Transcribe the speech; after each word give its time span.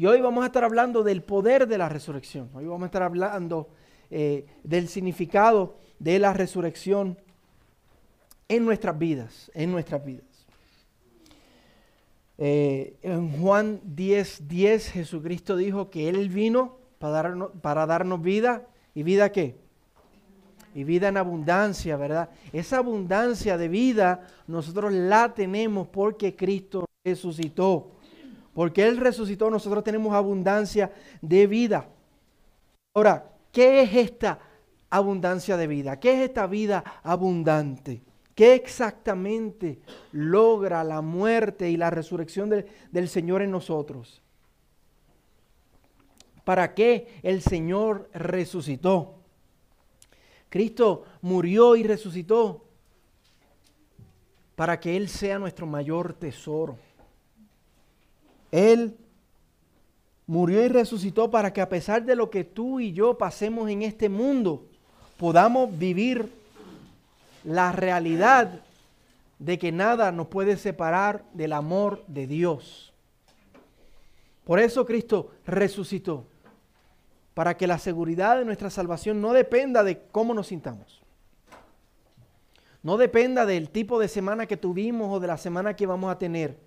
Y 0.00 0.06
hoy 0.06 0.22
vamos 0.22 0.44
a 0.44 0.46
estar 0.46 0.64
hablando 0.64 1.02
del 1.02 1.22
poder 1.22 1.68
de 1.68 1.76
la 1.76 1.86
resurrección. 1.86 2.48
Hoy 2.54 2.64
vamos 2.64 2.84
a 2.84 2.86
estar 2.86 3.02
hablando 3.02 3.68
eh, 4.10 4.46
del 4.64 4.88
significado 4.88 5.76
de 5.98 6.18
la 6.18 6.32
resurrección 6.32 7.18
en 8.48 8.64
nuestras 8.64 8.98
vidas, 8.98 9.50
en 9.52 9.70
nuestras 9.70 10.02
vidas. 10.02 10.24
Eh, 12.38 12.96
en 13.02 13.30
Juan 13.42 13.78
10, 13.84 14.48
10 14.48 14.88
Jesucristo 14.88 15.54
dijo 15.54 15.90
que 15.90 16.08
Él 16.08 16.30
vino 16.30 16.78
para 16.98 17.12
darnos, 17.12 17.50
para 17.60 17.84
darnos 17.84 18.22
vida. 18.22 18.66
¿Y 18.94 19.02
vida 19.02 19.30
qué? 19.30 19.58
Y 20.74 20.84
vida 20.84 21.08
en 21.08 21.18
abundancia, 21.18 21.98
¿verdad? 21.98 22.30
Esa 22.54 22.78
abundancia 22.78 23.58
de 23.58 23.68
vida 23.68 24.26
nosotros 24.46 24.94
la 24.94 25.34
tenemos 25.34 25.88
porque 25.88 26.34
Cristo 26.34 26.86
resucitó. 27.04 27.99
Porque 28.54 28.86
Él 28.86 28.96
resucitó, 28.96 29.50
nosotros 29.50 29.84
tenemos 29.84 30.14
abundancia 30.14 30.92
de 31.20 31.46
vida. 31.46 31.88
Ahora, 32.94 33.30
¿qué 33.52 33.82
es 33.82 33.94
esta 33.94 34.40
abundancia 34.88 35.56
de 35.56 35.66
vida? 35.66 36.00
¿Qué 36.00 36.14
es 36.14 36.28
esta 36.28 36.46
vida 36.46 36.82
abundante? 37.02 38.02
¿Qué 38.34 38.54
exactamente 38.54 39.80
logra 40.12 40.82
la 40.82 41.00
muerte 41.00 41.70
y 41.70 41.76
la 41.76 41.90
resurrección 41.90 42.48
del 42.90 43.08
Señor 43.08 43.42
en 43.42 43.50
nosotros? 43.50 44.22
¿Para 46.44 46.74
qué 46.74 47.20
el 47.22 47.42
Señor 47.42 48.08
resucitó? 48.12 49.16
Cristo 50.48 51.04
murió 51.20 51.76
y 51.76 51.84
resucitó 51.84 52.64
para 54.56 54.80
que 54.80 54.96
Él 54.96 55.08
sea 55.08 55.38
nuestro 55.38 55.66
mayor 55.66 56.14
tesoro. 56.14 56.76
Él 58.50 58.96
murió 60.26 60.64
y 60.64 60.68
resucitó 60.68 61.30
para 61.30 61.52
que 61.52 61.60
a 61.60 61.68
pesar 61.68 62.04
de 62.04 62.16
lo 62.16 62.30
que 62.30 62.44
tú 62.44 62.80
y 62.80 62.92
yo 62.92 63.18
pasemos 63.18 63.68
en 63.68 63.82
este 63.82 64.08
mundo, 64.08 64.66
podamos 65.16 65.76
vivir 65.76 66.32
la 67.44 67.72
realidad 67.72 68.60
de 69.38 69.58
que 69.58 69.72
nada 69.72 70.12
nos 70.12 70.28
puede 70.28 70.56
separar 70.56 71.24
del 71.32 71.52
amor 71.52 72.04
de 72.06 72.26
Dios. 72.26 72.92
Por 74.44 74.58
eso 74.58 74.84
Cristo 74.84 75.30
resucitó, 75.46 76.26
para 77.34 77.56
que 77.56 77.66
la 77.66 77.78
seguridad 77.78 78.38
de 78.38 78.44
nuestra 78.44 78.70
salvación 78.70 79.20
no 79.20 79.32
dependa 79.32 79.82
de 79.82 80.02
cómo 80.12 80.34
nos 80.34 80.48
sintamos. 80.48 81.00
No 82.82 82.96
dependa 82.96 83.46
del 83.46 83.70
tipo 83.70 83.98
de 83.98 84.08
semana 84.08 84.46
que 84.46 84.56
tuvimos 84.56 85.10
o 85.12 85.20
de 85.20 85.26
la 85.26 85.38
semana 85.38 85.74
que 85.74 85.86
vamos 85.86 86.10
a 86.10 86.18
tener, 86.18 86.58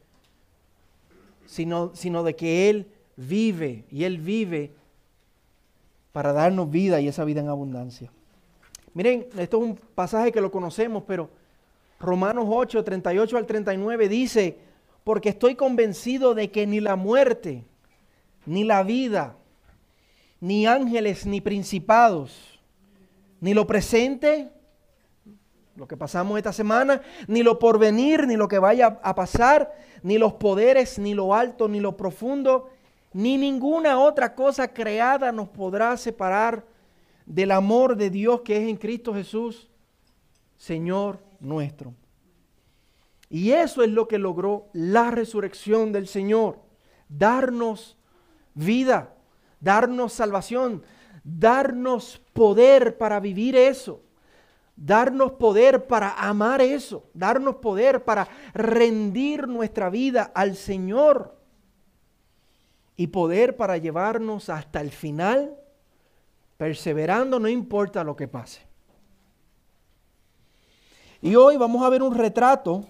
sino, 1.53 1.95
sino 1.95 2.23
de 2.23 2.35
que 2.35 2.69
Él 2.69 2.87
vive 3.15 3.85
y 3.91 4.03
Él 4.05 4.17
vive 4.17 4.71
para 6.11 6.33
darnos 6.33 6.69
vida 6.69 6.99
y 6.99 7.07
esa 7.07 7.23
vida 7.23 7.41
en 7.41 7.49
abundancia. 7.49 8.11
Miren, 8.93 9.27
esto 9.37 9.57
es 9.57 9.63
un 9.63 9.75
pasaje 9.95 10.31
que 10.31 10.41
lo 10.41 10.51
conocemos, 10.51 11.03
pero 11.07 11.29
Romanos 11.99 12.45
8, 12.47 12.83
38 12.83 13.37
al 13.37 13.45
39 13.45 14.09
dice, 14.09 14.57
porque 15.03 15.29
estoy 15.29 15.55
convencido 15.55 16.33
de 16.33 16.51
que 16.51 16.67
ni 16.67 16.79
la 16.79 16.95
muerte, 16.95 17.63
ni 18.45 18.63
la 18.63 18.83
vida, 18.83 19.37
ni 20.39 20.65
ángeles, 20.65 21.25
ni 21.25 21.39
principados, 21.39 22.59
ni 23.39 23.53
lo 23.53 23.65
presente, 23.67 24.49
lo 25.75 25.87
que 25.87 25.97
pasamos 25.97 26.37
esta 26.37 26.53
semana, 26.53 27.01
ni 27.27 27.43
lo 27.43 27.57
porvenir, 27.57 28.27
ni 28.27 28.35
lo 28.35 28.47
que 28.47 28.59
vaya 28.59 28.99
a 29.01 29.15
pasar, 29.15 29.73
ni 30.03 30.17
los 30.17 30.33
poderes, 30.33 30.99
ni 30.99 31.13
lo 31.13 31.33
alto, 31.33 31.67
ni 31.67 31.79
lo 31.79 31.97
profundo, 31.97 32.69
ni 33.13 33.37
ninguna 33.37 33.99
otra 33.99 34.35
cosa 34.35 34.67
creada 34.67 35.31
nos 35.31 35.49
podrá 35.49 35.95
separar 35.97 36.65
del 37.25 37.51
amor 37.51 37.95
de 37.95 38.09
Dios 38.09 38.41
que 38.41 38.57
es 38.57 38.69
en 38.69 38.77
Cristo 38.77 39.13
Jesús, 39.13 39.69
Señor 40.57 41.19
nuestro. 41.39 41.93
Y 43.29 43.51
eso 43.51 43.81
es 43.83 43.89
lo 43.89 44.07
que 44.07 44.19
logró 44.19 44.67
la 44.73 45.09
resurrección 45.09 45.91
del 45.91 46.07
Señor, 46.07 46.59
darnos 47.09 47.97
vida, 48.53 49.15
darnos 49.59 50.13
salvación, 50.13 50.83
darnos 51.23 52.21
poder 52.33 52.97
para 52.97 53.19
vivir 53.19 53.55
eso, 53.55 54.01
darnos 54.75 55.33
poder 55.33 55.87
para 55.87 56.13
amar 56.13 56.61
eso, 56.61 57.09
darnos 57.13 57.55
poder 57.55 58.03
para 58.03 58.27
rendir 58.53 59.47
nuestra 59.47 59.89
vida 59.89 60.31
al 60.33 60.55
Señor 60.55 61.37
y 62.95 63.07
poder 63.07 63.55
para 63.55 63.77
llevarnos 63.77 64.49
hasta 64.49 64.81
el 64.81 64.91
final 64.91 65.57
perseverando 66.57 67.39
no 67.39 67.49
importa 67.49 68.03
lo 68.03 68.15
que 68.15 68.27
pase. 68.27 68.61
Y 71.21 71.35
hoy 71.35 71.57
vamos 71.57 71.83
a 71.83 71.89
ver 71.89 72.03
un 72.03 72.15
retrato 72.15 72.85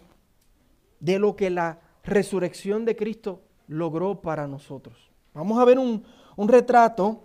de 0.99 1.19
lo 1.19 1.35
que 1.35 1.49
la 1.49 1.79
resurrección 2.03 2.85
de 2.85 2.95
Cristo 2.95 3.41
logró 3.67 4.21
para 4.21 4.47
nosotros. 4.47 5.11
Vamos 5.33 5.59
a 5.59 5.65
ver 5.65 5.79
un, 5.79 6.03
retrato 6.37 7.23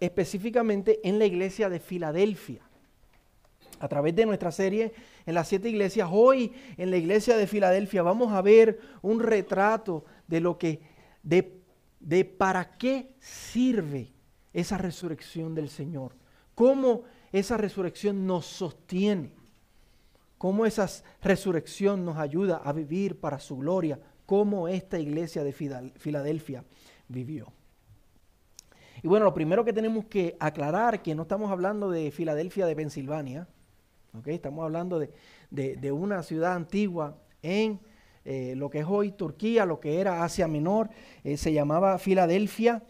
específicamente 0.00 1.00
en 1.02 1.18
la 1.18 1.26
iglesia 1.26 1.68
de 1.68 1.78
Filadelfia. 1.80 2.62
A 3.82 3.88
través 3.88 4.14
de 4.14 4.24
nuestra 4.24 4.52
serie 4.52 4.92
en 5.26 5.34
las 5.34 5.48
siete 5.48 5.68
iglesias, 5.68 6.08
hoy 6.12 6.52
en 6.76 6.92
la 6.92 6.98
iglesia 6.98 7.36
de 7.36 7.48
Filadelfia 7.48 8.02
vamos 8.02 8.32
a 8.32 8.40
ver 8.40 8.78
un 9.02 9.18
retrato 9.18 10.04
de 10.28 10.40
lo 10.40 10.56
que, 10.56 10.82
de, 11.24 11.60
de 11.98 12.24
para 12.24 12.78
qué 12.78 13.16
sirve 13.18 14.12
esa 14.52 14.78
resurrección 14.78 15.56
del 15.56 15.68
Señor. 15.68 16.14
Cómo 16.54 17.02
esa 17.32 17.56
resurrección 17.56 18.24
nos 18.24 18.46
sostiene. 18.46 19.32
Cómo 20.38 20.64
esa 20.64 20.88
resurrección 21.20 22.04
nos 22.04 22.18
ayuda 22.18 22.58
a 22.58 22.72
vivir 22.72 23.18
para 23.18 23.40
su 23.40 23.56
gloria. 23.56 23.98
Cómo 24.26 24.68
esta 24.68 25.00
iglesia 25.00 25.42
de 25.42 25.52
Filadelfia 25.52 26.64
vivió. 27.08 27.52
Y 29.02 29.08
bueno, 29.08 29.24
lo 29.24 29.34
primero 29.34 29.64
que 29.64 29.72
tenemos 29.72 30.04
que 30.04 30.36
aclarar 30.38 31.02
que 31.02 31.16
no 31.16 31.22
estamos 31.22 31.50
hablando 31.50 31.90
de 31.90 32.12
Filadelfia 32.12 32.64
de 32.64 32.76
Pensilvania, 32.76 33.48
estamos 34.26 34.64
hablando 34.64 34.98
de, 35.50 35.92
una 35.92 36.22
ciudad 36.22 36.54
antigua 36.54 37.16
en 37.42 37.80
eh, 38.24 38.54
lo 38.56 38.70
que 38.70 38.80
es 38.80 38.86
hoy 38.88 39.12
Turquía, 39.12 39.66
lo 39.66 39.80
que 39.80 40.00
era 40.00 40.24
Asia 40.24 40.46
Menor, 40.46 40.90
eh, 41.24 41.36
se 41.36 41.52
llamaba 41.52 41.98
Filadelfia 41.98 42.82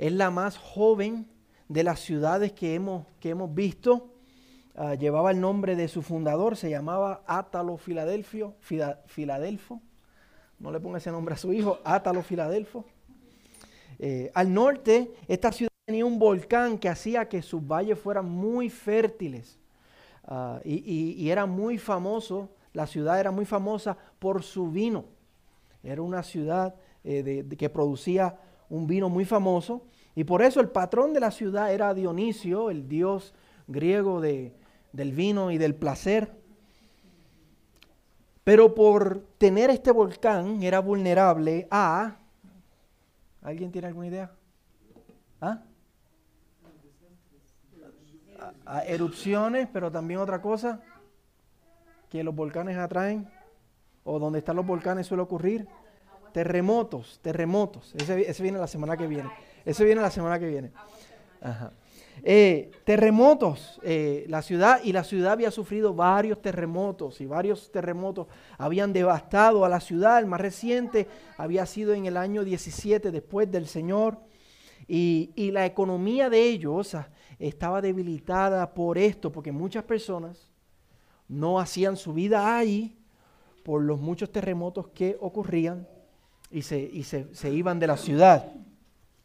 es 0.00 0.12
la 0.12 0.30
más 0.30 0.56
joven 0.56 1.26
de 1.68 1.84
las 1.84 2.00
ciudades 2.00 2.52
que 2.52 2.74
hemos, 2.74 3.06
que 3.20 3.30
hemos 3.30 3.54
visto. 3.54 4.14
Ah, 4.74 4.94
llevaba 4.94 5.30
el 5.30 5.40
nombre 5.40 5.76
de 5.76 5.88
su 5.88 6.00
fundador, 6.00 6.56
se 6.56 6.70
llamaba 6.70 7.22
Átalo 7.26 7.76
Filadelfio, 7.76 8.56
Filadelfo. 9.06 9.82
No 10.58 10.72
le 10.72 10.80
ponga 10.80 10.96
ese 10.96 11.10
nombre 11.10 11.34
a 11.34 11.36
su 11.36 11.52
hijo, 11.52 11.80
Átalo 11.84 12.22
Filadelfo. 12.22 12.86
Eh, 13.98 14.30
al 14.32 14.54
norte, 14.54 15.12
esta 15.28 15.52
ciudad 15.52 15.70
tenía 15.84 16.06
un 16.06 16.18
volcán 16.18 16.78
que 16.78 16.88
hacía 16.88 17.28
que 17.28 17.42
sus 17.42 17.60
valles 17.66 17.98
fueran 17.98 18.24
muy 18.24 18.70
fértiles. 18.70 19.58
Ah, 20.32 20.60
y, 20.64 21.28
era 21.28 21.44
muy 21.44 21.76
famoso, 21.76 22.50
la 22.72 22.86
ciudad 22.86 23.18
era 23.18 23.32
muy 23.32 23.44
famosa 23.44 23.96
por 24.20 24.44
su 24.44 24.70
vino. 24.70 25.06
Era 25.82 26.02
una 26.02 26.22
ciudad 26.22 26.76
eh, 27.02 27.44
que 27.58 27.68
producía 27.68 28.38
un 28.68 28.86
vino 28.86 29.08
muy 29.08 29.24
famoso. 29.24 29.82
Y 30.14 30.22
por 30.22 30.42
eso 30.42 30.60
el 30.60 30.68
patrón 30.68 31.12
de 31.12 31.20
la 31.20 31.32
ciudad 31.32 31.74
era 31.74 31.92
Dionisio, 31.94 32.70
el 32.70 32.88
dios 32.88 33.34
griego 33.66 34.20
de, 34.20 34.54
del 34.92 35.12
vino 35.12 35.50
y 35.50 35.58
del 35.58 35.74
placer. 35.74 36.32
Pero 38.44 38.72
por 38.74 39.24
tener 39.36 39.68
este 39.70 39.90
volcán 39.90 40.62
era 40.62 40.78
vulnerable 40.78 41.66
a... 41.72 42.18
¿Alguien 43.42 43.72
tiene 43.72 43.88
alguna 43.88 44.06
idea? 44.06 44.30
A, 48.70 48.84
erupciones, 48.84 49.68
pero 49.72 49.90
también 49.90 50.20
otra 50.20 50.40
cosa 50.40 50.80
que 52.08 52.22
los 52.22 52.34
volcanes 52.34 52.76
atraen, 52.76 53.28
o 54.04 54.18
donde 54.18 54.38
están 54.38 54.56
los 54.56 54.66
volcanes 54.66 55.06
suele 55.06 55.22
ocurrir, 55.22 55.66
terremotos, 56.32 57.18
terremotos. 57.20 57.94
Ese, 57.96 58.30
ese 58.30 58.42
viene 58.42 58.58
la 58.58 58.66
semana 58.66 58.96
que 58.96 59.06
viene. 59.06 59.30
Ese 59.64 59.84
viene 59.84 60.00
la 60.00 60.10
semana 60.10 60.38
que 60.38 60.46
viene. 60.46 60.72
Eh, 62.22 62.70
terremotos, 62.84 63.80
eh, 63.82 64.26
la 64.28 64.42
ciudad, 64.42 64.80
y 64.84 64.92
la 64.92 65.04
ciudad 65.04 65.32
había 65.32 65.50
sufrido 65.50 65.94
varios 65.94 66.42
terremotos, 66.42 67.20
y 67.20 67.26
varios 67.26 67.72
terremotos 67.72 68.26
habían 68.58 68.92
devastado 68.92 69.64
a 69.64 69.68
la 69.68 69.80
ciudad. 69.80 70.18
El 70.18 70.26
más 70.26 70.40
reciente 70.40 71.08
había 71.38 71.64
sido 71.66 71.94
en 71.94 72.06
el 72.06 72.16
año 72.16 72.44
17 72.44 73.10
después 73.10 73.50
del 73.50 73.66
Señor, 73.66 74.18
y, 74.86 75.30
y 75.34 75.50
la 75.50 75.66
economía 75.66 76.28
de 76.28 76.42
ellos 76.42 76.96
estaba 77.48 77.80
debilitada 77.80 78.72
por 78.74 78.98
esto, 78.98 79.32
porque 79.32 79.50
muchas 79.50 79.82
personas 79.84 80.50
no 81.26 81.58
hacían 81.58 81.96
su 81.96 82.12
vida 82.12 82.56
ahí 82.56 82.96
por 83.64 83.82
los 83.82 83.98
muchos 83.98 84.30
terremotos 84.30 84.88
que 84.88 85.16
ocurrían 85.20 85.88
y 86.50 86.62
se, 86.62 86.78
y 86.80 87.02
se, 87.04 87.34
se 87.34 87.50
iban 87.50 87.78
de 87.78 87.86
la 87.86 87.96
ciudad. 87.96 88.52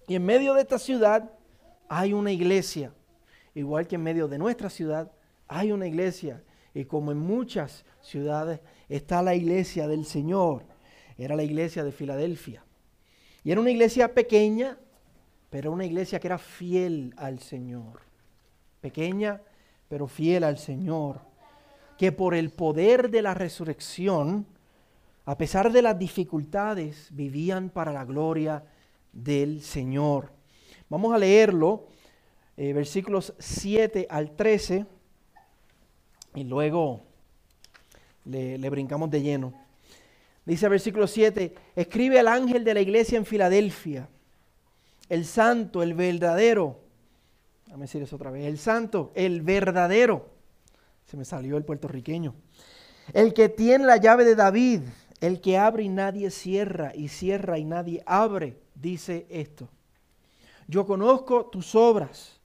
Y 0.08 0.16
en 0.16 0.26
medio 0.26 0.54
de 0.54 0.62
esta 0.62 0.80
ciudad 0.80 1.32
hay 1.90 2.14
una 2.14 2.32
iglesia, 2.32 2.94
igual 3.54 3.88
que 3.88 3.96
en 3.96 4.04
medio 4.04 4.28
de 4.28 4.38
nuestra 4.38 4.70
ciudad 4.70 5.12
hay 5.48 5.72
una 5.72 5.88
iglesia. 5.88 6.44
Y 6.74 6.86
como 6.86 7.12
en 7.12 7.18
muchas 7.18 7.86
ciudades 8.02 8.60
está 8.88 9.22
la 9.22 9.36
iglesia 9.36 9.88
del 9.88 10.06
Señor. 10.06 10.64
Era 11.18 11.36
la 11.36 11.44
iglesia 11.44 11.84
de 11.84 11.92
Filadelfia. 11.92 12.64
Y 13.44 13.52
era 13.52 13.62
una 13.62 13.72
iglesia 13.72 14.14
pequeña, 14.14 14.78
pero 15.50 15.72
una 15.72 15.86
iglesia 15.86 16.20
que 16.20 16.28
era 16.28 16.38
fiel 16.38 17.14
al 17.18 17.40
Señor. 17.40 18.05
Pequeña, 18.86 19.42
pero 19.88 20.06
fiel 20.06 20.44
al 20.44 20.60
Señor. 20.60 21.22
Que 21.98 22.12
por 22.12 22.36
el 22.36 22.52
poder 22.52 23.10
de 23.10 23.24
la 23.24 23.34
resurrección, 23.34 24.46
a 25.26 25.36
pesar 25.40 25.72
de 25.72 25.82
las 25.82 25.98
dificultades, 25.98 27.08
vivían 27.10 27.72
para 27.72 27.92
la 27.92 28.06
gloria 28.06 28.64
del 29.12 29.64
Señor. 29.64 30.32
Vamos 30.88 31.16
a 31.16 31.18
leerlo, 31.18 31.88
eh, 32.58 32.74
versículos 32.74 33.34
7 33.40 34.06
al 34.08 34.36
13, 34.36 34.86
y 36.36 36.44
luego 36.44 37.02
le, 38.26 38.70
brincamos 38.70 39.10
de 39.10 39.24
lleno. 39.24 39.52
Dice 40.46 40.70
versículo 40.70 41.08
7, 41.08 41.56
escribe 41.76 42.20
al 42.20 42.28
ángel 42.28 42.64
de 42.64 42.76
la 42.76 42.82
iglesia 42.82 43.18
en 43.18 43.26
Filadelfia, 43.26 44.10
el 45.10 45.26
santo, 45.26 45.82
el 45.82 45.96
verdadero. 45.96 46.85
Déjame 47.66 47.84
decir 47.84 48.02
eso 48.04 48.16
otra 48.16 48.32
vez, 48.32 48.46
el 48.46 48.58
santo, 48.58 49.12
el 49.16 49.42
verdadero. 49.42 50.30
Se 51.06 51.18
me 51.18 51.26
salió 51.26 51.58
el 51.58 51.66
puertorriqueño. 51.66 52.34
El 53.14 53.34
que 53.34 53.50
tiene 53.50 53.86
la 53.86 53.98
llave 53.98 54.26
de 54.26 54.36
David, 54.36 54.82
el 55.22 55.42
que 55.42 55.58
abre 55.58 55.84
y 55.84 55.90
nadie 55.90 56.32
cierra, 56.32 56.92
y 56.96 57.08
cierra 57.08 57.58
y 57.58 57.66
nadie 57.66 58.04
abre, 58.06 58.58
dice 58.76 59.26
esto. 59.30 59.70
Yo 60.68 60.86
conozco 60.86 61.46
tus 61.46 61.76
obras, 61.76 62.40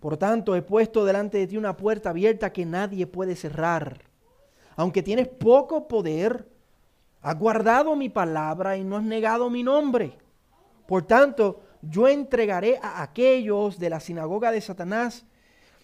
por 0.00 0.16
tanto 0.16 0.56
he 0.56 0.62
puesto 0.62 1.04
delante 1.04 1.38
de 1.38 1.46
ti 1.46 1.56
una 1.58 1.76
puerta 1.76 2.10
abierta 2.10 2.52
que 2.52 2.64
nadie 2.64 3.06
puede 3.06 3.36
cerrar. 3.36 4.02
Aunque 4.76 5.02
tienes 5.02 5.28
poco 5.28 5.86
poder, 5.88 6.48
has 7.20 7.38
guardado 7.38 7.94
mi 7.96 8.08
palabra 8.08 8.78
y 8.78 8.84
no 8.84 8.96
has 8.96 9.02
negado 9.02 9.50
mi 9.50 9.62
nombre. 9.62 10.16
Por 10.86 11.02
tanto, 11.02 11.60
yo 11.82 12.08
entregaré 12.08 12.78
a 12.82 13.02
aquellos 13.02 13.78
de 13.78 13.90
la 13.90 14.00
sinagoga 14.00 14.52
de 14.52 14.60
Satanás 14.60 15.24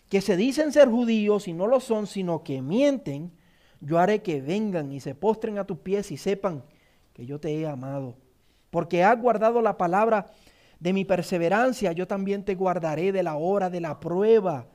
que 0.08 0.20
se 0.20 0.36
dicen 0.36 0.72
ser 0.72 0.88
judíos 0.88 1.48
y 1.48 1.52
no 1.52 1.66
lo 1.66 1.80
son, 1.80 2.06
sino 2.06 2.44
que 2.44 2.62
mienten, 2.62 3.32
yo 3.80 3.98
haré 3.98 4.22
que 4.22 4.40
vengan 4.40 4.92
y 4.92 5.00
se 5.00 5.14
postren 5.14 5.58
a 5.58 5.66
tus 5.66 5.78
pies 5.78 6.10
y 6.10 6.16
sepan 6.16 6.64
que 7.12 7.26
yo 7.26 7.40
te 7.40 7.58
he 7.58 7.66
amado. 7.66 8.16
Porque 8.70 9.02
has 9.02 9.20
guardado 9.20 9.62
la 9.62 9.76
palabra 9.76 10.26
de 10.80 10.92
mi 10.92 11.04
perseverancia, 11.04 11.92
yo 11.92 12.06
también 12.06 12.44
te 12.44 12.54
guardaré 12.54 13.12
de 13.12 13.22
la 13.22 13.36
hora 13.36 13.70
de 13.70 13.80
la 13.80 13.98
prueba, 13.98 14.66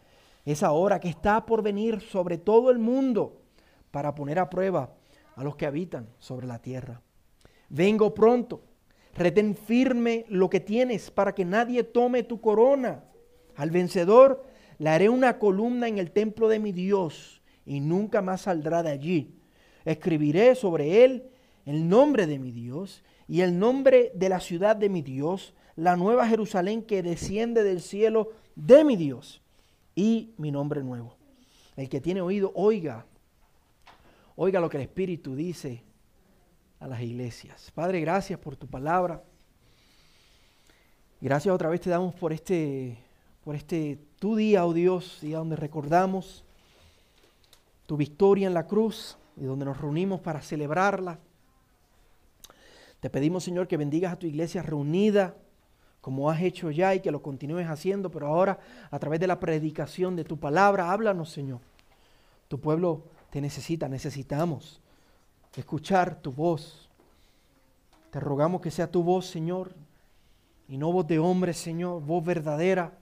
esa 0.44 0.72
hora 0.72 1.00
que 1.00 1.10
está 1.10 1.46
por 1.46 1.62
venir 1.62 2.02
sobre 2.02 2.38
todo 2.38 2.72
el 2.72 2.80
mundo 2.80 3.42
para 3.92 4.16
poner 4.16 4.40
a 4.40 4.50
prueba 4.50 4.90
a 5.36 5.44
los 5.44 5.56
que 5.56 5.66
habitan 5.66 6.10
sobre 6.20 6.48
la 6.48 6.60
tierra. 6.60 7.02
Vengo 7.70 8.14
pronto, 8.14 8.64
retén 9.16 9.56
firme 9.56 10.26
lo 10.30 10.50
que 10.50 10.60
tienes 10.60 11.12
para 11.12 11.34
que 11.34 11.46
nadie 11.46 11.84
tome 11.84 12.24
tu 12.24 12.42
corona. 12.42 13.04
Al 13.56 13.72
vencedor 13.72 14.44
le 14.78 14.90
haré 14.90 15.10
una 15.10 15.40
columna 15.40 15.88
en 15.88 15.98
el 15.98 16.12
templo 16.12 16.48
de 16.48 16.60
mi 16.60 16.72
Dios 16.72 17.42
y 17.66 17.80
nunca 17.80 18.22
más 18.22 18.42
saldrá 18.42 18.84
de 18.84 18.92
allí. 18.92 19.36
Escribiré 19.86 20.56
sobre 20.56 21.04
él 21.04 21.30
el 21.66 21.88
nombre 21.88 22.28
de 22.28 22.40
mi 22.40 22.52
Dios 22.52 23.04
y 23.28 23.42
el 23.42 23.58
nombre 23.58 24.12
de 24.16 24.30
la 24.30 24.40
ciudad 24.40 24.76
de 24.76 24.90
mi 24.90 25.02
Dios, 25.02 25.54
la 25.76 25.96
nueva 25.96 26.28
Jerusalén 26.28 26.82
que 26.82 27.04
desciende 27.04 27.64
del 27.64 27.82
cielo 27.82 28.32
de 28.56 28.84
mi 28.84 28.96
Dios 28.96 29.42
y 29.96 30.34
mi 30.38 30.52
nombre 30.52 30.84
nuevo. 30.84 31.18
El 31.76 31.90
que 31.90 32.02
tiene 32.02 32.22
oído, 32.22 32.52
oiga 32.56 33.06
Oiga 34.36 34.60
lo 34.60 34.70
que 34.70 34.78
el 34.78 34.84
Espíritu 34.84 35.36
dice 35.36 35.84
a 36.82 36.88
las 36.88 37.02
iglesias. 37.02 37.72
Padre, 37.74 38.02
gracias 38.02 38.40
por 38.40 38.56
tu 38.56 38.68
palabra. 38.68 39.24
Gracias 41.22 41.54
otra 41.54 41.70
vez 41.70 41.80
te 41.80 41.92
damos 41.92 42.16
por 42.16 42.34
este, 42.34 42.98
por 43.44 43.56
este 43.56 44.00
tu 44.20 44.36
día, 44.36 44.66
oh 44.66 44.74
Dios, 44.74 45.20
día 45.22 45.38
donde 45.38 45.56
recordamos 45.56 46.44
tu 47.86 47.98
victoria 47.98 48.48
en 48.48 48.56
la 48.56 48.66
cruz 48.66 49.16
y 49.38 49.44
donde 49.44 49.64
nos 49.64 49.80
reunimos 49.80 50.22
para 50.22 50.42
celebrarla. 50.42 51.20
Te 53.00 53.12
pedimos, 53.12 53.44
Señor, 53.44 53.68
que 53.68 53.78
bendigas 53.78 54.14
a 54.14 54.20
tu 54.20 54.26
iglesia 54.26 54.64
reunida 54.64 55.36
como 56.02 56.32
has 56.32 56.42
hecho 56.42 56.72
ya 56.72 56.96
y 56.96 57.00
que 57.00 57.12
lo 57.12 57.22
continúes 57.22 57.68
haciendo, 57.68 58.10
pero 58.10 58.26
ahora 58.26 58.60
a 58.90 58.98
través 58.98 59.20
de 59.20 59.28
la 59.28 59.40
predicación 59.40 60.16
de 60.16 60.24
tu 60.24 60.40
palabra, 60.40 60.92
háblanos, 60.92 61.30
Señor. 61.30 61.60
Tu 62.48 62.60
pueblo 62.60 63.04
te 63.30 63.40
necesita, 63.40 63.88
necesitamos 63.88 64.81
escuchar 65.60 66.22
tu 66.22 66.32
voz. 66.32 66.90
Te 68.12 68.20
rogamos 68.20 68.62
que 68.62 68.72
sea 68.72 68.90
tu 68.90 69.04
voz, 69.04 69.26
Señor, 69.28 69.74
y 70.68 70.78
no 70.78 70.92
voz 70.92 71.08
de 71.08 71.20
hombre, 71.20 71.54
Señor, 71.54 72.02
voz 72.02 72.24
verdadera, 72.24 72.98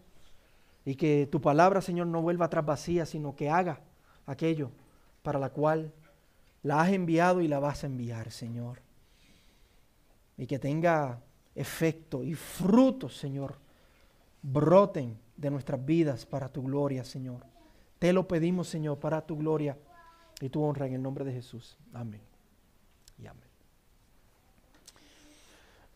y 0.86 0.96
que 0.96 1.28
tu 1.32 1.40
palabra, 1.40 1.82
Señor, 1.82 2.08
no 2.08 2.22
vuelva 2.22 2.46
atrás 2.46 2.66
vacía, 2.66 3.06
sino 3.06 3.36
que 3.36 3.50
haga 3.50 3.82
aquello 4.26 4.72
para 5.22 5.38
la 5.38 5.50
cual 5.50 5.92
la 6.64 6.82
has 6.82 6.90
enviado 6.90 7.42
y 7.42 7.48
la 7.48 7.60
vas 7.60 7.84
a 7.84 7.88
enviar, 7.88 8.32
Señor. 8.32 8.80
Y 10.38 10.48
que 10.48 10.58
tenga 10.58 11.20
efecto 11.54 12.24
y 12.24 12.34
frutos, 12.34 13.18
Señor, 13.18 13.58
broten 14.42 15.18
de 15.36 15.52
nuestras 15.52 15.84
vidas 15.86 16.26
para 16.26 16.50
tu 16.50 16.64
gloria, 16.64 17.04
Señor. 17.04 17.46
Te 18.00 18.14
lo 18.14 18.28
pedimos, 18.28 18.68
Señor, 18.68 19.00
para 19.00 19.22
tu 19.22 19.38
gloria 19.38 19.78
y 20.42 20.50
tu 20.50 20.64
honra 20.64 20.88
en 20.88 20.94
el 20.94 21.02
nombre 21.02 21.26
de 21.26 21.34
Jesús. 21.34 21.78
Amén. 21.94 22.29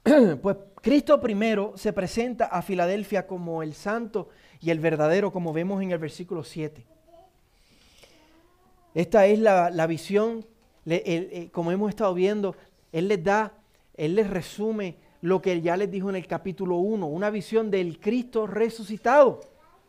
Pues 0.41 0.57
Cristo 0.81 1.19
primero 1.21 1.73
se 1.77 1.93
presenta 1.93 2.45
a 2.45 2.61
Filadelfia 2.61 3.25
como 3.25 3.63
el 3.63 3.73
santo 3.73 4.29
y 4.59 4.69
el 4.69 4.79
verdadero, 4.79 5.31
como 5.31 5.53
vemos 5.53 5.81
en 5.81 5.91
el 5.91 5.97
versículo 5.97 6.43
7. 6.43 6.85
Esta 8.93 9.25
es 9.25 9.39
la, 9.39 9.87
visión, 9.87 10.45
eh, 10.85 11.49
como 11.51 11.71
hemos 11.71 11.89
estado 11.89 12.13
viendo, 12.13 12.55
Él 12.91 13.07
les 13.07 13.23
da, 13.23 13.53
Él 13.95 14.15
les 14.15 14.29
resume 14.29 14.97
lo 15.21 15.41
que 15.41 15.61
ya 15.61 15.77
les 15.77 15.89
dijo 15.89 16.09
en 16.09 16.17
el 16.17 16.27
capítulo 16.27 16.75
1, 16.77 17.07
una 17.07 17.29
visión 17.29 17.71
del 17.71 17.99
Cristo 17.99 18.45
resucitado. 18.45 19.41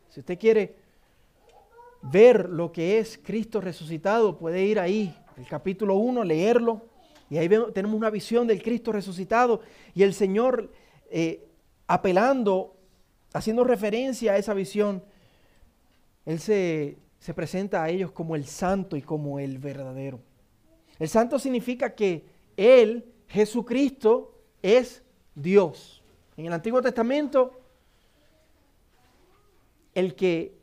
Si 0.08 0.20
usted 0.20 0.38
quiere 0.38 0.76
ver 2.02 2.48
lo 2.48 2.70
que 2.70 2.98
es 2.98 3.18
Cristo 3.18 3.60
resucitado, 3.60 4.38
puede 4.38 4.62
ir 4.62 4.78
ahí, 4.78 5.14
el 5.36 5.46
capítulo 5.48 5.96
1, 5.96 6.22
leerlo, 6.22 6.93
y 7.34 7.38
ahí 7.38 7.48
tenemos 7.72 7.96
una 7.96 8.10
visión 8.10 8.46
del 8.46 8.62
Cristo 8.62 8.92
resucitado, 8.92 9.60
y 9.92 10.04
el 10.04 10.14
Señor 10.14 10.70
eh, 11.10 11.44
apelando, 11.88 12.76
haciendo 13.32 13.64
referencia 13.64 14.34
a 14.34 14.36
esa 14.36 14.54
visión, 14.54 15.02
Él 16.24 16.38
se, 16.38 16.96
se 17.18 17.34
presenta 17.34 17.82
a 17.82 17.90
ellos 17.90 18.12
como 18.12 18.36
el 18.36 18.46
santo 18.46 18.96
y 18.96 19.02
como 19.02 19.40
el 19.40 19.58
verdadero. 19.58 20.20
El 21.00 21.08
santo 21.08 21.40
significa 21.40 21.96
que 21.96 22.24
Él, 22.56 23.04
Jesucristo, 23.26 24.38
es 24.62 25.02
Dios. 25.34 26.04
En 26.36 26.46
el 26.46 26.52
Antiguo 26.52 26.80
Testamento, 26.82 27.60
el 29.92 30.14
que 30.14 30.54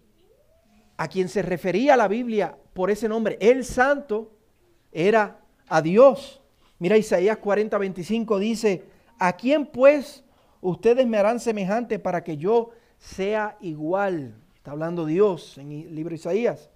a 0.95 1.09
quien 1.09 1.27
se 1.27 1.41
refería 1.41 1.97
la 1.97 2.07
Biblia 2.07 2.57
por 2.71 2.89
ese 2.89 3.09
nombre, 3.09 3.37
el 3.41 3.65
santo, 3.65 4.31
era 4.93 5.41
a 5.67 5.81
Dios. 5.81 6.40
Mira 6.81 6.97
Isaías 6.97 7.37
40, 7.37 7.77
25 7.77 8.39
dice, 8.39 8.83
¿a 9.19 9.33
quién 9.33 9.67
pues 9.67 10.23
ustedes 10.61 11.05
me 11.05 11.19
harán 11.19 11.39
semejante 11.39 11.99
para 11.99 12.23
que 12.23 12.37
yo 12.37 12.71
sea 12.97 13.55
igual? 13.61 14.33
Está 14.55 14.71
hablando 14.71 15.05
Dios 15.05 15.59
en 15.59 15.71
el 15.71 15.93
libro 15.93 16.09
de 16.09 16.15
Isaías. 16.15 16.71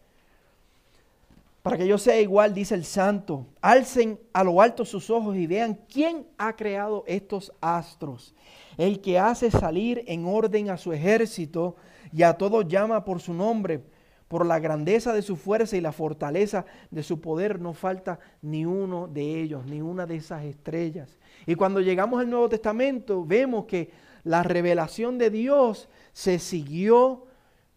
Para 1.64 1.80
que 1.80 1.88
yo 1.88 1.98
sea 1.98 2.22
igual, 2.22 2.54
dice 2.54 2.76
el 2.76 2.86
santo, 2.86 3.48
alcen 3.62 4.20
a 4.32 4.44
lo 4.44 4.62
alto 4.62 4.86
sus 4.86 5.10
ojos 5.10 5.36
y 5.38 5.48
vean 5.48 5.80
quién 5.92 6.28
ha 6.38 6.56
creado 6.56 7.04
estos 7.08 7.52
astros. 7.60 8.36
El 8.78 9.02
que 9.02 9.18
hace 9.18 9.50
salir 9.50 10.04
en 10.06 10.28
orden 10.28 10.70
a 10.70 10.78
su 10.78 10.94
ejército 10.94 11.78
y 12.14 12.22
a 12.22 12.34
todos 12.34 12.68
llama 12.68 13.04
por 13.04 13.20
su 13.22 13.34
nombre 13.34 13.82
por 14.28 14.46
la 14.46 14.60
grandeza 14.60 15.14
de 15.14 15.22
su 15.22 15.36
fuerza 15.36 15.78
y 15.78 15.82
la 15.82 15.92
fortaleza 15.92 16.66
de 16.92 17.04
su 17.04 17.22
poder, 17.22 17.60
no 17.60 17.74
falta 17.74 18.20
ni 18.42 18.66
uno 18.66 19.08
de 19.08 19.42
ellos, 19.42 19.66
ni 19.66 19.82
una 19.82 20.06
de 20.06 20.16
esas 20.16 20.44
estrellas. 20.46 21.20
Y 21.46 21.56
cuando 21.56 21.82
llegamos 21.82 22.20
al 22.20 22.30
Nuevo 22.30 22.50
Testamento, 22.50 23.24
vemos 23.24 23.66
que 23.66 23.92
la 24.24 24.42
revelación 24.42 25.18
de 25.18 25.30
Dios 25.30 25.88
se 26.12 26.40
siguió 26.40 27.28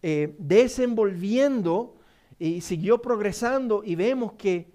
eh, 0.01 0.35
desenvolviendo 0.39 1.95
y 2.39 2.61
siguió 2.61 3.01
progresando 3.01 3.83
y 3.83 3.95
vemos 3.95 4.33
que 4.33 4.71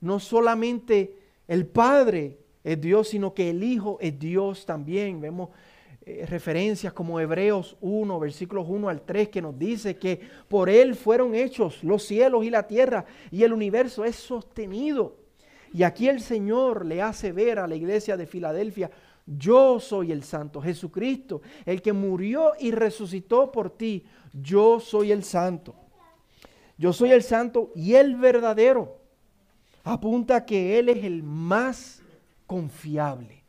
no 0.00 0.20
solamente 0.20 1.18
el 1.48 1.66
Padre 1.66 2.38
es 2.64 2.80
Dios, 2.80 3.08
sino 3.08 3.32
que 3.32 3.50
el 3.50 3.62
Hijo 3.62 3.96
es 4.00 4.18
Dios 4.18 4.66
también. 4.66 5.20
Vemos 5.20 5.50
eh, 6.08 6.24
referencias 6.24 6.92
como 6.92 7.18
Hebreos 7.18 7.76
1, 7.80 8.20
versículos 8.20 8.66
1 8.68 8.88
al 8.88 9.00
3, 9.02 9.28
que 9.28 9.42
nos 9.42 9.58
dice 9.58 9.96
que 9.96 10.20
por 10.46 10.70
Él 10.70 10.94
fueron 10.94 11.34
hechos 11.34 11.82
los 11.82 12.04
cielos 12.04 12.44
y 12.44 12.50
la 12.50 12.68
tierra 12.68 13.04
y 13.32 13.42
el 13.42 13.52
universo 13.52 14.04
es 14.04 14.14
sostenido. 14.14 15.16
Y 15.72 15.82
aquí 15.82 16.08
el 16.08 16.20
Señor 16.20 16.86
le 16.86 17.02
hace 17.02 17.32
ver 17.32 17.58
a 17.58 17.66
la 17.66 17.74
iglesia 17.74 18.16
de 18.16 18.24
Filadelfia, 18.24 18.88
yo 19.26 19.80
soy 19.80 20.12
el 20.12 20.22
santo, 20.22 20.62
Jesucristo, 20.62 21.42
el 21.64 21.82
que 21.82 21.92
murió 21.92 22.52
y 22.60 22.70
resucitó 22.70 23.50
por 23.50 23.70
ti, 23.70 24.04
yo 24.32 24.78
soy 24.78 25.10
el 25.10 25.24
santo. 25.24 25.74
Yo 26.78 26.92
soy 26.92 27.10
el 27.10 27.24
santo 27.24 27.72
y 27.74 27.94
el 27.94 28.14
verdadero. 28.14 28.98
Apunta 29.82 30.46
que 30.46 30.78
Él 30.78 30.88
es 30.88 31.02
el 31.02 31.24
más 31.24 32.00
confiable. 32.46 33.42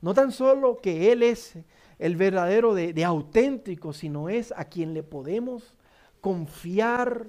No 0.00 0.14
tan 0.14 0.32
solo 0.32 0.78
que 0.80 1.12
Él 1.12 1.22
es 1.22 1.58
el 1.98 2.16
verdadero 2.16 2.74
de, 2.74 3.04
auténtico, 3.04 3.92
sino 3.92 4.28
es 4.28 4.52
a 4.56 4.64
quien 4.64 4.94
le 4.94 5.02
podemos 5.02 5.74
confiar, 6.20 7.26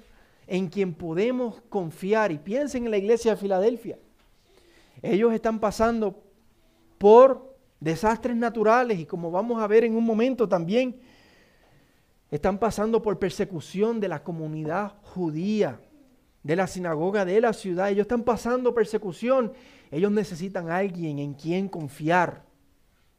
en 0.48 0.68
quien 0.68 0.94
podemos 0.94 1.62
confiar. 1.70 2.32
Y 2.32 2.38
piensen 2.38 2.86
en 2.86 2.92
la 2.92 2.98
iglesia 2.98 3.32
de 3.32 3.38
Filadelfia. 3.38 4.00
Ellos 5.02 5.34
están 5.34 5.60
pasando 5.60 6.24
por 6.98 7.56
desastres 7.80 8.36
naturales 8.36 9.00
y 9.00 9.06
como 9.06 9.30
vamos 9.32 9.62
a 9.62 9.68
ver 9.68 9.84
en 9.84 9.96
un 9.96 10.04
momento 10.04 10.48
también, 10.50 11.00
están 12.32 12.58
pasando 12.58 13.02
por 13.02 13.20
persecución 13.20 14.00
de 14.00 14.08
la 14.08 14.24
comunidad 14.24 14.96
judía, 15.04 15.80
de 16.44 16.56
la 16.56 16.68
sinagoga 16.68 17.24
de 17.26 17.40
la 17.40 17.54
ciudad. 17.54 17.90
Ellos 17.90 18.04
están 18.04 18.24
pasando 18.24 18.74
persecución. 18.74 19.54
Ellos 19.92 20.12
necesitan 20.12 20.70
a 20.70 20.78
alguien 20.78 21.20
en 21.20 21.34
quien 21.34 21.70
confiar. 21.70 22.44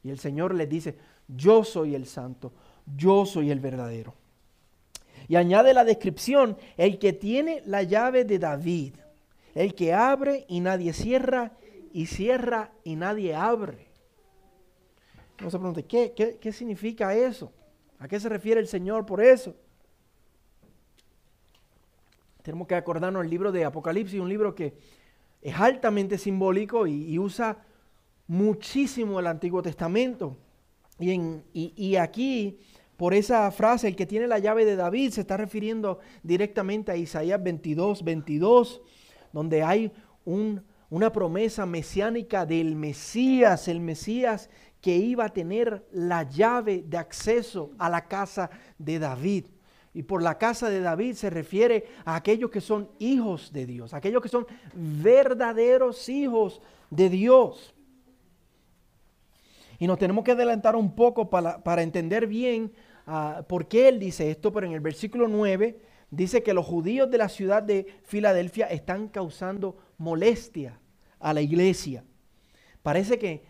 Y 0.03 0.11
el 0.11 0.19
Señor 0.19 0.55
les 0.55 0.69
dice, 0.69 0.99
yo 1.29 1.65
soy 1.65 1.95
el 1.95 2.07
santo, 2.07 2.53
yo 2.97 3.27
soy 3.27 3.51
el 3.51 3.61
verdadero. 3.61 4.15
Y 5.29 5.37
añade 5.37 5.75
la 5.75 5.85
descripción, 5.85 6.57
el 6.77 6.99
que 6.99 7.13
tiene 7.13 7.63
la 7.67 7.83
llave 7.83 8.25
de 8.25 8.39
David, 8.39 8.95
el 9.55 9.75
que 9.75 9.93
abre 9.93 10.45
y 10.49 10.61
nadie 10.61 10.93
cierra, 10.93 11.53
y 11.93 12.07
cierra 12.07 12.71
y 12.85 12.95
nadie 12.95 13.35
abre. 13.35 13.89
No 15.41 15.51
se 15.51 15.59
pregunte, 15.59 15.85
¿qué, 15.85 16.39
qué 16.41 16.53
significa 16.53 17.15
eso? 17.15 17.53
¿A 17.99 18.07
qué 18.07 18.21
se 18.21 18.29
refiere 18.29 18.61
el 18.61 18.69
Señor 18.69 19.05
por 19.05 19.21
eso? 19.21 19.55
Tenemos 22.43 22.69
que 22.69 22.77
acordarnos 22.77 23.25
el 23.25 23.31
libro 23.31 23.51
de 23.51 23.65
Apocalipsis, 23.65 24.21
un 24.21 24.29
libro 24.29 24.55
que 24.55 24.75
es 25.43 25.55
altamente 25.59 26.19
simbólico 26.19 26.87
y 26.87 27.19
usa 27.19 27.65
muchísimo 28.29 29.19
el 29.19 29.27
Antiguo 29.27 29.63
Testamento. 29.63 30.37
Y, 30.99 31.97
aquí, 31.97 32.59
por 32.97 33.13
esa 33.13 33.51
frase, 33.51 33.89
el 33.89 33.97
que 33.97 34.07
tiene 34.07 34.27
la 34.27 34.39
llave 34.39 34.65
de 34.65 34.77
David, 34.77 35.11
se 35.11 35.21
está 35.21 35.37
refiriendo 35.37 35.99
directamente 36.23 36.93
a 36.93 36.97
Isaías 36.97 37.43
22, 37.43 38.03
22, 38.03 38.81
donde 39.33 39.63
hay 39.63 39.93
una 40.25 41.13
promesa 41.13 41.67
mesiánica 41.67 42.47
del 42.47 42.75
Mesías, 42.75 43.69
el 43.69 43.81
Mesías 43.81 44.49
que 44.81 44.97
iba 44.97 45.25
a 45.25 45.33
tener 45.33 45.87
la 45.93 46.23
llave 46.23 46.85
de 46.87 46.97
acceso 46.97 47.73
a 47.79 47.91
la 47.91 48.07
casa 48.07 48.51
de 48.79 48.99
David. 48.99 49.47
Y 49.93 50.03
por 50.03 50.23
la 50.23 50.37
casa 50.37 50.69
de 50.69 50.81
David 50.81 51.15
se 51.15 51.31
refiere 51.31 51.87
a 52.05 52.17
aquellos 52.17 52.51
que 52.51 52.61
son 52.61 52.91
hijos 52.99 53.53
de 53.53 53.67
Dios, 53.67 53.95
aquellos 53.95 54.23
que 54.23 54.29
son 54.29 54.47
verdaderos 54.75 56.09
hijos 56.09 56.61
de 56.91 57.09
Dios. 57.09 57.75
Y 59.79 59.87
nos 59.87 59.99
tenemos 59.99 60.25
que 60.25 60.33
adelantar 60.33 60.77
un 60.77 60.95
poco 60.95 61.31
para, 61.31 61.83
entender 61.83 62.27
bien 62.27 62.73
ah, 63.07 63.45
por 63.49 63.69
qué 63.69 63.89
él 63.89 63.99
dice 63.99 64.31
esto, 64.31 64.53
pero 64.53 64.67
en 64.67 64.73
el 64.73 64.81
versículo 64.81 65.29
9 65.29 65.79
dice 66.11 66.43
que 66.43 66.55
los 66.55 66.67
judíos 66.67 67.11
de 67.11 67.19
la 67.19 67.29
ciudad 67.29 67.63
de 67.63 67.87
Filadelfia 68.05 68.67
están 68.67 69.09
causando 69.09 69.77
molestia 69.99 70.79
a 71.19 71.35
la 71.35 71.41
iglesia. 71.41 72.05
Parece 72.83 73.19
que 73.19 73.45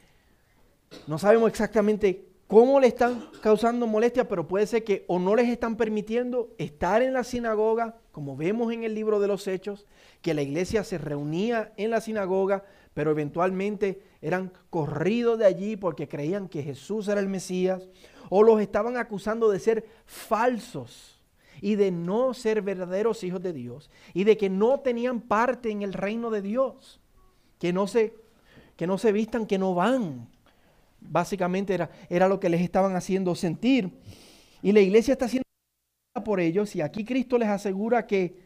no 1.07 1.19
sabemos 1.19 1.51
exactamente 1.51 2.27
cómo 2.47 2.81
le 2.81 2.89
están 2.89 3.29
causando 3.43 3.87
molestia, 3.87 4.29
pero 4.29 4.47
puede 4.47 4.67
ser 4.67 4.85
que 4.85 5.05
o 5.09 5.19
no 5.19 5.35
les 5.35 5.49
están 5.49 5.77
permitiendo 5.77 6.55
estar 6.59 7.03
en 7.03 7.13
la 7.13 7.25
sinagoga, 7.25 7.97
como 8.13 8.37
vemos 8.37 8.73
en 8.73 8.85
el 8.85 8.95
libro 8.95 9.21
de 9.21 9.29
los 9.29 9.47
Hechos, 9.47 9.87
que 10.23 10.35
la 10.35 10.43
iglesia 10.43 10.85
se 10.85 10.99
reunía 10.99 11.73
en 11.77 11.91
la 11.91 12.01
sinagoga, 12.01 12.65
pero 12.97 13.11
eventualmente 13.11 14.01
eran 14.23 14.51
corridos 14.71 15.39
de 15.39 15.45
allí 15.45 15.77
porque 15.77 16.09
creían 16.09 16.49
que 16.49 16.63
Jesús 16.63 17.09
era 17.09 17.21
el 17.21 17.29
Mesías, 17.29 17.91
o 18.31 18.43
los 18.43 18.59
estaban 18.59 18.97
acusando 18.97 19.51
de 19.51 19.59
ser 19.59 19.87
falsos 20.07 21.21
y 21.61 21.75
de 21.75 21.91
no 21.91 22.33
ser 22.33 22.63
verdaderos 22.63 23.23
hijos 23.23 23.43
de 23.43 23.53
Dios, 23.53 23.91
y 24.15 24.25
de 24.25 24.39
que 24.39 24.49
no 24.49 24.81
tenían 24.81 25.21
parte 25.21 25.71
en 25.71 25.83
el 25.83 25.93
reino 25.93 26.31
de 26.31 26.41
Dios, 26.41 26.99
que 27.59 27.71
no 27.71 27.87
se, 27.87 28.15
que 28.77 28.87
no 28.87 28.97
se 28.97 29.13
vistan, 29.13 29.45
que 29.45 29.59
no 29.59 29.75
van. 29.75 30.31
Básicamente 30.99 31.75
era, 31.75 31.91
era 32.09 32.29
lo 32.29 32.41
que 32.41 32.49
les 32.49 32.63
estaban 32.63 32.97
haciendo 32.97 33.35
sentir. 33.35 33.91
Y 34.63 34.73
la 34.73 34.81
iglesia 34.81 35.13
está 35.13 35.27
haciendo 35.27 35.45
por 36.25 36.41
ellos, 36.41 36.75
y 36.75 36.81
aquí 36.81 37.05
Cristo 37.05 37.37
les 37.37 37.49
asegura 37.51 38.07
que 38.07 38.41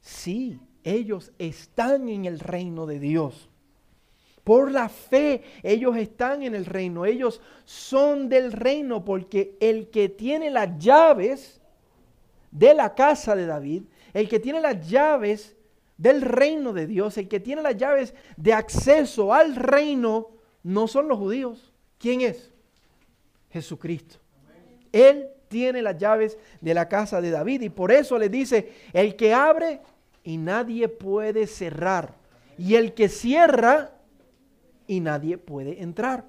sí, 0.00 0.58
ellos 0.82 1.30
están 1.38 2.08
en 2.08 2.24
el 2.24 2.40
reino 2.40 2.86
de 2.86 2.98
Dios. 2.98 3.50
Por 4.44 4.72
la 4.72 4.88
fe 4.88 5.42
ellos 5.62 5.96
están 5.96 6.42
en 6.42 6.54
el 6.54 6.66
reino, 6.66 7.04
ellos 7.04 7.40
son 7.64 8.28
del 8.28 8.52
reino 8.52 9.04
porque 9.04 9.56
el 9.60 9.88
que 9.90 10.08
tiene 10.08 10.50
las 10.50 10.78
llaves 10.78 11.60
de 12.50 12.74
la 12.74 12.94
casa 12.94 13.36
de 13.36 13.46
David, 13.46 13.84
el 14.12 14.28
que 14.28 14.40
tiene 14.40 14.60
las 14.60 14.88
llaves 14.88 15.56
del 15.96 16.22
reino 16.22 16.72
de 16.72 16.88
Dios, 16.88 17.16
el 17.18 17.28
que 17.28 17.38
tiene 17.38 17.62
las 17.62 17.76
llaves 17.76 18.14
de 18.36 18.52
acceso 18.52 19.32
al 19.32 19.54
reino, 19.54 20.30
no 20.64 20.88
son 20.88 21.06
los 21.06 21.18
judíos. 21.18 21.72
¿Quién 21.98 22.22
es? 22.22 22.50
Jesucristo. 23.50 24.16
Él 24.90 25.28
tiene 25.46 25.82
las 25.82 25.96
llaves 25.96 26.36
de 26.60 26.74
la 26.74 26.88
casa 26.88 27.20
de 27.20 27.30
David 27.30 27.62
y 27.62 27.68
por 27.68 27.92
eso 27.92 28.18
le 28.18 28.28
dice, 28.28 28.72
el 28.92 29.14
que 29.14 29.32
abre 29.32 29.80
y 30.24 30.36
nadie 30.36 30.88
puede 30.88 31.46
cerrar. 31.46 32.14
Y 32.58 32.74
el 32.74 32.92
que 32.94 33.08
cierra 33.08 33.92
y 34.92 35.00
nadie 35.00 35.38
puede 35.38 35.82
entrar. 35.82 36.26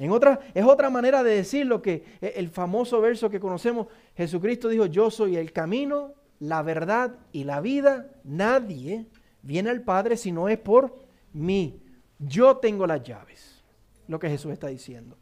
En 0.00 0.10
otra, 0.10 0.40
es 0.52 0.64
otra 0.64 0.90
manera 0.90 1.22
de 1.22 1.36
decir 1.36 1.64
lo 1.64 1.80
que 1.80 2.02
e, 2.20 2.32
el 2.34 2.48
famoso 2.48 3.00
verso 3.00 3.30
que 3.30 3.38
conocemos, 3.38 3.86
Jesucristo 4.16 4.68
dijo, 4.68 4.86
yo 4.86 5.12
soy 5.12 5.36
el 5.36 5.52
camino, 5.52 6.14
la 6.40 6.62
verdad 6.62 7.14
y 7.30 7.44
la 7.44 7.60
vida. 7.60 8.08
Nadie 8.24 9.06
viene 9.42 9.70
al 9.70 9.82
Padre 9.82 10.16
si 10.16 10.32
no 10.32 10.48
es 10.48 10.58
por 10.58 10.98
mí. 11.32 11.80
Yo 12.18 12.56
tengo 12.56 12.84
las 12.84 13.04
llaves, 13.04 13.62
lo 14.08 14.18
que 14.18 14.28
Jesús 14.28 14.50
está 14.50 14.66
diciendo. 14.66 15.16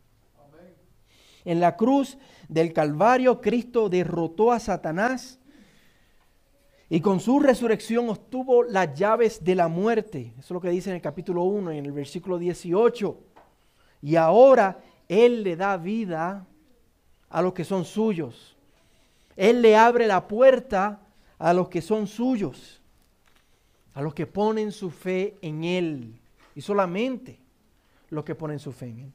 En 1.44 1.60
la 1.60 1.76
cruz 1.76 2.16
del 2.48 2.72
Calvario, 2.72 3.42
Cristo 3.42 3.90
derrotó 3.90 4.50
a 4.50 4.60
Satanás 4.60 5.37
y 6.90 7.00
con 7.00 7.20
su 7.20 7.38
resurrección 7.38 8.08
obtuvo 8.08 8.62
las 8.62 8.94
llaves 8.94 9.44
de 9.44 9.54
la 9.54 9.68
muerte. 9.68 10.32
Eso 10.38 10.40
es 10.40 10.50
lo 10.50 10.60
que 10.60 10.70
dice 10.70 10.88
en 10.88 10.96
el 10.96 11.02
capítulo 11.02 11.42
1, 11.42 11.72
en 11.72 11.84
el 11.84 11.92
versículo 11.92 12.38
18. 12.38 13.18
Y 14.02 14.16
ahora 14.16 14.80
Él 15.06 15.42
le 15.42 15.56
da 15.56 15.76
vida 15.76 16.46
a 17.28 17.42
los 17.42 17.52
que 17.52 17.64
son 17.64 17.84
suyos. 17.84 18.56
Él 19.36 19.60
le 19.60 19.76
abre 19.76 20.06
la 20.06 20.26
puerta 20.26 21.00
a 21.38 21.52
los 21.52 21.68
que 21.68 21.82
son 21.82 22.06
suyos, 22.06 22.80
a 23.92 24.00
los 24.00 24.14
que 24.14 24.26
ponen 24.26 24.72
su 24.72 24.90
fe 24.90 25.36
en 25.42 25.64
Él. 25.64 26.18
Y 26.54 26.62
solamente 26.62 27.38
los 28.08 28.24
que 28.24 28.34
ponen 28.34 28.58
su 28.58 28.72
fe 28.72 28.86
en 28.86 28.98
Él. 29.00 29.12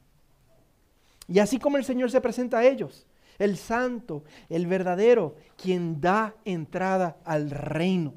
Y 1.27 1.39
así 1.39 1.57
como 1.57 1.77
el 1.77 1.85
Señor 1.85 2.11
se 2.11 2.21
presenta 2.21 2.59
a 2.59 2.65
ellos, 2.65 3.07
el 3.39 3.57
santo, 3.57 4.23
el 4.49 4.67
verdadero, 4.67 5.35
quien 5.57 5.99
da 6.01 6.35
entrada 6.45 7.17
al 7.25 7.49
reino. 7.49 8.13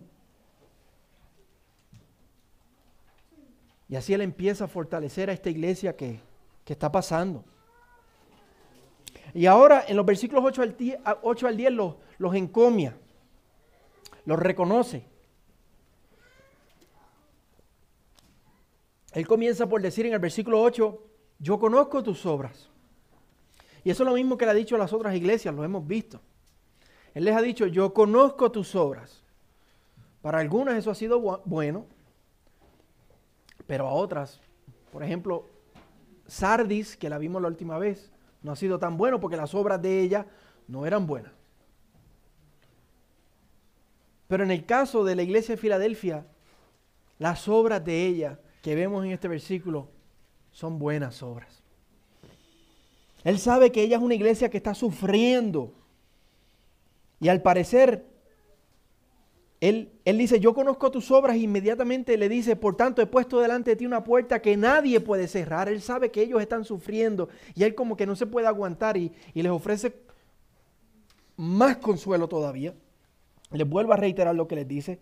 Y 3.88 3.96
así 3.96 4.12
Él 4.14 4.20
empieza 4.20 4.64
a 4.64 4.68
fortalecer 4.68 5.30
a 5.30 5.32
esta 5.32 5.50
iglesia 5.50 5.96
que, 5.96 6.20
está 6.66 6.90
pasando. 6.90 7.44
Y 9.32 9.46
ahora 9.46 9.84
en 9.86 9.96
los 9.96 10.04
versículos 10.04 10.44
8 10.44 10.62
al 10.62 10.76
10, 10.76 10.98
8 11.22 11.46
al 11.46 11.56
10 11.56 11.72
los, 11.72 11.94
los 12.18 12.34
encomia, 12.34 12.96
los 14.24 14.38
reconoce. 14.38 15.04
Él 19.12 19.26
comienza 19.26 19.68
por 19.68 19.80
decir 19.80 20.06
en 20.06 20.14
el 20.14 20.18
versículo 20.18 20.60
8, 20.60 21.02
yo 21.38 21.58
conozco 21.58 22.02
tus 22.02 22.26
obras 22.26 22.68
y 23.86 23.90
eso 23.90 24.02
es 24.02 24.08
lo 24.08 24.16
mismo 24.16 24.36
que 24.36 24.44
le 24.44 24.50
ha 24.50 24.54
dicho 24.54 24.74
a 24.74 24.80
las 24.80 24.92
otras 24.92 25.14
iglesias, 25.14 25.54
lo 25.54 25.62
hemos 25.62 25.86
visto. 25.86 26.20
Él 27.14 27.22
les 27.22 27.36
ha 27.36 27.40
dicho, 27.40 27.68
yo 27.68 27.94
conozco 27.94 28.50
tus 28.50 28.74
obras. 28.74 29.22
Para 30.22 30.40
algunas 30.40 30.74
eso 30.74 30.90
ha 30.90 30.94
sido 30.96 31.20
bueno, 31.44 31.86
pero 33.68 33.86
a 33.86 33.92
otras, 33.92 34.40
por 34.90 35.04
ejemplo, 35.04 35.46
Sardis, 36.26 36.96
que 36.96 37.08
la 37.08 37.16
vimos 37.18 37.40
la 37.40 37.46
última 37.46 37.78
vez, 37.78 38.10
no 38.42 38.50
ha 38.50 38.56
sido 38.56 38.80
tan 38.80 38.96
bueno 38.96 39.20
porque 39.20 39.36
las 39.36 39.54
obras 39.54 39.80
de 39.80 40.00
ella 40.00 40.26
no 40.66 40.84
eran 40.84 41.06
buenas. 41.06 41.30
Pero 44.26 44.42
en 44.42 44.50
el 44.50 44.66
caso 44.66 45.04
de 45.04 45.14
la 45.14 45.22
iglesia 45.22 45.54
de 45.54 45.60
Filadelfia, 45.60 46.26
las 47.20 47.46
obras 47.46 47.84
de 47.84 48.04
ella 48.04 48.40
que 48.62 48.74
vemos 48.74 49.04
en 49.04 49.12
este 49.12 49.28
versículo 49.28 49.90
son 50.50 50.80
buenas 50.80 51.22
obras. 51.22 51.62
Él 53.26 53.40
sabe 53.40 53.72
que 53.72 53.82
ella 53.82 53.96
es 53.96 54.02
una 54.04 54.14
iglesia 54.14 54.50
que 54.50 54.56
está 54.56 54.72
sufriendo. 54.72 55.74
Y 57.18 57.26
al 57.26 57.42
parecer, 57.42 58.06
él, 59.60 59.90
él, 60.04 60.18
dice, 60.18 60.38
yo 60.38 60.54
conozco 60.54 60.92
tus 60.92 61.10
obras, 61.10 61.34
e 61.34 61.40
inmediatamente 61.40 62.16
le 62.18 62.28
dice, 62.28 62.54
por 62.54 62.76
tanto 62.76 63.02
he 63.02 63.06
puesto 63.06 63.40
delante 63.40 63.72
de 63.72 63.76
ti 63.78 63.84
una 63.84 64.04
puerta 64.04 64.40
que 64.40 64.56
nadie 64.56 65.00
puede 65.00 65.26
cerrar. 65.26 65.68
Él 65.68 65.82
sabe 65.82 66.12
que 66.12 66.22
ellos 66.22 66.40
están 66.40 66.64
sufriendo 66.64 67.28
y 67.56 67.64
él 67.64 67.74
como 67.74 67.96
que 67.96 68.06
no 68.06 68.14
se 68.14 68.26
puede 68.26 68.46
aguantar 68.46 68.96
y, 68.96 69.10
y 69.34 69.42
les 69.42 69.50
ofrece 69.50 69.92
más 71.36 71.78
consuelo 71.78 72.28
todavía. 72.28 72.74
Les 73.50 73.68
vuelvo 73.68 73.92
a 73.92 73.96
reiterar 73.96 74.36
lo 74.36 74.46
que 74.46 74.54
les 74.54 74.68
dice, 74.68 75.00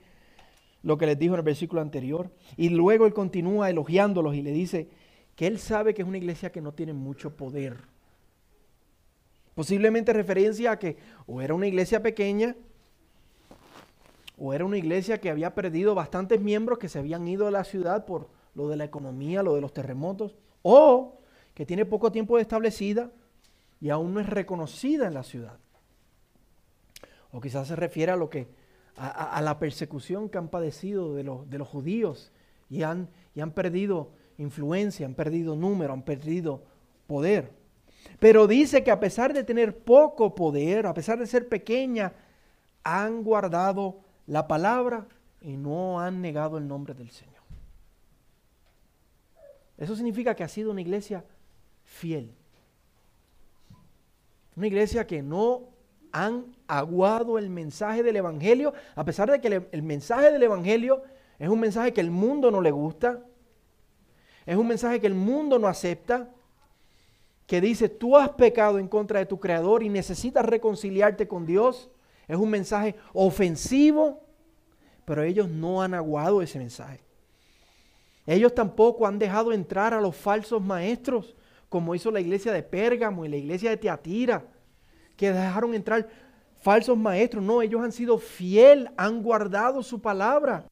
lo 0.82 0.96
que 0.96 1.04
les 1.04 1.18
dijo 1.18 1.34
en 1.34 1.40
el 1.40 1.44
versículo 1.44 1.82
anterior. 1.82 2.30
Y 2.56 2.70
luego 2.70 3.04
él 3.04 3.12
continúa 3.12 3.68
elogiándolos 3.68 4.34
y 4.34 4.40
le 4.40 4.52
dice 4.52 4.88
que 5.36 5.46
él 5.46 5.58
sabe 5.58 5.92
que 5.92 6.00
es 6.00 6.08
una 6.08 6.16
iglesia 6.16 6.50
que 6.50 6.62
no 6.62 6.72
tiene 6.72 6.94
mucho 6.94 7.36
poder. 7.36 7.92
Posiblemente 9.54 10.12
referencia 10.12 10.73
a 10.73 10.78
que 10.78 10.96
o 11.26 11.40
era 11.40 11.54
una 11.54 11.66
iglesia 11.66 12.02
pequeña, 12.02 12.56
o 14.37 14.52
era 14.52 14.64
una 14.64 14.78
iglesia 14.78 15.20
que 15.20 15.30
había 15.30 15.54
perdido 15.54 15.94
bastantes 15.94 16.40
miembros 16.40 16.78
que 16.78 16.88
se 16.88 16.99
habían 16.99 17.26
ido 17.28 17.46
de 17.46 17.52
la 17.52 17.64
ciudad 17.64 18.04
por 18.04 18.28
lo 18.54 18.68
de 18.68 18.76
la 18.76 18.84
economía, 18.84 19.42
lo 19.42 19.54
de 19.54 19.61
los 19.61 19.73
terremotos, 19.73 20.37
o 20.62 21.20
que 21.54 21.66
tiene 21.66 21.84
poco 21.84 22.11
tiempo 22.11 22.37
de 22.37 22.42
establecida 22.42 23.12
y 23.80 23.90
aún 23.90 24.14
no 24.14 24.20
es 24.20 24.28
reconocida 24.28 25.06
en 25.06 25.14
la 25.14 25.23
ciudad. 25.23 25.58
O 27.30 27.40
quizás 27.40 27.68
se 27.68 27.76
refiere 27.76 28.12
a 28.12 28.16
lo 28.16 28.30
que 28.30 28.49
a, 28.96 29.40
la 29.42 29.58
persecución 29.58 30.28
que 30.28 30.38
han 30.38 30.49
padecido 30.49 31.14
de 31.14 31.25
los, 31.25 31.50
de 31.50 31.58
los 31.58 31.68
judíos 31.68 32.32
y 32.70 32.82
han, 32.82 33.08
y 33.34 33.40
han 33.40 33.50
perdido 33.50 34.12
influencia, 34.38 35.06
han 35.06 35.14
perdido 35.14 35.56
número, 35.56 35.92
han 35.92 36.02
perdido 36.02 36.62
poder. 37.06 37.52
Pero 38.18 38.46
dice 38.46 38.82
que 38.84 38.90
a 38.90 39.00
pesar 39.00 39.32
de 39.32 39.44
tener 39.44 39.76
poco 39.78 40.34
poder, 40.34 40.87
a 40.87 40.94
pesar 40.94 41.18
de 41.18 41.26
ser 41.26 41.49
pequeña, 41.49 42.12
han 42.82 43.23
guardado 43.23 44.00
la 44.26 44.46
palabra 44.46 45.06
y 45.40 45.56
no 45.56 46.00
han 46.00 46.20
negado 46.20 46.58
el 46.58 46.66
nombre 46.66 46.94
del 46.94 47.11
Señor. 47.11 47.34
Eso 49.76 49.96
significa 49.96 50.34
que 50.34 50.44
ha 50.44 50.49
sido 50.49 50.70
una 50.70 50.80
iglesia 50.80 51.25
fiel. 51.82 52.34
Una 54.56 54.66
iglesia 54.66 55.06
que 55.06 55.23
no 55.23 55.75
han 56.12 56.54
aguado 56.68 57.38
el 57.38 57.50
mensaje 57.50 58.04
del 58.04 58.16
Evangelio, 58.16 58.73
a 58.94 59.04
pesar 59.04 59.30
de 59.30 59.40
que 59.40 59.66
el, 59.70 59.82
mensaje 59.82 60.30
del 60.30 60.44
Evangelio 60.44 61.02
es 61.40 61.49
un 61.49 61.58
mensaje 61.58 61.92
que 61.92 62.00
el 62.00 62.12
mundo 62.12 62.52
no 62.52 62.61
le 62.61 62.70
gusta, 62.70 63.25
es 64.46 64.56
un 64.56 64.68
mensaje 64.68 65.00
que 65.00 65.08
el 65.08 65.14
mundo 65.14 65.58
no 65.58 65.66
acepta, 65.66 66.30
que 67.46 67.60
dice, 67.60 67.88
tú 67.88 68.16
has 68.16 68.30
pecado 68.30 68.78
en 68.78 68.88
contra 68.88 69.18
de 69.18 69.26
tu 69.26 69.38
Creador 69.38 69.82
y 69.82 69.88
necesitas 69.88 70.44
reconciliarte 70.44 71.28
con 71.28 71.44
Dios. 71.44 71.90
Es 72.26 72.36
un 72.36 72.50
mensaje 72.50 72.94
ofensivo, 73.12 74.22
pero 75.04 75.22
ellos 75.22 75.48
no 75.48 75.82
han 75.82 75.94
aguado 75.94 76.40
ese 76.40 76.58
mensaje. 76.58 77.00
Ellos 78.26 78.54
tampoco 78.54 79.06
han 79.06 79.18
dejado 79.18 79.52
entrar 79.52 79.92
a 79.92 80.00
los 80.00 80.16
falsos 80.16 80.62
maestros, 80.62 81.36
como 81.68 81.94
hizo 81.94 82.10
la 82.10 82.20
iglesia 82.20 82.52
de 82.52 82.62
Pérgamo 82.62 83.24
y 83.24 83.28
la 83.28 83.36
iglesia 83.36 83.70
de 83.70 83.76
Teatira 83.76 84.44
que 85.16 85.32
dejaron 85.32 85.74
entrar 85.74 86.08
falsos 86.62 86.96
maestros. 86.96 87.42
No, 87.44 87.60
ellos 87.62 87.82
han 87.82 87.92
sido 87.92 88.18
fiel, 88.18 88.90
han 88.96 89.22
guardado 89.22 89.83
su 89.83 90.00
palabra. 90.00 90.66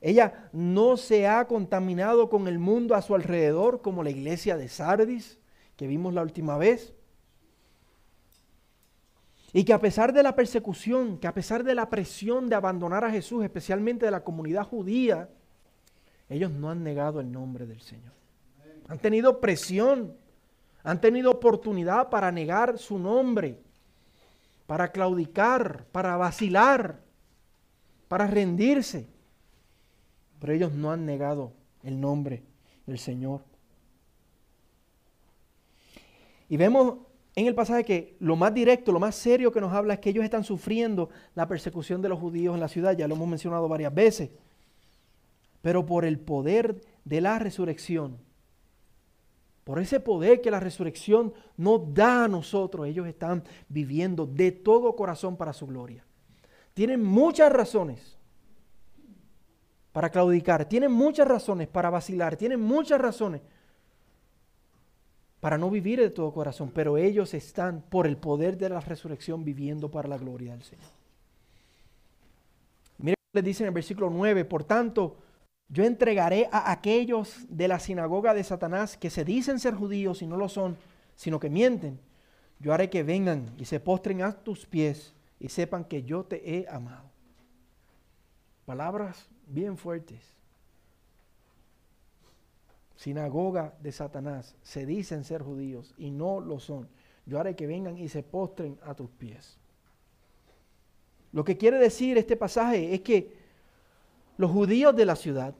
Ella 0.00 0.50
no 0.52 0.96
se 0.96 1.26
ha 1.26 1.46
contaminado 1.46 2.28
con 2.28 2.46
el 2.46 2.58
mundo 2.58 2.94
a 2.94 3.02
su 3.02 3.14
alrededor 3.14 3.80
como 3.80 4.04
la 4.04 4.10
iglesia 4.10 4.56
de 4.56 4.68
Sardis 4.68 5.38
que 5.76 5.86
vimos 5.86 6.14
la 6.14 6.22
última 6.22 6.56
vez. 6.58 6.94
Y 9.52 9.64
que 9.64 9.72
a 9.72 9.80
pesar 9.80 10.12
de 10.12 10.22
la 10.22 10.34
persecución, 10.34 11.18
que 11.18 11.26
a 11.26 11.34
pesar 11.34 11.64
de 11.64 11.74
la 11.74 11.88
presión 11.88 12.48
de 12.48 12.56
abandonar 12.56 13.04
a 13.04 13.10
Jesús, 13.10 13.44
especialmente 13.44 14.04
de 14.04 14.10
la 14.10 14.24
comunidad 14.24 14.64
judía, 14.64 15.30
ellos 16.28 16.50
no 16.50 16.70
han 16.70 16.82
negado 16.82 17.20
el 17.20 17.30
nombre 17.32 17.66
del 17.66 17.80
Señor. 17.80 18.12
Han 18.88 18.98
tenido 18.98 19.40
presión 19.40 20.14
han 20.86 21.00
tenido 21.00 21.32
oportunidad 21.32 22.10
para 22.10 22.30
negar 22.30 22.78
su 22.78 22.96
nombre, 22.96 23.58
para 24.68 24.92
claudicar, 24.92 25.84
para 25.90 26.16
vacilar, 26.16 27.00
para 28.06 28.28
rendirse. 28.28 29.08
Pero 30.38 30.52
ellos 30.52 30.72
no 30.72 30.92
han 30.92 31.04
negado 31.04 31.50
el 31.82 32.00
nombre 32.00 32.44
del 32.86 33.00
Señor. 33.00 33.40
Y 36.48 36.56
vemos 36.56 36.98
en 37.34 37.46
el 37.46 37.54
pasaje 37.54 37.84
que 37.84 38.16
lo 38.20 38.34
más 38.34 38.54
directo, 38.54 38.92
lo 38.92 39.00
más 39.00 39.14
serio 39.14 39.52
que 39.52 39.60
nos 39.60 39.72
habla 39.72 39.94
es 39.94 40.00
que 40.00 40.10
ellos 40.10 40.24
están 40.24 40.42
sufriendo 40.42 41.10
la 41.34 41.46
persecución 41.46 42.00
de 42.00 42.08
los 42.08 42.18
judíos 42.18 42.54
en 42.54 42.60
la 42.60 42.68
ciudad, 42.68 42.96
ya 42.96 43.06
lo 43.06 43.14
hemos 43.14 43.28
mencionado 43.28 43.68
varias 43.68 43.94
veces. 43.94 44.30
Pero 45.60 45.84
por 45.84 46.04
el 46.04 46.18
poder 46.18 46.80
de 47.04 47.20
la 47.20 47.38
resurrección, 47.38 48.18
por 49.64 49.80
ese 49.80 50.00
poder 50.00 50.40
que 50.40 50.50
la 50.50 50.60
resurrección 50.60 51.34
nos 51.56 51.92
da 51.92 52.24
a 52.24 52.28
nosotros, 52.28 52.86
ellos 52.86 53.06
están 53.06 53.44
viviendo 53.68 54.24
de 54.24 54.52
todo 54.52 54.96
corazón 54.96 55.36
para 55.36 55.52
su 55.52 55.66
gloria. 55.66 56.04
Tienen 56.72 57.02
muchas 57.02 57.52
razones 57.52 58.16
para 59.92 60.10
claudicar, 60.10 60.66
tienen 60.68 60.92
muchas 60.92 61.26
razones 61.26 61.68
para 61.68 61.90
vacilar, 61.90 62.36
tienen 62.36 62.60
muchas 62.60 63.00
razones 63.00 63.42
para 65.40 65.58
no 65.58 65.70
vivir 65.70 66.00
de 66.00 66.10
todo 66.10 66.32
corazón, 66.32 66.70
pero 66.74 66.96
ellos 66.96 67.34
están 67.34 67.82
por 67.82 68.06
el 68.06 68.16
poder 68.16 68.56
de 68.56 68.68
la 68.68 68.80
resurrección 68.80 69.44
viviendo 69.44 69.90
para 69.90 70.08
la 70.08 70.18
gloria 70.18 70.52
del 70.52 70.62
Señor. 70.62 70.86
Miren, 72.98 73.16
les 73.32 73.44
dice 73.44 73.62
en 73.62 73.68
el 73.68 73.74
versículo 73.74 74.10
9, 74.10 74.44
por 74.44 74.64
tanto, 74.64 75.16
yo 75.68 75.84
entregaré 75.84 76.48
a 76.52 76.70
aquellos 76.70 77.44
de 77.48 77.68
la 77.68 77.80
sinagoga 77.80 78.34
de 78.34 78.44
Satanás 78.44 78.96
que 78.96 79.10
se 79.10 79.24
dicen 79.24 79.58
ser 79.58 79.74
judíos 79.74 80.22
y 80.22 80.26
no 80.26 80.36
lo 80.36 80.48
son, 80.48 80.76
sino 81.16 81.40
que 81.40 81.50
mienten. 81.50 81.98
Yo 82.60 82.72
haré 82.72 82.88
que 82.88 83.02
vengan 83.02 83.52
y 83.58 83.64
se 83.64 83.80
postren 83.80 84.22
a 84.22 84.32
tus 84.32 84.64
pies 84.64 85.12
y 85.40 85.48
sepan 85.48 85.84
que 85.84 86.04
yo 86.04 86.24
te 86.24 86.56
he 86.58 86.68
amado. 86.68 87.10
Palabras 88.64 89.28
bien 89.46 89.76
fuertes. 89.76 90.35
Sinagoga 92.96 93.74
de 93.80 93.92
Satanás, 93.92 94.56
se 94.62 94.86
dicen 94.86 95.24
ser 95.24 95.42
judíos 95.42 95.94
y 95.98 96.10
no 96.10 96.40
lo 96.40 96.58
son. 96.58 96.88
Yo 97.26 97.38
haré 97.38 97.54
que 97.54 97.66
vengan 97.66 97.98
y 97.98 98.08
se 98.08 98.22
postren 98.22 98.78
a 98.82 98.94
tus 98.94 99.10
pies. 99.10 99.58
Lo 101.32 101.44
que 101.44 101.58
quiere 101.58 101.78
decir 101.78 102.16
este 102.16 102.36
pasaje 102.36 102.94
es 102.94 103.02
que 103.02 103.36
los 104.38 104.50
judíos 104.50 104.96
de 104.96 105.04
la 105.04 105.16
ciudad, 105.16 105.54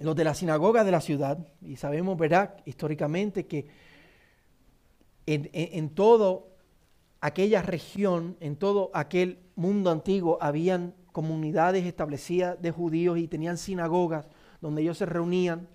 los 0.00 0.16
de 0.16 0.24
la 0.24 0.34
sinagoga 0.34 0.82
de 0.82 0.90
la 0.90 1.00
ciudad, 1.00 1.38
y 1.62 1.76
sabemos, 1.76 2.18
¿verdad?, 2.18 2.56
históricamente 2.64 3.46
que 3.46 3.68
en, 5.26 5.50
en, 5.52 5.90
toda 5.90 6.40
aquella 7.20 7.62
región, 7.62 8.36
en 8.40 8.56
todo 8.56 8.90
aquel 8.94 9.38
mundo 9.54 9.90
antiguo, 9.90 10.38
habían 10.40 10.94
comunidades 11.12 11.84
establecidas 11.84 12.60
de 12.60 12.70
judíos 12.70 13.18
y 13.18 13.28
tenían 13.28 13.58
sinagogas 13.58 14.26
donde 14.60 14.82
ellos 14.82 14.98
se 14.98 15.06
reunían 15.06 15.68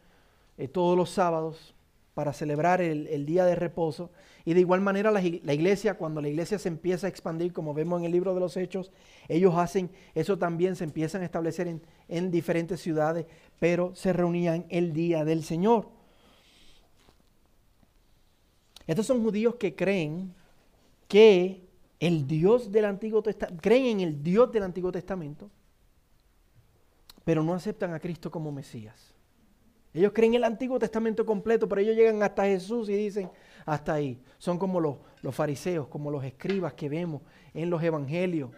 eh, 0.58 0.68
todos 0.68 0.98
los 0.98 1.10
sábados 1.10 1.74
para 2.14 2.34
celebrar 2.34 2.82
el, 2.82 3.26
día 3.26 3.46
de 3.46 3.56
reposo. 3.56 4.12
Y 4.46 4.54
de 4.54 4.60
igual 4.60 4.82
manera 4.82 5.10
la, 5.10 5.22
iglesia, 5.22 5.96
cuando 5.96 6.22
la 6.22 6.28
iglesia 6.28 6.60
se 6.60 6.68
empieza 6.68 7.08
a 7.08 7.10
expandir, 7.10 7.54
como 7.54 7.74
vemos 7.74 8.00
en 8.00 8.06
el 8.06 8.12
libro 8.12 8.34
de 8.34 8.40
los 8.40 8.56
Hechos, 8.56 8.92
ellos 9.28 9.56
hacen 9.56 9.90
eso 10.14 10.38
también, 10.38 10.76
se 10.76 10.84
empiezan 10.84 11.22
a 11.22 11.26
establecer 11.26 11.68
en, 11.68 11.82
en 12.08 12.30
diferentes 12.30 12.82
ciudades, 12.82 13.26
pero 13.60 13.96
se 13.96 14.14
reunían 14.14 14.66
el 14.70 14.94
día 14.94 15.26
del 15.26 15.44
Señor. 15.44 15.90
Estos 18.86 19.08
son 19.08 19.24
judíos 19.24 19.56
que 19.56 19.76
creen 19.76 20.34
que 21.08 21.64
el 22.00 22.28
Dios 22.28 22.72
del 22.72 22.86
Antiguo 22.86 23.24
Testamento, 23.24 23.62
creen 23.62 23.86
en 23.86 24.00
el 24.02 24.24
Dios 24.24 24.52
del 24.52 24.64
Antiguo 24.64 24.92
Testamento, 24.92 25.50
pero 27.24 27.44
no 27.44 27.54
aceptan 27.54 27.94
a 27.94 28.00
Cristo 28.00 28.30
como 28.30 28.52
Mesías. 28.52 29.13
Ellos 29.94 30.12
creen 30.14 30.34
el 30.34 30.44
Antiguo 30.44 30.80
Testamento 30.80 31.26
completo, 31.26 31.70
pero 31.70 31.82
ellos 31.82 31.96
llegan 31.96 32.24
hasta 32.24 32.46
Jesús 32.46 32.90
y 32.90 32.96
dicen, 32.96 33.30
hasta 33.66 33.94
ahí. 33.94 34.22
Son 34.40 34.58
como 34.58 34.80
los, 34.80 34.98
los 35.22 35.36
fariseos, 35.36 35.88
como 35.88 36.10
los 36.10 36.24
escribas 36.24 36.74
que 36.74 36.90
vemos 36.90 37.22
en 37.54 37.70
los 37.70 37.82
evangelios. 37.84 38.50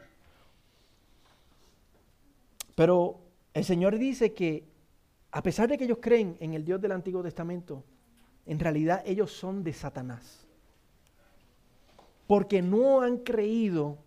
Pero 2.76 3.19
el 3.54 3.65
Señor 3.65 3.98
dice 3.98 4.34
que 4.34 4.65
a 5.32 5.43
pesar 5.43 5.67
de 5.67 5.78
que 5.78 5.84
ellos 5.84 5.98
creen 6.02 6.38
en 6.39 6.54
el 6.54 6.63
Dios 6.63 6.80
del 6.80 6.93
Antiguo 6.93 7.21
Testamento, 7.21 7.84
en 8.45 8.58
realidad 8.58 9.04
ellos 9.06 9.34
son 9.34 9.63
de 9.63 9.74
Satanás. 9.74 10.48
Porque 12.26 12.62
no 12.62 13.02
han 13.02 13.17
creído 13.17 13.98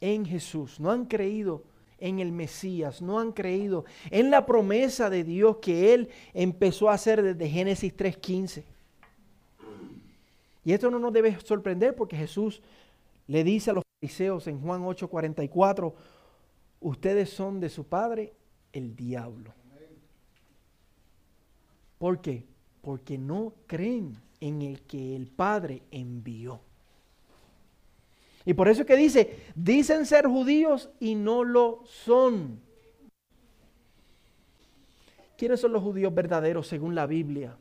en 0.00 0.24
Jesús, 0.24 0.80
no 0.80 0.90
han 0.90 1.06
creído 1.06 1.62
en 1.62 1.75
el 1.98 2.32
Mesías, 2.32 3.00
no 3.00 3.18
han 3.18 3.32
creído 3.32 3.84
en 4.10 4.30
la 4.30 4.44
promesa 4.44 5.08
de 5.10 5.24
Dios 5.24 5.58
que 5.58 5.94
Él 5.94 6.10
empezó 6.34 6.90
a 6.90 6.94
hacer 6.94 7.22
desde 7.22 7.48
Génesis 7.48 7.96
3.15. 7.96 8.64
Y 10.64 10.72
esto 10.72 10.90
no 10.90 10.98
nos 10.98 11.12
debe 11.12 11.38
sorprender 11.40 11.94
porque 11.94 12.16
Jesús 12.16 12.60
le 13.28 13.44
dice 13.44 13.70
a 13.70 13.74
los 13.74 13.84
fariseos 14.00 14.46
en 14.46 14.60
Juan 14.60 14.82
8:44, 14.82 15.94
ustedes 16.80 17.30
son 17.30 17.60
de 17.60 17.68
su 17.68 17.84
padre 17.84 18.32
el 18.72 18.94
diablo. 18.94 19.54
¿Por 21.98 22.20
qué? 22.20 22.44
Porque 22.82 23.16
no 23.16 23.54
creen 23.66 24.16
en 24.40 24.62
el 24.62 24.82
que 24.82 25.16
el 25.16 25.28
Padre 25.28 25.82
envió. 25.90 26.60
Y 28.46 28.54
por 28.54 28.68
eso 28.68 28.82
es 28.82 28.86
que 28.86 28.96
dice, 28.96 29.40
dicen 29.56 30.06
ser 30.06 30.28
judíos 30.28 30.88
y 31.00 31.16
no 31.16 31.42
lo 31.42 31.82
son. 31.84 32.60
¿Quiénes 35.36 35.60
son 35.60 35.72
los 35.72 35.82
judíos 35.82 36.14
verdaderos 36.14 36.68
según 36.68 36.94
la 36.94 37.06
Biblia? 37.06 37.58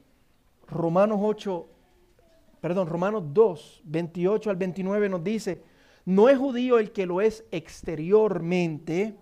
Romanos 0.67 1.19
8, 1.21 1.67
perdón, 2.61 2.87
Romanos 2.87 3.23
2, 3.33 3.81
28 3.83 4.49
al 4.51 4.55
29 4.57 5.09
nos 5.09 5.23
dice, 5.23 5.63
no 6.05 6.29
es 6.29 6.37
judío 6.37 6.77
el 6.77 6.91
que 6.91 7.07
lo 7.07 7.19
es 7.19 7.45
exteriormente, 7.51 9.15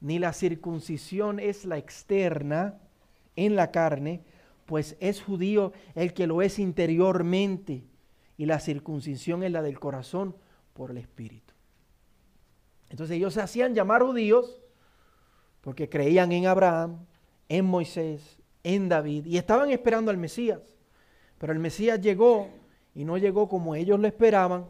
ni 0.00 0.20
la 0.20 0.32
circuncisión 0.32 1.40
es 1.40 1.64
la 1.64 1.76
externa 1.76 2.78
en 3.34 3.56
la 3.56 3.72
carne, 3.72 4.22
pues 4.64 4.96
es 5.00 5.20
judío 5.20 5.72
el 5.96 6.14
que 6.14 6.28
lo 6.28 6.40
es 6.40 6.60
interiormente 6.60 7.82
y 8.36 8.46
la 8.46 8.60
circuncisión 8.60 9.42
es 9.42 9.52
la 9.52 9.62
del 9.62 9.78
corazón 9.78 10.36
por 10.72 10.90
el 10.90 10.98
Espíritu. 10.98 11.54
Entonces 12.90 13.16
ellos 13.16 13.34
se 13.34 13.40
hacían 13.40 13.74
llamar 13.74 14.02
judíos 14.02 14.60
porque 15.60 15.88
creían 15.88 16.30
en 16.32 16.46
Abraham, 16.46 17.04
en 17.48 17.64
Moisés, 17.64 18.38
en 18.62 18.88
David 18.88 19.26
y 19.26 19.38
estaban 19.38 19.70
esperando 19.70 20.10
al 20.10 20.16
Mesías. 20.16 20.60
Pero 21.38 21.52
el 21.52 21.58
Mesías 21.58 22.00
llegó 22.00 22.48
y 22.94 23.04
no 23.04 23.18
llegó 23.18 23.48
como 23.48 23.74
ellos 23.74 23.98
lo 24.00 24.06
esperaban 24.06 24.66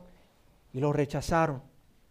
y 0.72 0.81
lo 0.81 0.92
rechazaron. 0.92 1.62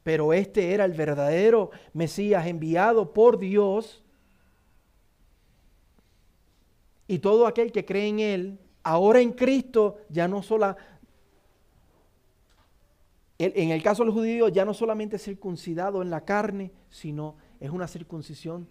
Pero 0.04 0.34
este 0.34 0.74
era 0.74 0.86
el 0.86 0.94
verdadero 0.94 1.72
Mesías 1.94 2.46
enviado 2.48 3.12
por 3.12 3.39
Dios. 3.39 4.04
Y 7.08 7.20
todo 7.20 7.48
aquel 7.48 7.72
que 7.72 7.86
cree 7.86 8.08
en 8.08 8.20
Él, 8.20 8.60
ahora 8.84 9.20
en 9.20 9.34
Cristo, 9.34 9.98
ya 10.10 10.28
no 10.28 10.41
solo, 10.44 10.76
en 13.38 13.71
el 13.71 13.84
caso 13.84 14.04
del 14.04 14.13
judío 14.13 14.48
ya 14.48 14.65
no 14.65 14.74
solamente 14.74 15.19
circuncidado 15.19 16.02
en 16.02 16.10
la 16.10 16.24
carne, 16.24 16.71
sino 16.89 17.36
es 17.60 17.69
una 17.69 17.88
circuncisión 17.88 18.67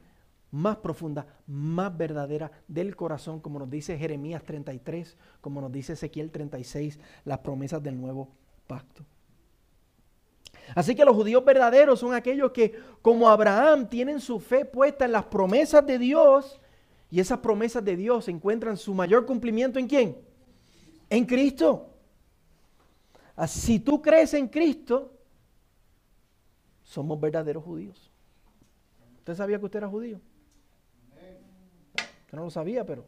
más 0.55 0.77
profunda, 0.77 1.27
más 1.48 1.96
verdadera 1.96 2.50
del 2.68 2.94
corazón, 2.94 3.40
como 3.40 3.59
nos 3.59 3.68
dice 3.68 3.98
Jeremías 3.98 4.44
33, 4.44 5.16
como 5.40 5.61
nos 5.61 5.72
dice 5.72 5.94
Ezequiel 5.94 6.31
36, 6.31 7.00
las 7.24 7.38
promesas 7.40 7.83
del 7.83 8.00
nuevo 8.00 8.29
pacto. 8.66 9.05
Así 10.74 10.94
que 10.94 11.05
los 11.05 11.16
judíos 11.16 11.44
verdaderos 11.44 11.98
son 11.98 12.14
aquellos 12.14 12.53
que, 12.53 12.72
como 13.03 13.29
Abraham, 13.29 13.88
tienen 13.88 14.20
su 14.20 14.38
fe 14.38 14.64
puesta 14.64 15.05
en 15.05 15.12
las 15.12 15.24
promesas 15.24 15.85
de 15.85 15.98
Dios 15.98 16.61
y 17.11 17.20
esas 17.20 17.38
promesas 17.38 17.85
de 17.85 17.96
Dios 17.96 18.29
encuentran 18.29 18.77
su 18.77 18.94
mayor 18.94 19.27
cumplimiento 19.27 19.79
en 19.79 19.88
quién? 19.88 20.16
En 21.11 21.27
Cristo. 21.27 21.90
Si 23.49 23.81
tú 23.81 24.01
crees 24.01 24.33
en 24.35 24.49
Cristo, 24.49 25.12
somos 26.85 27.20
verdaderos 27.20 27.64
judíos. 27.64 28.11
¿Usted 29.18 29.35
sabía 29.35 29.59
que 29.59 29.64
usted 29.64 29.79
era 29.79 29.88
judío? 29.88 30.20
Usted 31.94 32.37
no 32.38 32.44
lo 32.44 32.51
sabía, 32.51 32.85
pero 32.85 33.07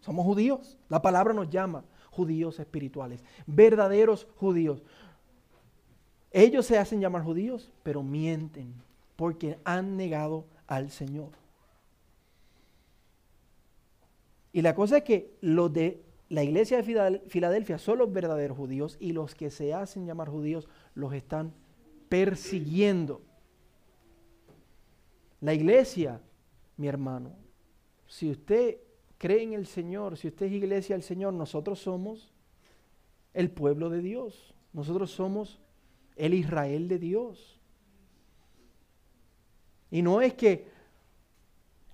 somos 0.00 0.24
judíos. 0.24 0.78
La 0.88 1.02
palabra 1.02 1.34
nos 1.34 1.50
llama 1.50 1.84
judíos 2.10 2.58
espirituales, 2.58 3.22
verdaderos 3.46 4.26
judíos. 4.36 4.82
Ellos 6.30 6.66
se 6.66 6.78
hacen 6.78 7.00
llamar 7.00 7.22
judíos, 7.22 7.70
pero 7.82 8.02
mienten 8.02 8.74
porque 9.16 9.58
han 9.64 9.96
negado 9.96 10.46
al 10.66 10.90
Señor. 10.90 11.30
Y 14.52 14.62
la 14.62 14.74
cosa 14.74 14.98
es 14.98 15.04
que 15.04 15.36
los 15.40 15.72
de 15.72 16.02
la 16.28 16.44
iglesia 16.44 16.82
de 16.82 17.22
Filadelfia 17.28 17.78
son 17.78 17.98
los 17.98 18.12
verdaderos 18.12 18.56
judíos 18.56 18.96
y 19.00 19.12
los 19.12 19.34
que 19.34 19.50
se 19.50 19.72
hacen 19.72 20.06
llamar 20.06 20.28
judíos 20.28 20.68
los 20.94 21.14
están 21.14 21.54
persiguiendo. 22.08 23.22
La 25.40 25.54
iglesia, 25.54 26.20
mi 26.76 26.86
hermano, 26.88 27.34
si 28.06 28.30
usted 28.30 28.78
cree 29.16 29.42
en 29.42 29.54
el 29.54 29.66
Señor, 29.66 30.16
si 30.16 30.28
usted 30.28 30.46
es 30.46 30.52
iglesia 30.52 30.96
del 30.96 31.02
Señor, 31.02 31.32
nosotros 31.32 31.78
somos 31.78 32.34
el 33.32 33.50
pueblo 33.50 33.88
de 33.88 34.02
Dios. 34.02 34.54
Nosotros 34.72 35.10
somos 35.10 35.60
el 36.16 36.34
Israel 36.34 36.88
de 36.88 36.98
Dios. 36.98 37.58
Y 39.90 40.02
no 40.02 40.20
es 40.20 40.34
que 40.34 40.66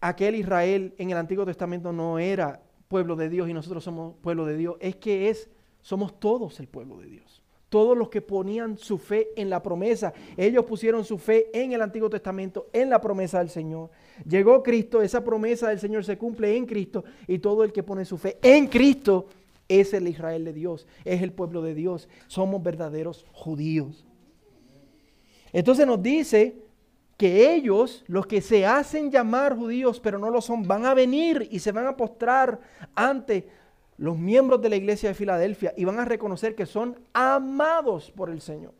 aquel 0.01 0.35
Israel 0.35 0.95
en 0.99 1.11
el 1.11 1.19
Antiguo 1.19 1.47
Testamento 1.47 1.93
no 1.93 2.19
era 2.19 2.64
pueblo 2.95 3.17
de 3.17 3.29
Dios 3.29 3.49
y 3.49 3.53
nosotros 3.53 3.83
somos 3.83 4.15
pueblo 4.23 4.47
de 4.47 4.57
Dios, 4.57 4.77
es 4.79 4.95
que 4.95 5.29
es, 5.29 5.51
somos 5.83 6.21
todos 6.21 6.61
el 6.61 6.69
pueblo 6.69 6.99
de 6.99 7.09
Dios. 7.09 7.43
Todos 7.69 7.99
los 7.99 8.09
que 8.09 8.23
ponían 8.23 8.79
su 8.79 8.99
fe 8.99 9.31
en 9.35 9.51
la 9.51 9.61
promesa, 9.61 10.15
ellos 10.37 10.65
pusieron 10.65 11.05
su 11.05 11.19
fe 11.19 11.51
en 11.53 11.73
el 11.73 11.83
Antiguo 11.83 12.09
Testamento, 12.09 12.69
en 12.73 12.89
la 12.91 13.01
promesa 13.01 13.41
del 13.41 13.51
Señor. 13.51 13.91
Llegó 14.25 14.63
Cristo, 14.63 15.03
esa 15.03 15.25
promesa 15.25 15.71
del 15.71 15.81
Señor 15.81 16.05
se 16.05 16.17
cumple 16.17 16.57
en 16.57 16.67
Cristo 16.67 17.03
y 17.27 17.41
todo 17.41 17.65
el 17.65 17.73
que 17.73 17.83
pone 17.83 18.05
su 18.05 18.17
fe 18.17 18.39
en 18.43 18.69
Cristo 18.69 19.27
es 19.67 19.93
el 19.93 20.07
Israel 20.07 20.45
de 20.45 20.53
Dios, 20.53 20.87
es 21.05 21.21
el 21.21 21.33
pueblo 21.33 21.63
de 21.63 21.75
Dios. 21.75 22.09
Somos 22.29 22.63
verdaderos 22.63 23.27
judíos. 23.33 24.07
Entonces 25.53 25.85
nos 25.85 26.01
dice 26.01 26.64
que 27.25 27.55
ellos, 27.55 28.05
los 28.07 28.27
que 28.27 28.43
se 28.43 28.67
hacen 28.67 29.11
llamar 29.11 29.57
judíos 29.57 29.99
pero 29.99 30.19
no 30.19 30.29
lo 30.29 30.43
son, 30.43 30.69
van 30.69 30.85
a 30.85 30.93
venir 30.93 31.49
y 31.51 31.59
se 31.59 31.73
van 31.73 31.87
a 31.87 31.97
postrar 31.97 32.61
ante 32.95 33.49
los 33.97 34.19
miembros 34.19 34.61
de 34.61 34.69
la 34.69 34.77
iglesia 34.77 35.09
de 35.09 35.15
Filadelfia 35.15 35.73
y 35.75 35.87
van 35.87 35.99
a 35.99 36.05
reconocer 36.05 36.55
que 36.55 36.67
son 36.67 37.01
amados 37.15 38.11
por 38.11 38.29
el 38.29 38.43
Señor. 38.43 38.75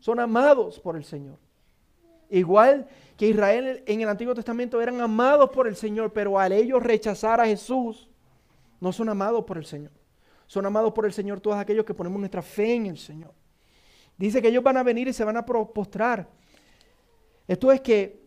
Son 0.00 0.18
amados 0.18 0.80
por 0.80 0.96
el 0.96 1.04
Señor. 1.04 1.38
Igual 2.28 2.88
que 3.16 3.28
Israel 3.28 3.84
en 3.86 4.00
el 4.00 4.08
Antiguo 4.08 4.34
Testamento 4.34 4.82
eran 4.82 5.00
amados 5.00 5.50
por 5.50 5.68
el 5.68 5.76
Señor, 5.76 6.12
pero 6.12 6.36
al 6.36 6.50
ellos 6.50 6.82
rechazar 6.82 7.40
a 7.40 7.46
Jesús, 7.46 8.10
no 8.80 8.90
son 8.90 9.08
amados 9.08 9.44
por 9.44 9.56
el 9.56 9.66
Señor. 9.66 9.92
Son 10.48 10.66
amados 10.66 10.92
por 10.94 11.06
el 11.06 11.12
Señor 11.12 11.38
todos 11.38 11.58
aquellos 11.58 11.84
que 11.84 11.94
ponemos 11.94 12.18
nuestra 12.18 12.42
fe 12.42 12.74
en 12.74 12.86
el 12.86 12.98
Señor. 12.98 13.32
Dice 14.16 14.42
que 14.42 14.48
ellos 14.48 14.64
van 14.64 14.78
a 14.78 14.82
venir 14.82 15.06
y 15.06 15.12
se 15.12 15.22
van 15.22 15.36
a 15.36 15.46
postrar. 15.46 16.39
Esto 17.50 17.72
es 17.72 17.80
que, 17.80 18.22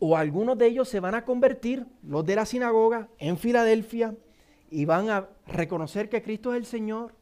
o 0.00 0.16
algunos 0.16 0.58
de 0.58 0.66
ellos 0.66 0.88
se 0.88 0.98
van 0.98 1.14
a 1.14 1.24
convertir, 1.24 1.86
los 2.02 2.26
de 2.26 2.34
la 2.34 2.44
sinagoga, 2.44 3.08
en 3.18 3.38
Filadelfia, 3.38 4.16
y 4.68 4.84
van 4.84 5.10
a 5.10 5.28
reconocer 5.46 6.08
que 6.08 6.20
Cristo 6.20 6.52
es 6.52 6.58
el 6.58 6.66
Señor, 6.66 7.14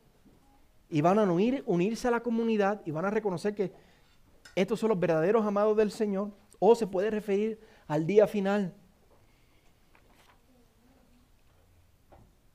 y 0.88 1.02
van 1.02 1.18
a 1.18 1.24
unir, 1.24 1.62
unirse 1.66 2.08
a 2.08 2.10
la 2.10 2.22
comunidad, 2.22 2.80
y 2.86 2.90
van 2.90 3.04
a 3.04 3.10
reconocer 3.10 3.54
que 3.54 3.70
estos 4.54 4.80
son 4.80 4.88
los 4.88 4.98
verdaderos 4.98 5.44
amados 5.44 5.76
del 5.76 5.90
Señor, 5.90 6.30
o 6.58 6.74
se 6.74 6.86
puede 6.86 7.10
referir 7.10 7.60
al 7.86 8.06
día 8.06 8.26
final. 8.26 8.72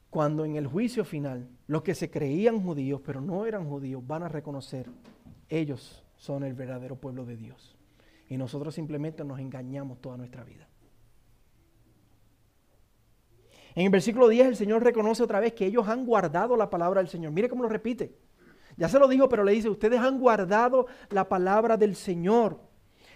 Cuando 0.09 0.43
en 0.43 0.55
el 0.55 0.65
juicio 0.65 1.05
final 1.05 1.47
los 1.67 1.83
que 1.83 1.93
se 1.93 2.09
creían 2.09 2.63
judíos 2.63 2.99
pero 3.05 3.21
no 3.21 3.45
eran 3.45 3.69
judíos 3.69 4.01
van 4.07 4.23
a 4.23 4.27
reconocer, 4.27 4.89
ellos 5.49 6.03
son 6.17 6.43
el 6.43 6.55
verdadero 6.55 6.95
pueblo 6.95 7.25
de 7.25 7.37
Dios. 7.37 7.77
Y 8.29 8.37
nosotros 8.37 8.73
simplemente 8.73 9.23
nos 9.23 9.39
engañamos 9.39 10.01
toda 10.01 10.17
nuestra 10.17 10.43
vida. 10.43 10.67
En 13.75 13.85
el 13.85 13.89
versículo 13.89 14.27
10 14.27 14.47
el 14.47 14.55
Señor 14.55 14.83
reconoce 14.83 15.23
otra 15.23 15.39
vez 15.39 15.53
que 15.53 15.65
ellos 15.65 15.87
han 15.87 16.05
guardado 16.05 16.55
la 16.55 16.69
palabra 16.69 17.01
del 17.01 17.09
Señor. 17.09 17.31
Mire 17.31 17.49
cómo 17.49 17.63
lo 17.63 17.69
repite. 17.69 18.15
Ya 18.77 18.89
se 18.89 18.99
lo 18.99 19.07
dijo, 19.07 19.29
pero 19.29 19.43
le 19.43 19.51
dice, 19.51 19.69
ustedes 19.69 19.99
han 19.99 20.19
guardado 20.19 20.87
la 21.09 21.27
palabra 21.29 21.77
del 21.77 21.95
Señor 21.95 22.59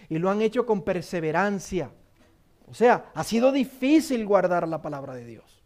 y 0.08 0.18
lo 0.18 0.30
han 0.30 0.42
hecho 0.42 0.66
con 0.66 0.82
perseverancia. 0.82 1.90
O 2.66 2.74
sea, 2.74 3.10
ha 3.14 3.24
sido 3.24 3.50
difícil 3.50 4.26
guardar 4.26 4.68
la 4.68 4.82
palabra 4.82 5.14
de 5.14 5.24
Dios. 5.24 5.62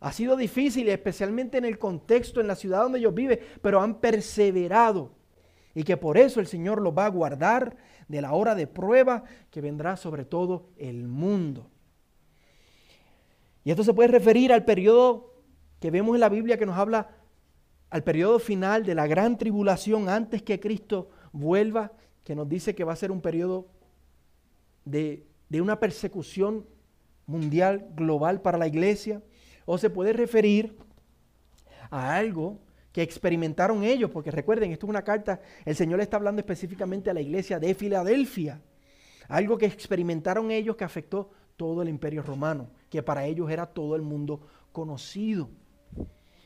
Ha 0.00 0.12
sido 0.12 0.36
difícil, 0.36 0.88
especialmente 0.88 1.58
en 1.58 1.64
el 1.64 1.78
contexto, 1.78 2.40
en 2.40 2.48
la 2.48 2.56
ciudad 2.56 2.82
donde 2.82 2.98
ellos 2.98 3.14
viven, 3.14 3.38
pero 3.60 3.80
han 3.80 4.00
perseverado. 4.00 5.12
Y 5.74 5.84
que 5.84 5.96
por 5.96 6.18
eso 6.18 6.40
el 6.40 6.46
Señor 6.46 6.80
los 6.82 6.96
va 6.96 7.06
a 7.06 7.10
guardar 7.10 7.76
de 8.12 8.20
la 8.20 8.34
hora 8.34 8.54
de 8.54 8.66
prueba 8.66 9.24
que 9.50 9.62
vendrá 9.62 9.96
sobre 9.96 10.26
todo 10.26 10.68
el 10.76 11.08
mundo. 11.08 11.70
Y 13.64 13.70
esto 13.70 13.84
se 13.84 13.94
puede 13.94 14.10
referir 14.10 14.52
al 14.52 14.66
periodo 14.66 15.32
que 15.80 15.90
vemos 15.90 16.14
en 16.14 16.20
la 16.20 16.28
Biblia 16.28 16.58
que 16.58 16.66
nos 16.66 16.76
habla 16.76 17.08
al 17.88 18.04
periodo 18.04 18.38
final 18.38 18.84
de 18.84 18.94
la 18.94 19.06
gran 19.06 19.38
tribulación 19.38 20.10
antes 20.10 20.42
que 20.42 20.60
Cristo 20.60 21.08
vuelva, 21.32 21.92
que 22.22 22.34
nos 22.34 22.46
dice 22.46 22.74
que 22.74 22.84
va 22.84 22.92
a 22.92 22.96
ser 22.96 23.10
un 23.10 23.22
periodo 23.22 23.66
de, 24.84 25.24
de 25.48 25.62
una 25.62 25.80
persecución 25.80 26.66
mundial, 27.26 27.88
global 27.96 28.42
para 28.42 28.58
la 28.58 28.66
iglesia. 28.66 29.22
O 29.64 29.78
se 29.78 29.88
puede 29.88 30.12
referir 30.12 30.76
a 31.90 32.14
algo 32.14 32.58
que 32.92 33.02
experimentaron 33.02 33.82
ellos, 33.82 34.10
porque 34.10 34.30
recuerden, 34.30 34.70
esto 34.70 34.86
es 34.86 34.90
una 34.90 35.02
carta, 35.02 35.40
el 35.64 35.74
Señor 35.74 36.00
está 36.00 36.18
hablando 36.18 36.40
específicamente 36.40 37.10
a 37.10 37.14
la 37.14 37.20
iglesia 37.20 37.58
de 37.58 37.74
Filadelfia, 37.74 38.60
algo 39.28 39.56
que 39.56 39.66
experimentaron 39.66 40.50
ellos 40.50 40.76
que 40.76 40.84
afectó 40.84 41.30
todo 41.56 41.82
el 41.82 41.88
imperio 41.88 42.22
romano, 42.22 42.70
que 42.90 43.02
para 43.02 43.24
ellos 43.24 43.50
era 43.50 43.66
todo 43.66 43.96
el 43.96 44.02
mundo 44.02 44.46
conocido. 44.72 45.48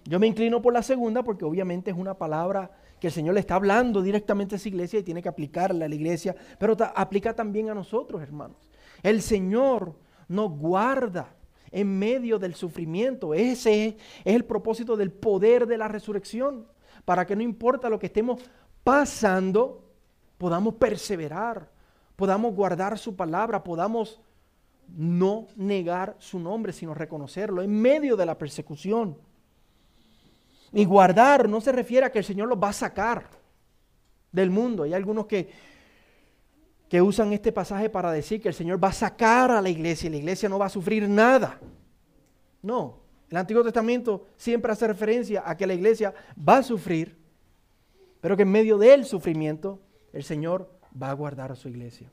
Yo 0.04 0.20
me 0.20 0.28
inclino 0.28 0.62
por 0.62 0.72
la 0.72 0.82
segunda 0.82 1.24
porque 1.24 1.44
obviamente 1.44 1.90
es 1.90 1.96
una 1.96 2.14
palabra 2.14 2.70
que 3.00 3.08
el 3.08 3.12
Señor 3.12 3.34
le 3.34 3.40
está 3.40 3.56
hablando 3.56 4.02
directamente 4.02 4.54
a 4.54 4.56
esa 4.56 4.68
iglesia 4.68 5.00
y 5.00 5.02
tiene 5.02 5.20
que 5.20 5.28
aplicarla 5.28 5.84
a 5.84 5.88
la 5.88 5.94
iglesia, 5.94 6.36
pero 6.58 6.76
aplica 6.94 7.34
también 7.34 7.70
a 7.70 7.74
nosotros, 7.74 8.22
hermanos. 8.22 8.56
El 9.02 9.20
Señor 9.20 9.98
nos 10.28 10.50
guarda 10.52 11.34
en 11.70 11.98
medio 11.98 12.38
del 12.38 12.54
sufrimiento. 12.54 13.34
Ese 13.34 13.86
es, 13.86 13.94
el 14.24 14.44
propósito 14.44 14.96
del 14.96 15.12
poder 15.12 15.66
de 15.66 15.78
la 15.78 15.88
resurrección, 15.88 16.66
para 17.04 17.26
que 17.26 17.36
no 17.36 17.42
importa 17.42 17.88
lo 17.88 17.98
que 17.98 18.06
estemos 18.06 18.42
pasando, 18.82 19.84
podamos 20.38 20.74
perseverar, 20.74 21.70
podamos 22.16 22.54
guardar 22.54 22.98
su 22.98 23.16
palabra, 23.16 23.62
podamos 23.62 24.20
no 24.88 25.48
negar 25.56 26.16
su 26.18 26.38
nombre, 26.38 26.72
sino 26.72 26.94
reconocerlo 26.94 27.62
en 27.62 27.80
medio 27.80 28.16
de 28.16 28.26
la 28.26 28.38
persecución. 28.38 29.18
Y 30.72 30.84
guardar 30.84 31.48
no 31.48 31.60
se 31.60 31.72
refiere 31.72 32.06
a 32.06 32.12
que 32.12 32.18
el 32.18 32.24
Señor 32.24 32.48
los 32.48 32.62
va 32.62 32.68
a 32.68 32.72
sacar 32.72 33.28
del 34.32 34.50
mundo. 34.50 34.82
Hay 34.82 34.94
algunos 34.94 35.26
que 35.26 35.50
que 36.88 37.02
usan 37.02 37.32
este 37.32 37.52
pasaje 37.52 37.90
para 37.90 38.12
decir 38.12 38.40
que 38.40 38.48
el 38.48 38.54
Señor 38.54 38.82
va 38.82 38.88
a 38.88 38.92
sacar 38.92 39.50
a 39.50 39.60
la 39.60 39.68
iglesia 39.68 40.06
y 40.06 40.10
la 40.10 40.16
iglesia 40.18 40.48
no 40.48 40.58
va 40.58 40.66
a 40.66 40.70
sufrir 40.70 41.08
nada. 41.08 41.58
No, 42.62 43.00
el 43.30 43.36
Antiguo 43.36 43.64
Testamento 43.64 44.26
siempre 44.36 44.72
hace 44.72 44.86
referencia 44.86 45.42
a 45.44 45.56
que 45.56 45.66
la 45.66 45.74
iglesia 45.74 46.14
va 46.36 46.58
a 46.58 46.62
sufrir, 46.62 47.16
pero 48.20 48.36
que 48.36 48.42
en 48.42 48.50
medio 48.50 48.78
del 48.78 49.04
sufrimiento 49.04 49.80
el 50.12 50.22
Señor 50.22 50.70
va 51.00 51.10
a 51.10 51.14
guardar 51.14 51.50
a 51.50 51.56
su 51.56 51.68
iglesia. 51.68 52.10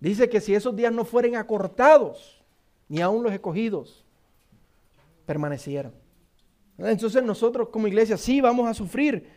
Dice 0.00 0.28
que 0.28 0.40
si 0.40 0.54
esos 0.54 0.74
días 0.74 0.92
no 0.92 1.04
fueren 1.04 1.36
acortados, 1.36 2.42
ni 2.88 3.00
aún 3.00 3.22
los 3.22 3.32
escogidos 3.32 4.06
permanecieran. 5.26 5.92
Entonces 6.78 7.22
nosotros 7.22 7.68
como 7.68 7.86
iglesia 7.86 8.16
sí 8.16 8.40
vamos 8.40 8.68
a 8.68 8.74
sufrir. 8.74 9.28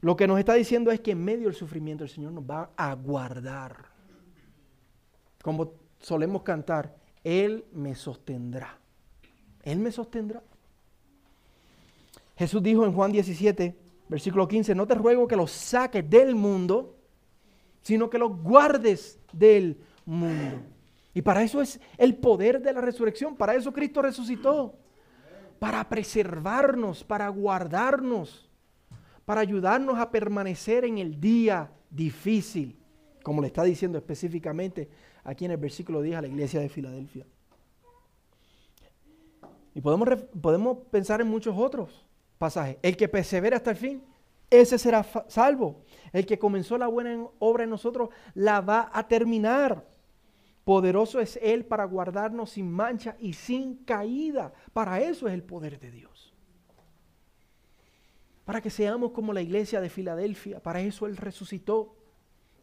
Lo 0.00 0.16
que 0.16 0.26
nos 0.26 0.38
está 0.38 0.54
diciendo 0.54 0.90
es 0.90 1.00
que 1.00 1.12
en 1.12 1.24
medio 1.24 1.46
del 1.46 1.54
sufrimiento 1.54 2.04
el 2.04 2.10
Señor 2.10 2.32
nos 2.32 2.44
va 2.44 2.70
a 2.76 2.94
guardar 2.94 3.95
como 5.46 5.74
solemos 6.00 6.42
cantar, 6.42 6.96
Él 7.22 7.66
me 7.72 7.94
sostendrá. 7.94 8.80
Él 9.62 9.78
me 9.78 9.92
sostendrá. 9.92 10.42
Jesús 12.36 12.60
dijo 12.64 12.84
en 12.84 12.92
Juan 12.92 13.12
17, 13.12 13.76
versículo 14.08 14.48
15, 14.48 14.74
no 14.74 14.88
te 14.88 14.96
ruego 14.96 15.28
que 15.28 15.36
los 15.36 15.52
saques 15.52 16.10
del 16.10 16.34
mundo, 16.34 16.96
sino 17.80 18.10
que 18.10 18.18
los 18.18 18.42
guardes 18.42 19.20
del 19.32 19.78
mundo. 20.04 20.62
Y 21.14 21.22
para 21.22 21.44
eso 21.44 21.62
es 21.62 21.78
el 21.96 22.16
poder 22.16 22.60
de 22.60 22.72
la 22.72 22.80
resurrección, 22.80 23.36
para 23.36 23.54
eso 23.54 23.72
Cristo 23.72 24.02
resucitó, 24.02 24.74
para 25.60 25.88
preservarnos, 25.88 27.04
para 27.04 27.28
guardarnos, 27.28 28.50
para 29.24 29.42
ayudarnos 29.42 29.96
a 29.96 30.10
permanecer 30.10 30.84
en 30.84 30.98
el 30.98 31.20
día 31.20 31.70
difícil, 31.88 32.76
como 33.22 33.40
le 33.40 33.46
está 33.46 33.62
diciendo 33.62 33.96
específicamente 33.96 34.88
aquí 35.26 35.44
en 35.44 35.50
el 35.50 35.56
versículo 35.56 36.00
10 36.00 36.18
a 36.18 36.22
la 36.22 36.28
iglesia 36.28 36.60
de 36.60 36.68
Filadelfia. 36.68 37.26
Y 39.74 39.80
podemos, 39.80 40.08
podemos 40.40 40.78
pensar 40.90 41.20
en 41.20 41.26
muchos 41.26 41.54
otros 41.58 42.06
pasajes. 42.38 42.78
El 42.80 42.96
que 42.96 43.08
persevera 43.08 43.56
hasta 43.56 43.72
el 43.72 43.76
fin, 43.76 44.02
ese 44.48 44.78
será 44.78 45.04
salvo. 45.28 45.82
El 46.12 46.24
que 46.24 46.38
comenzó 46.38 46.78
la 46.78 46.86
buena 46.86 47.26
obra 47.40 47.64
en 47.64 47.70
nosotros, 47.70 48.10
la 48.34 48.60
va 48.60 48.88
a 48.92 49.06
terminar. 49.08 49.84
Poderoso 50.64 51.20
es 51.20 51.38
Él 51.42 51.64
para 51.64 51.84
guardarnos 51.84 52.50
sin 52.50 52.70
mancha 52.70 53.16
y 53.18 53.32
sin 53.32 53.84
caída. 53.84 54.52
Para 54.72 55.00
eso 55.00 55.26
es 55.26 55.34
el 55.34 55.42
poder 55.42 55.80
de 55.80 55.90
Dios. 55.90 56.32
Para 58.44 58.60
que 58.60 58.70
seamos 58.70 59.10
como 59.10 59.32
la 59.32 59.42
iglesia 59.42 59.80
de 59.80 59.90
Filadelfia. 59.90 60.60
Para 60.60 60.80
eso 60.80 61.06
Él 61.06 61.16
resucitó. 61.16 61.96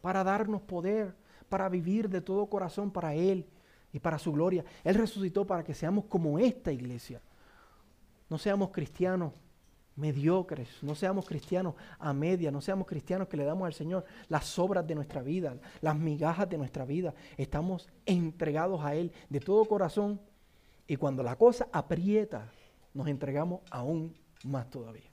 Para 0.00 0.24
darnos 0.24 0.62
poder 0.62 1.14
para 1.48 1.68
vivir 1.68 2.08
de 2.08 2.20
todo 2.20 2.46
corazón 2.46 2.90
para 2.90 3.14
Él 3.14 3.46
y 3.92 4.00
para 4.00 4.18
su 4.18 4.32
gloria. 4.32 4.64
Él 4.82 4.94
resucitó 4.94 5.46
para 5.46 5.64
que 5.64 5.74
seamos 5.74 6.04
como 6.06 6.38
esta 6.38 6.72
iglesia. 6.72 7.20
No 8.28 8.38
seamos 8.38 8.70
cristianos 8.70 9.32
mediocres, 9.96 10.68
no 10.82 10.94
seamos 10.94 11.24
cristianos 11.24 11.74
a 11.98 12.12
media, 12.12 12.50
no 12.50 12.60
seamos 12.60 12.86
cristianos 12.86 13.28
que 13.28 13.36
le 13.36 13.44
damos 13.44 13.66
al 13.66 13.74
Señor 13.74 14.04
las 14.28 14.44
sobras 14.46 14.86
de 14.86 14.94
nuestra 14.94 15.22
vida, 15.22 15.56
las 15.80 15.96
migajas 15.96 16.48
de 16.48 16.58
nuestra 16.58 16.84
vida. 16.84 17.14
Estamos 17.36 17.88
entregados 18.06 18.84
a 18.84 18.94
Él 18.94 19.12
de 19.28 19.40
todo 19.40 19.64
corazón 19.66 20.20
y 20.86 20.96
cuando 20.96 21.22
la 21.22 21.36
cosa 21.36 21.68
aprieta, 21.72 22.50
nos 22.92 23.08
entregamos 23.08 23.60
aún 23.70 24.14
más 24.44 24.70
todavía. 24.70 25.10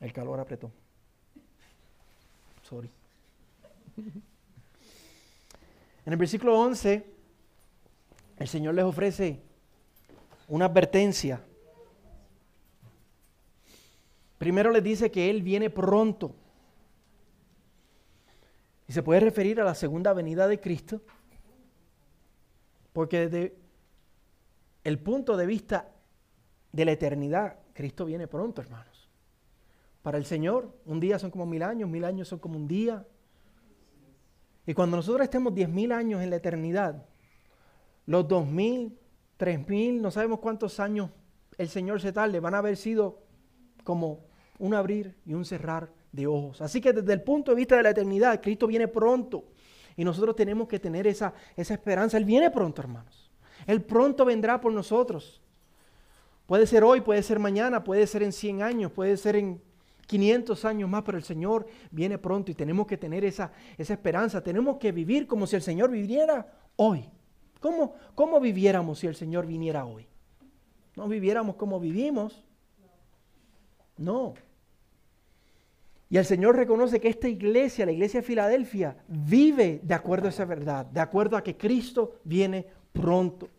El 0.00 0.12
calor 0.12 0.38
apretó. 0.40 0.70
En 6.06 6.12
el 6.12 6.18
versículo 6.18 6.58
11, 6.58 7.04
el 8.38 8.48
Señor 8.48 8.74
les 8.74 8.86
ofrece 8.86 9.42
una 10.48 10.64
advertencia. 10.64 11.44
Primero 14.38 14.70
les 14.70 14.82
dice 14.82 15.10
que 15.10 15.28
Él 15.28 15.42
viene 15.42 15.68
pronto. 15.68 16.34
Y 18.86 18.94
se 18.94 19.02
puede 19.02 19.20
referir 19.20 19.60
a 19.60 19.64
la 19.64 19.74
segunda 19.74 20.14
venida 20.14 20.48
de 20.48 20.58
Cristo. 20.58 21.02
Porque 22.94 23.28
desde 23.28 23.56
el 24.84 24.98
punto 24.98 25.36
de 25.36 25.44
vista 25.44 25.90
de 26.72 26.84
la 26.86 26.92
eternidad, 26.92 27.58
Cristo 27.74 28.06
viene 28.06 28.26
pronto, 28.26 28.62
hermanos. 28.62 28.97
Para 30.02 30.18
el 30.18 30.24
Señor, 30.24 30.72
un 30.84 31.00
día 31.00 31.18
son 31.18 31.30
como 31.30 31.46
mil 31.46 31.62
años, 31.62 31.88
mil 31.88 32.04
años 32.04 32.28
son 32.28 32.38
como 32.38 32.56
un 32.56 32.68
día. 32.68 33.06
Y 34.66 34.74
cuando 34.74 34.96
nosotros 34.96 35.24
estemos 35.24 35.54
diez 35.54 35.68
mil 35.68 35.92
años 35.92 36.22
en 36.22 36.30
la 36.30 36.36
eternidad, 36.36 37.04
los 38.06 38.26
dos 38.28 38.46
mil, 38.46 38.98
tres 39.36 39.66
mil, 39.68 40.00
no 40.00 40.10
sabemos 40.10 40.38
cuántos 40.40 40.80
años 40.80 41.10
el 41.56 41.68
Señor 41.68 42.00
se 42.00 42.12
tarde, 42.12 42.40
van 42.40 42.54
a 42.54 42.58
haber 42.58 42.76
sido 42.76 43.22
como 43.84 44.20
un 44.58 44.74
abrir 44.74 45.16
y 45.26 45.34
un 45.34 45.44
cerrar 45.44 45.90
de 46.12 46.26
ojos. 46.26 46.60
Así 46.60 46.80
que 46.80 46.92
desde 46.92 47.12
el 47.12 47.22
punto 47.22 47.50
de 47.50 47.56
vista 47.56 47.76
de 47.76 47.82
la 47.82 47.90
eternidad, 47.90 48.40
Cristo 48.40 48.66
viene 48.66 48.88
pronto. 48.88 49.44
Y 49.96 50.04
nosotros 50.04 50.36
tenemos 50.36 50.68
que 50.68 50.78
tener 50.78 51.06
esa, 51.06 51.34
esa 51.56 51.74
esperanza. 51.74 52.16
Él 52.16 52.24
viene 52.24 52.50
pronto, 52.50 52.80
hermanos. 52.80 53.30
Él 53.66 53.82
pronto 53.82 54.24
vendrá 54.24 54.60
por 54.60 54.72
nosotros. 54.72 55.42
Puede 56.46 56.66
ser 56.66 56.84
hoy, 56.84 57.00
puede 57.00 57.22
ser 57.22 57.38
mañana, 57.38 57.84
puede 57.84 58.06
ser 58.06 58.22
en 58.22 58.32
100 58.32 58.62
años, 58.62 58.92
puede 58.92 59.16
ser 59.16 59.36
en 59.36 59.60
500 60.08 60.64
años 60.64 60.88
más, 60.88 61.02
pero 61.02 61.18
el 61.18 61.24
Señor 61.24 61.66
viene 61.90 62.16
pronto 62.16 62.50
y 62.50 62.54
tenemos 62.54 62.86
que 62.86 62.96
tener 62.96 63.26
esa, 63.26 63.52
esa 63.76 63.92
esperanza. 63.92 64.42
Tenemos 64.42 64.78
que 64.78 64.90
vivir 64.90 65.26
como 65.26 65.46
si 65.46 65.54
el 65.54 65.62
Señor 65.62 65.90
viviera 65.90 66.50
hoy. 66.76 67.04
¿Cómo, 67.60 67.94
¿Cómo 68.14 68.40
viviéramos 68.40 69.00
si 69.00 69.06
el 69.06 69.14
Señor 69.14 69.46
viniera 69.46 69.84
hoy? 69.84 70.06
¿No 70.96 71.08
viviéramos 71.08 71.56
como 71.56 71.78
vivimos? 71.78 72.42
No. 73.98 74.32
Y 76.08 76.16
el 76.16 76.24
Señor 76.24 76.56
reconoce 76.56 77.00
que 77.00 77.08
esta 77.08 77.28
iglesia, 77.28 77.84
la 77.84 77.92
iglesia 77.92 78.20
de 78.20 78.26
Filadelfia, 78.26 78.96
vive 79.08 79.80
de 79.82 79.94
acuerdo 79.94 80.28
a 80.28 80.30
esa 80.30 80.46
verdad, 80.46 80.86
de 80.86 81.00
acuerdo 81.00 81.36
a 81.36 81.44
que 81.44 81.58
Cristo 81.58 82.14
viene 82.24 82.66
pronto. 82.92 83.50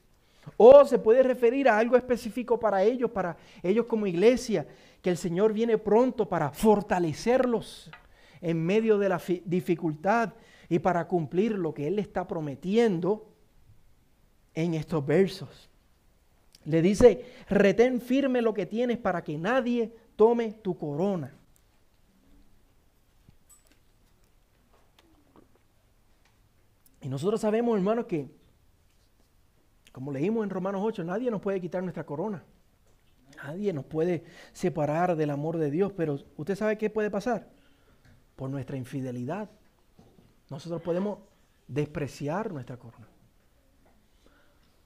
O 0.57 0.85
se 0.85 0.99
puede 0.99 1.23
referir 1.23 1.69
a 1.69 1.77
algo 1.77 1.95
específico 1.95 2.59
para 2.59 2.83
ellos, 2.83 3.11
para 3.11 3.37
ellos 3.63 3.85
como 3.85 4.07
iglesia, 4.07 4.67
que 5.01 5.09
el 5.09 5.17
Señor 5.17 5.53
viene 5.53 5.77
pronto 5.77 6.27
para 6.27 6.51
fortalecerlos 6.51 7.89
en 8.41 8.65
medio 8.65 8.97
de 8.97 9.09
la 9.09 9.21
dificultad 9.45 10.33
y 10.69 10.79
para 10.79 11.07
cumplir 11.07 11.53
lo 11.53 11.73
que 11.73 11.87
Él 11.87 11.95
le 11.95 12.01
está 12.01 12.27
prometiendo 12.27 13.27
en 14.53 14.73
estos 14.73 15.05
versos. 15.05 15.69
Le 16.65 16.81
dice, 16.81 17.25
retén 17.49 18.01
firme 18.01 18.41
lo 18.41 18.53
que 18.53 18.65
tienes 18.65 18.97
para 18.97 19.23
que 19.23 19.37
nadie 19.37 19.93
tome 20.15 20.53
tu 20.53 20.77
corona. 20.77 21.33
Y 27.01 27.07
nosotros 27.07 27.39
sabemos, 27.39 27.77
hermanos, 27.77 28.05
que, 28.05 28.27
como 29.91 30.11
leímos 30.11 30.43
en 30.43 30.49
Romanos 30.49 30.81
8, 30.83 31.03
nadie 31.03 31.31
nos 31.31 31.41
puede 31.41 31.59
quitar 31.59 31.83
nuestra 31.83 32.05
corona. 32.05 32.43
Nadie 33.43 33.73
nos 33.73 33.85
puede 33.85 34.23
separar 34.51 35.15
del 35.15 35.29
amor 35.29 35.57
de 35.57 35.71
Dios, 35.71 35.93
pero 35.95 36.17
usted 36.37 36.55
sabe 36.55 36.77
qué 36.77 36.89
puede 36.89 37.09
pasar. 37.09 37.47
Por 38.35 38.49
nuestra 38.49 38.77
infidelidad. 38.77 39.49
Nosotros 40.49 40.81
podemos 40.81 41.19
despreciar 41.67 42.51
nuestra 42.51 42.77
corona. 42.77 43.07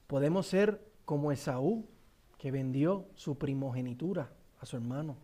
Podemos 0.06 0.46
ser 0.46 0.80
como 1.04 1.32
Esaú, 1.32 1.86
que 2.38 2.50
vendió 2.50 3.08
su 3.14 3.38
primogenitura 3.38 4.30
a 4.60 4.66
su 4.66 4.76
hermano 4.76 5.16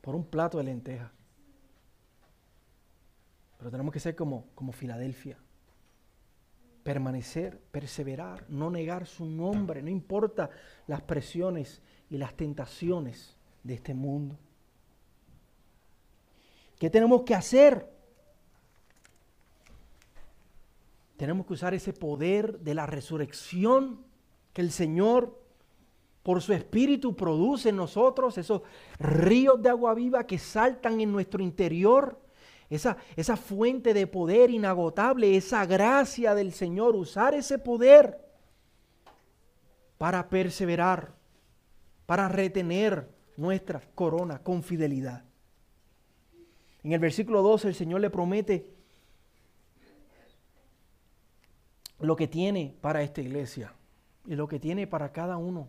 por 0.00 0.14
un 0.14 0.24
plato 0.24 0.58
de 0.58 0.64
lenteja. 0.64 1.12
Pero 3.58 3.70
tenemos 3.70 3.92
que 3.92 4.00
ser 4.00 4.16
como, 4.16 4.46
como 4.54 4.72
Filadelfia. 4.72 5.38
Permanecer, 6.82 7.60
perseverar, 7.70 8.46
no 8.48 8.70
negar 8.70 9.06
su 9.06 9.26
nombre, 9.26 9.82
no 9.82 9.90
importa 9.90 10.50
las 10.86 11.02
presiones 11.02 11.82
y 12.08 12.16
las 12.16 12.34
tentaciones 12.34 13.36
de 13.62 13.74
este 13.74 13.94
mundo. 13.94 14.38
¿Qué 16.78 16.88
tenemos 16.88 17.22
que 17.22 17.34
hacer? 17.34 17.86
Tenemos 21.16 21.46
que 21.46 21.52
usar 21.52 21.74
ese 21.74 21.92
poder 21.92 22.60
de 22.60 22.74
la 22.74 22.86
resurrección 22.86 24.00
que 24.54 24.62
el 24.62 24.70
Señor 24.70 25.38
por 26.22 26.42
su 26.42 26.52
espíritu 26.52 27.16
produce 27.16 27.70
en 27.70 27.76
nosotros, 27.76 28.36
esos 28.38 28.62
ríos 28.98 29.60
de 29.62 29.70
agua 29.70 29.94
viva 29.94 30.26
que 30.26 30.38
saltan 30.38 31.00
en 31.00 31.12
nuestro 31.12 31.42
interior 31.42 32.19
esa, 32.70 32.96
esa 33.16 33.36
fuente 33.36 33.92
de 33.92 34.06
poder 34.06 34.50
inagotable, 34.50 35.36
esa 35.36 35.66
gracia 35.66 36.34
del 36.34 36.52
Señor, 36.52 36.94
usar 36.94 37.34
ese 37.34 37.58
poder 37.58 38.18
para 39.98 40.30
perseverar, 40.30 41.12
para 42.06 42.28
retener 42.28 43.10
nuestra 43.36 43.82
corona 43.94 44.38
con 44.42 44.62
fidelidad. 44.62 45.24
En 46.82 46.92
el 46.92 47.00
versículo 47.00 47.42
12 47.42 47.68
el 47.68 47.74
Señor 47.74 48.00
le 48.00 48.08
promete 48.08 48.72
lo 51.98 52.16
que 52.16 52.28
tiene 52.28 52.74
para 52.80 53.02
esta 53.02 53.20
iglesia 53.20 53.74
y 54.26 54.36
lo 54.36 54.48
que 54.48 54.58
tiene 54.58 54.86
para 54.86 55.12
cada 55.12 55.36
uno 55.36 55.68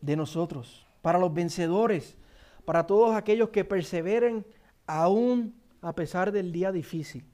de 0.00 0.16
nosotros, 0.16 0.86
para 1.02 1.18
los 1.18 1.34
vencedores, 1.34 2.16
para 2.64 2.86
todos 2.86 3.14
aquellos 3.14 3.50
que 3.50 3.64
perseveren 3.64 4.46
aún 4.86 5.54
a 5.84 5.94
pesar 5.94 6.32
del 6.32 6.50
día 6.50 6.72
difícil, 6.72 7.24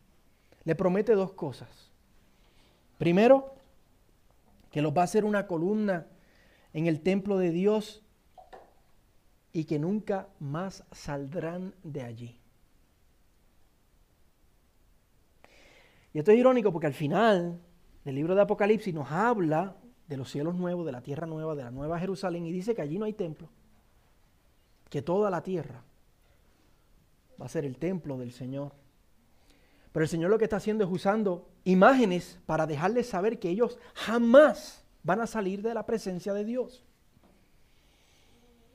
le 0.64 0.74
promete 0.74 1.14
dos 1.14 1.32
cosas. 1.32 1.90
Primero, 2.98 3.54
que 4.70 4.82
los 4.82 4.92
va 4.92 5.02
a 5.02 5.04
hacer 5.04 5.24
una 5.24 5.46
columna 5.46 6.06
en 6.72 6.86
el 6.86 7.00
templo 7.00 7.38
de 7.38 7.50
Dios 7.50 8.02
y 9.52 9.64
que 9.64 9.78
nunca 9.78 10.28
más 10.38 10.84
saldrán 10.92 11.74
de 11.82 12.02
allí. 12.02 12.40
Y 16.12 16.18
esto 16.18 16.32
es 16.32 16.38
irónico 16.38 16.72
porque 16.72 16.88
al 16.88 16.94
final 16.94 17.60
del 18.04 18.14
libro 18.16 18.34
de 18.34 18.42
Apocalipsis 18.42 18.92
nos 18.92 19.10
habla 19.10 19.76
de 20.08 20.16
los 20.16 20.28
cielos 20.28 20.56
nuevos, 20.56 20.84
de 20.84 20.92
la 20.92 21.02
tierra 21.02 21.26
nueva, 21.26 21.54
de 21.54 21.62
la 21.62 21.70
nueva 21.70 22.00
Jerusalén 22.00 22.46
y 22.46 22.52
dice 22.52 22.74
que 22.74 22.82
allí 22.82 22.98
no 22.98 23.04
hay 23.04 23.12
templo, 23.12 23.48
que 24.88 25.02
toda 25.02 25.30
la 25.30 25.42
tierra 25.42 25.84
va 27.40 27.46
a 27.46 27.48
ser 27.48 27.64
el 27.64 27.78
templo 27.78 28.18
del 28.18 28.32
Señor. 28.32 28.72
Pero 29.92 30.04
el 30.04 30.08
Señor 30.08 30.30
lo 30.30 30.38
que 30.38 30.44
está 30.44 30.56
haciendo 30.56 30.84
es 30.84 30.90
usando 30.90 31.48
imágenes 31.64 32.38
para 32.46 32.66
dejarles 32.66 33.08
saber 33.08 33.38
que 33.38 33.50
ellos 33.50 33.78
jamás 33.94 34.84
van 35.02 35.20
a 35.20 35.26
salir 35.26 35.62
de 35.62 35.74
la 35.74 35.86
presencia 35.86 36.32
de 36.32 36.44
Dios. 36.44 36.84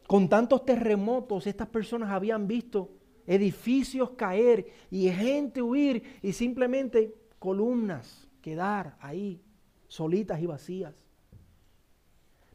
Con 0.08 0.30
tantos 0.30 0.65
terremotos, 0.65 1.47
estas 1.47 1.67
personas 1.67 2.12
habían 2.12 2.47
visto 2.47 2.91
edificios 3.25 4.12
caer 4.12 4.67
y 4.91 5.10
gente 5.10 5.62
huir 5.62 6.19
y 6.21 6.34
simplemente 6.34 7.15
columnas 7.39 8.28
quedar 8.41 8.97
ahí, 8.99 9.41
solitas 9.88 10.41
y 10.41 10.45
vacías. 10.45 10.93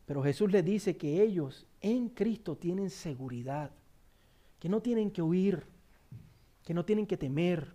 Pero 0.07 0.23
Jesús 0.23 0.51
les 0.53 0.65
dice 0.65 0.97
que 0.97 1.23
ellos 1.23 1.67
en 1.81 2.09
Cristo 2.11 2.57
tienen 2.57 2.91
seguridad, 2.91 3.73
que 4.59 4.69
no 4.69 4.81
tienen 4.81 5.11
que 5.11 5.23
huir, 5.23 5.67
que 6.71 6.75
no 6.75 6.85
tienen 6.85 7.09
que 7.09 7.17
temer, 7.17 7.75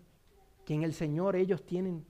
que 0.64 0.74
en 0.74 0.84
el 0.84 0.94
Señor 0.94 1.36
ellos 1.36 1.66
tienen 1.66 2.06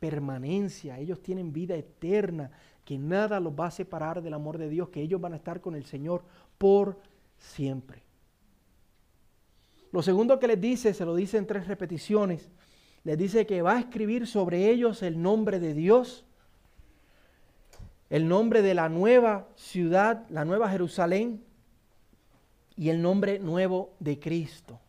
permanencia, 0.00 0.98
ellos 0.98 1.20
tienen 1.20 1.52
vida 1.52 1.76
eterna, 1.76 2.52
que 2.86 2.96
nada 2.96 3.38
los 3.38 3.52
va 3.52 3.66
a 3.66 3.70
separar 3.70 4.22
del 4.22 4.32
amor 4.32 4.56
de 4.56 4.70
Dios, 4.70 4.88
que 4.88 5.02
ellos 5.02 5.20
van 5.20 5.34
a 5.34 5.36
estar 5.36 5.60
con 5.60 5.74
el 5.74 5.84
Señor 5.84 6.24
por 6.56 6.98
siempre. 7.36 8.02
Lo 9.92 10.00
segundo 10.00 10.38
que 10.38 10.46
les 10.46 10.58
dice, 10.58 10.94
se 10.94 11.04
lo 11.04 11.14
dice 11.14 11.36
en 11.36 11.46
tres 11.46 11.68
repeticiones, 11.68 12.48
les 13.04 13.18
dice 13.18 13.44
que 13.44 13.60
va 13.60 13.76
a 13.76 13.80
escribir 13.80 14.26
sobre 14.26 14.70
ellos 14.70 15.02
el 15.02 15.20
nombre 15.20 15.60
de 15.60 15.74
Dios, 15.74 16.24
el 18.08 18.26
nombre 18.26 18.62
de 18.62 18.72
la 18.72 18.88
nueva 18.88 19.48
ciudad, 19.54 20.26
la 20.30 20.46
nueva 20.46 20.70
Jerusalén 20.70 21.44
y 22.74 22.88
el 22.88 23.02
nombre 23.02 23.38
nuevo 23.38 23.92
de 24.00 24.18
Cristo. 24.18 24.80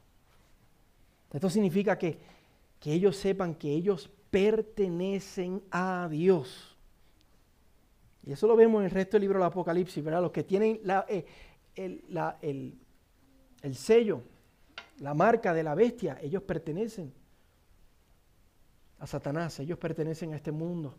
Esto 1.31 1.49
significa 1.49 1.97
que, 1.97 2.17
ellos 2.85 3.17
sepan 3.17 3.55
que 3.55 3.71
ellos 3.71 4.09
pertenecen 4.29 5.61
a 5.71 6.07
Dios. 6.09 6.77
Y 8.23 8.31
eso 8.31 8.47
lo 8.47 8.55
vemos 8.55 8.79
en 8.79 8.85
el 8.85 8.91
resto 8.91 9.13
del 9.17 9.21
libro 9.21 9.39
del 9.39 9.47
Apocalipsis, 9.47 10.03
¿verdad? 10.03 10.21
Los 10.21 10.31
que 10.31 10.43
tienen 10.43 10.79
eh, 11.09 11.25
el, 11.75 12.77
el 13.61 13.75
sello, 13.75 14.21
la 14.99 15.13
marca 15.13 15.53
de 15.53 15.63
la 15.63 15.75
bestia, 15.75 16.17
ellos 16.21 16.43
pertenecen 16.43 17.13
a 18.99 19.07
Satanás, 19.07 19.59
ellos 19.59 19.77
pertenecen 19.77 20.33
a 20.33 20.37
este 20.37 20.51
mundo. 20.51 20.95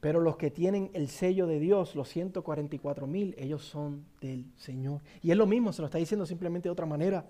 Pero 0.00 0.20
los 0.20 0.36
que 0.36 0.50
tienen 0.50 0.90
el 0.94 1.08
sello 1.08 1.46
de 1.46 1.58
Dios, 1.58 1.94
los 1.94 2.08
144 2.08 3.06
mil, 3.06 3.34
ellos 3.38 3.64
son 3.64 4.06
del 4.20 4.46
Señor. 4.56 5.02
Y 5.22 5.30
es 5.30 5.36
lo 5.36 5.46
mismo, 5.46 5.72
se 5.72 5.82
lo 5.82 5.86
está 5.86 5.98
diciendo 5.98 6.24
simplemente 6.24 6.68
de 6.68 6.72
otra 6.72 6.86
manera. 6.86 7.26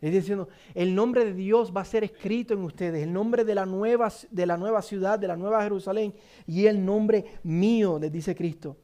Es 0.00 0.12
diciendo, 0.12 0.48
el 0.74 0.94
nombre 0.94 1.24
de 1.24 1.32
Dios 1.32 1.72
va 1.74 1.80
a 1.80 1.84
ser 1.86 2.04
escrito 2.04 2.52
en 2.52 2.60
ustedes, 2.60 3.02
el 3.02 3.12
nombre 3.12 3.44
de 3.44 3.54
la 3.54 3.64
nueva, 3.64 4.12
de 4.30 4.46
la 4.46 4.56
nueva 4.56 4.82
ciudad, 4.82 5.18
de 5.18 5.28
la 5.28 5.36
nueva 5.36 5.62
Jerusalén, 5.62 6.14
y 6.46 6.66
el 6.66 6.84
nombre 6.84 7.24
mío, 7.42 7.98
les 7.98 8.12
dice 8.12 8.34
Cristo. 8.34 8.76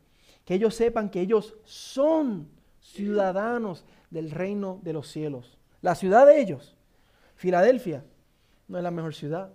Que 0.44 0.54
ellos 0.54 0.74
sepan 0.74 1.10
que 1.10 1.20
ellos 1.20 1.54
son 1.64 2.48
ciudadanos 2.80 3.84
del 4.10 4.30
reino 4.30 4.80
de 4.82 4.92
los 4.94 5.08
cielos. 5.08 5.58
La 5.82 5.94
ciudad 5.94 6.26
de 6.26 6.40
ellos, 6.40 6.76
Filadelfia, 7.36 8.04
no 8.68 8.78
es 8.78 8.84
la 8.84 8.90
mejor 8.90 9.14
ciudad. 9.14 9.52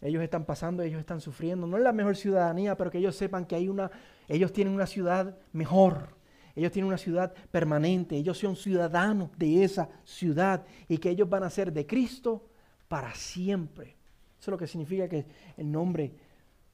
Ellos 0.00 0.22
están 0.22 0.44
pasando, 0.44 0.82
ellos 0.82 0.98
están 0.98 1.20
sufriendo. 1.20 1.66
No 1.66 1.76
es 1.76 1.84
la 1.84 1.92
mejor 1.92 2.16
ciudadanía, 2.16 2.76
pero 2.76 2.90
que 2.90 2.98
ellos 2.98 3.14
sepan 3.14 3.46
que 3.46 3.54
hay 3.54 3.68
una, 3.68 3.90
ellos 4.28 4.52
tienen 4.52 4.74
una 4.74 4.86
ciudad 4.86 5.38
mejor 5.52 6.20
ellos 6.54 6.72
tienen 6.72 6.88
una 6.88 6.98
ciudad 6.98 7.32
permanente, 7.50 8.16
ellos 8.16 8.38
son 8.38 8.56
ciudadanos 8.56 9.30
de 9.38 9.64
esa 9.64 9.88
ciudad 10.04 10.64
y 10.88 10.98
que 10.98 11.10
ellos 11.10 11.28
van 11.28 11.44
a 11.44 11.50
ser 11.50 11.72
de 11.72 11.86
Cristo 11.86 12.48
para 12.88 13.14
siempre. 13.14 13.96
Eso 14.38 14.50
es 14.50 14.52
lo 14.52 14.58
que 14.58 14.66
significa 14.66 15.08
que 15.08 15.24
el 15.56 15.70
nombre 15.70 16.12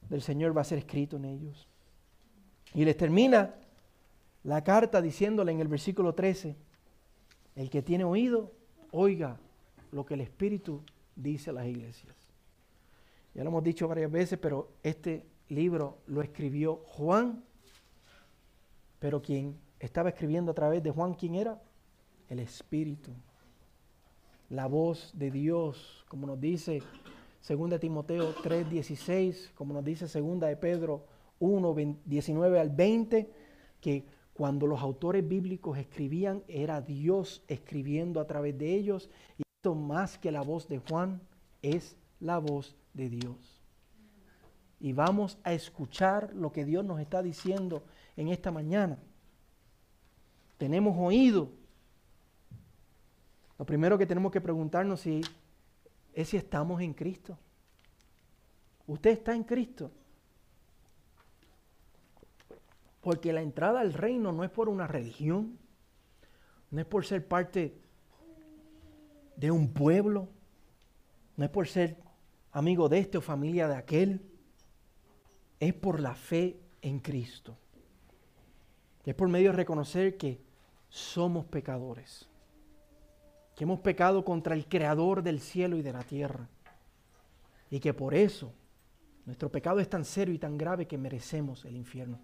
del 0.09 0.21
Señor 0.21 0.55
va 0.55 0.61
a 0.61 0.65
ser 0.65 0.79
escrito 0.79 1.17
en 1.17 1.25
ellos. 1.25 1.67
Y 2.73 2.83
les 2.83 2.97
termina 2.97 3.55
la 4.43 4.63
carta 4.63 5.01
diciéndole 5.01 5.51
en 5.51 5.59
el 5.59 5.67
versículo 5.67 6.13
13, 6.13 6.55
el 7.55 7.69
que 7.69 7.81
tiene 7.81 8.03
oído, 8.03 8.51
oiga 8.91 9.39
lo 9.91 10.05
que 10.05 10.15
el 10.15 10.21
Espíritu 10.21 10.83
dice 11.15 11.49
a 11.49 11.53
las 11.53 11.67
iglesias. 11.67 12.15
Ya 13.33 13.43
lo 13.43 13.49
hemos 13.49 13.63
dicho 13.63 13.87
varias 13.87 14.11
veces, 14.11 14.39
pero 14.39 14.71
este 14.83 15.25
libro 15.49 15.99
lo 16.07 16.21
escribió 16.21 16.77
Juan, 16.87 17.43
pero 18.99 19.21
quien 19.21 19.57
estaba 19.79 20.09
escribiendo 20.09 20.51
a 20.51 20.55
través 20.55 20.83
de 20.83 20.91
Juan, 20.91 21.13
¿quién 21.13 21.35
era? 21.35 21.61
El 22.27 22.39
Espíritu. 22.39 23.11
La 24.49 24.67
voz 24.67 25.11
de 25.13 25.31
Dios, 25.31 26.05
como 26.09 26.27
nos 26.27 26.39
dice 26.39 26.81
2 27.47 27.79
Timoteo 27.79 28.33
3:16, 28.35 29.51
como 29.55 29.73
nos 29.73 29.83
dice 29.83 30.05
2 30.07 30.39
de 30.39 30.57
Pedro 30.57 31.05
1, 31.39 31.75
19 32.05 32.59
al 32.59 32.69
20, 32.69 33.31
que 33.79 34.05
cuando 34.33 34.67
los 34.67 34.81
autores 34.81 35.27
bíblicos 35.27 35.77
escribían, 35.77 36.43
era 36.47 36.81
Dios 36.81 37.43
escribiendo 37.47 38.19
a 38.19 38.27
través 38.27 38.57
de 38.57 38.73
ellos, 38.75 39.09
y 39.37 39.43
esto 39.57 39.75
más 39.75 40.17
que 40.17 40.31
la 40.31 40.41
voz 40.41 40.67
de 40.67 40.79
Juan, 40.79 41.21
es 41.61 41.95
la 42.19 42.39
voz 42.39 42.75
de 42.93 43.09
Dios. 43.09 43.61
Y 44.79 44.93
vamos 44.93 45.37
a 45.43 45.53
escuchar 45.53 46.33
lo 46.33 46.51
que 46.51 46.65
Dios 46.65 46.85
nos 46.85 46.99
está 46.99 47.21
diciendo 47.21 47.83
en 48.15 48.29
esta 48.29 48.51
mañana 48.51 48.97
tenemos 50.59 50.95
oído. 50.99 51.49
Lo 53.57 53.65
primero 53.65 53.97
que 53.97 54.05
tenemos 54.05 54.31
que 54.31 54.41
preguntarnos 54.41 55.07
es 55.07 56.29
si 56.29 56.37
estamos 56.37 56.81
en 56.81 56.93
Cristo. 56.93 57.39
Usted 58.85 59.11
está 59.11 59.33
en 59.33 59.43
Cristo. 59.43 59.89
Porque 63.01 63.31
la 63.31 63.41
entrada 63.41 63.79
al 63.79 63.93
reino 63.93 64.33
no 64.33 64.43
es 64.43 64.49
por 64.51 64.67
una 64.67 64.85
religión, 64.85 65.57
no 66.71 66.81
es 66.81 66.85
por 66.85 67.05
ser 67.05 67.25
parte 67.25 67.79
de 69.37 69.51
un 69.51 69.71
pueblo, 69.71 70.27
no 71.37 71.45
es 71.45 71.49
por 71.49 71.69
ser 71.69 71.97
amigo 72.51 72.89
de 72.89 72.99
este 72.99 73.17
o 73.17 73.21
familia 73.21 73.69
de 73.69 73.75
aquel, 73.77 74.21
es 75.61 75.73
por 75.73 76.01
la 76.01 76.15
fe 76.15 76.59
en 76.81 76.99
Cristo. 76.99 77.57
Es 79.05 79.15
por 79.15 79.29
medio 79.29 79.51
de 79.51 79.57
reconocer 79.57 80.17
que 80.17 80.48
somos 80.89 81.45
pecadores, 81.45 82.27
que 83.55 83.63
hemos 83.63 83.79
pecado 83.79 84.25
contra 84.25 84.55
el 84.55 84.67
Creador 84.67 85.23
del 85.23 85.39
cielo 85.39 85.77
y 85.77 85.81
de 85.81 85.93
la 85.93 86.03
tierra, 86.03 86.47
y 87.69 87.79
que 87.79 87.93
por 87.93 88.13
eso 88.13 88.51
nuestro 89.25 89.51
pecado 89.51 89.79
es 89.79 89.89
tan 89.89 90.05
serio 90.05 90.33
y 90.33 90.39
tan 90.39 90.57
grave 90.57 90.87
que 90.87 90.97
merecemos 90.97 91.63
el 91.65 91.75
infierno. 91.75 92.19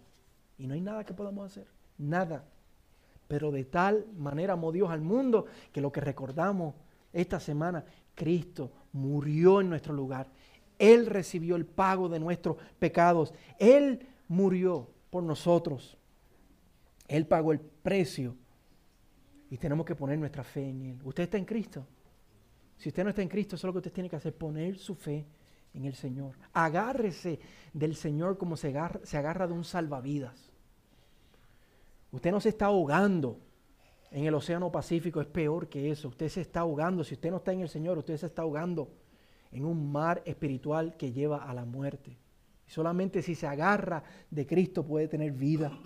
Y 0.57 0.65
no 0.65 0.73
hay 0.73 0.81
nada 0.81 1.03
que 1.03 1.13
podamos 1.13 1.51
hacer, 1.51 1.67
nada. 1.97 2.45
Pero 3.27 3.51
de 3.51 3.65
tal 3.65 4.07
manera 4.17 4.53
amó 4.53 4.71
Dios 4.71 4.89
al 4.89 5.01
mundo 5.01 5.45
que 5.71 5.81
lo 5.81 5.91
que 5.91 6.01
recordamos 6.01 6.75
esta 7.13 7.39
semana, 7.39 7.85
Cristo 8.13 8.71
murió 8.91 9.61
en 9.61 9.69
nuestro 9.69 9.93
lugar. 9.93 10.27
Él 10.79 11.05
recibió 11.05 11.55
el 11.55 11.65
pago 11.65 12.09
de 12.09 12.19
nuestros 12.19 12.57
pecados. 12.79 13.33
Él 13.59 14.05
murió 14.27 14.89
por 15.09 15.23
nosotros. 15.23 15.97
Él 17.07 17.25
pagó 17.25 17.51
el 17.51 17.59
precio. 17.59 18.35
Y 19.49 19.57
tenemos 19.57 19.85
que 19.85 19.95
poner 19.95 20.17
nuestra 20.17 20.43
fe 20.43 20.69
en 20.69 20.81
Él. 20.81 20.99
¿Usted 21.03 21.23
está 21.23 21.37
en 21.37 21.45
Cristo? 21.45 21.85
Si 22.77 22.89
usted 22.89 23.03
no 23.03 23.09
está 23.09 23.21
en 23.21 23.29
Cristo, 23.29 23.55
eso 23.55 23.67
es 23.67 23.69
lo 23.69 23.73
que 23.73 23.79
usted 23.79 23.93
tiene 23.93 24.09
que 24.09 24.15
hacer, 24.15 24.35
poner 24.35 24.77
su 24.77 24.95
fe 24.95 25.25
en 25.73 25.85
el 25.85 25.95
Señor. 25.95 26.35
Agárrese 26.53 27.39
del 27.73 27.95
Señor 27.95 28.37
como 28.37 28.57
se 28.57 28.69
agarra, 28.69 28.99
se 29.03 29.17
agarra 29.17 29.47
de 29.47 29.53
un 29.53 29.63
salvavidas. 29.63 30.51
Usted 32.11 32.31
no 32.31 32.39
se 32.39 32.49
está 32.49 32.67
ahogando 32.67 33.39
en 34.11 34.25
el 34.25 34.33
Océano 34.33 34.71
Pacífico, 34.71 35.19
es 35.19 35.27
peor 35.27 35.67
que 35.67 35.91
eso. 35.91 36.07
Usted 36.07 36.29
se 36.29 36.41
está 36.41 36.61
ahogando. 36.61 37.03
Si 37.03 37.15
usted 37.15 37.29
no 37.29 37.37
está 37.37 37.51
en 37.51 37.61
el 37.61 37.69
Señor, 37.69 37.97
usted 37.97 38.17
se 38.17 38.27
está 38.27 38.43
ahogando 38.43 38.89
en 39.51 39.65
un 39.65 39.91
mar 39.91 40.21
espiritual 40.25 40.95
que 40.97 41.11
lleva 41.11 41.43
a 41.43 41.53
la 41.53 41.65
muerte. 41.65 42.17
Y 42.67 42.71
solamente 42.71 43.21
si 43.21 43.35
se 43.35 43.47
agarra 43.47 44.03
de 44.29 44.45
Cristo 44.45 44.85
puede 44.85 45.07
tener 45.07 45.31
vida. 45.31 45.77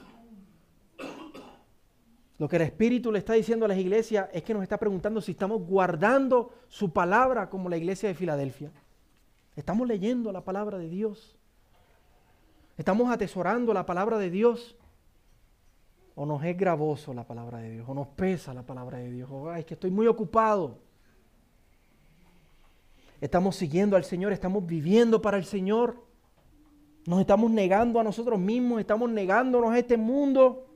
Lo 2.40 2.48
que 2.48 2.56
el 2.56 2.62
Espíritu 2.62 3.12
le 3.12 3.20
está 3.20 3.34
diciendo 3.34 3.66
a 3.66 3.68
las 3.68 3.78
iglesias 3.78 4.30
es 4.32 4.44
que 4.44 4.54
nos 4.54 4.64
está 4.64 4.78
preguntando 4.78 5.20
si 5.20 5.34
estamos 5.34 5.62
guardando 5.62 6.54
su 6.70 6.92
palabra 6.92 7.50
como 7.50 7.68
la 7.68 7.76
iglesia 7.76 8.08
de 8.08 8.16
Filadelfia. 8.16 8.72
Estamos 9.58 9.86
leyendo 9.86 10.32
la 10.32 10.42
palabra 10.42 10.78
de 10.78 10.88
Dios. 10.88 11.38
Estamos 12.78 13.12
atesorando 13.12 13.74
la 13.74 13.86
palabra 13.86 14.18
de 14.18 14.30
Dios. 14.30 14.78
O 16.16 16.26
nos 16.26 16.42
es 16.46 16.58
gravoso 16.58 17.14
la 17.14 17.28
palabra 17.28 17.58
de 17.58 17.72
Dios. 17.72 17.90
O 17.90 17.94
nos 17.94 18.08
pesa 18.08 18.54
la 18.54 18.64
palabra 18.64 19.00
de 19.00 19.12
Dios. 19.12 19.30
O 19.30 19.54
es 19.54 19.66
que 19.66 19.74
estoy 19.74 19.92
muy 19.92 20.08
ocupado. 20.08 20.80
Estamos 23.20 23.58
siguiendo 23.58 23.98
al 23.98 24.06
Señor. 24.06 24.32
Estamos 24.32 24.66
viviendo 24.66 25.22
para 25.22 25.36
el 25.36 25.44
Señor. 25.44 26.06
Nos 27.06 27.20
estamos 27.20 27.52
negando 27.52 28.00
a 28.00 28.04
nosotros 28.04 28.40
mismos. 28.40 28.80
Estamos 28.80 29.10
negándonos 29.10 29.74
a 29.74 29.78
este 29.78 29.98
mundo. 29.98 30.69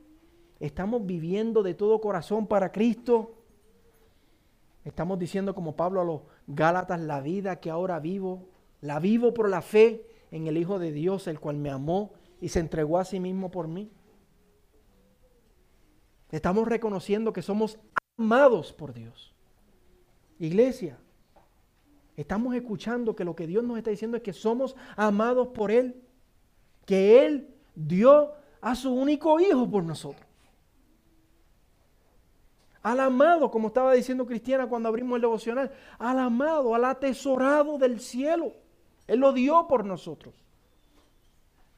Estamos 0.64 1.06
viviendo 1.06 1.62
de 1.62 1.74
todo 1.74 2.00
corazón 2.00 2.48
para 2.48 2.72
Cristo. 2.72 3.36
Estamos 4.86 5.20
diciendo 5.20 5.54
como 5.54 5.76
Pablo 5.76 6.00
a 6.00 6.06
los 6.06 6.22
Gálatas, 6.48 7.02
la 7.02 7.20
vida 7.20 7.60
que 7.60 7.70
ahora 7.70 8.00
vivo 8.00 8.48
la 8.80 9.02
vivo 9.02 9.34
por 9.34 9.50
la 9.50 9.62
fe 9.62 10.08
en 10.32 10.48
el 10.48 10.56
Hijo 10.56 10.80
de 10.80 10.94
Dios, 10.94 11.28
el 11.28 11.42
cual 11.42 11.58
me 11.58 11.70
amó 11.70 12.14
y 12.40 12.48
se 12.48 12.62
entregó 12.62 12.98
a 12.98 13.04
sí 13.04 13.20
mismo 13.20 13.52
por 13.52 13.68
mí. 13.68 13.92
Estamos 16.32 16.66
reconociendo 16.66 17.34
que 17.34 17.42
somos 17.42 17.78
amados 18.18 18.72
por 18.72 18.94
Dios. 18.94 19.36
Iglesia, 20.40 20.98
estamos 22.16 22.56
escuchando 22.56 23.18
que 23.18 23.26
lo 23.26 23.36
que 23.36 23.48
Dios 23.48 23.66
nos 23.66 23.78
está 23.78 23.90
diciendo 23.90 24.16
es 24.16 24.24
que 24.24 24.32
somos 24.32 24.78
amados 24.96 25.50
por 25.50 25.72
Él, 25.72 26.02
que 26.86 27.26
Él 27.26 27.54
dio 27.76 28.32
a 28.62 28.76
su 28.76 28.94
único 28.94 29.42
Hijo 29.42 29.70
por 29.70 29.84
nosotros. 29.84 30.33
Al 32.84 33.00
amado, 33.00 33.50
como 33.50 33.70
estaba 33.70 33.94
diciendo 33.94 34.26
Cristiana 34.26 34.68
cuando 34.68 34.90
abrimos 34.90 35.16
el 35.16 35.22
devocional, 35.22 35.72
al 35.98 36.20
amado, 36.20 36.76
al 36.76 36.84
atesorado 36.84 37.78
del 37.78 38.02
cielo. 38.02 38.52
Él 39.08 39.20
lo 39.20 39.32
dio 39.32 39.68
por 39.68 39.86
nosotros. 39.86 40.36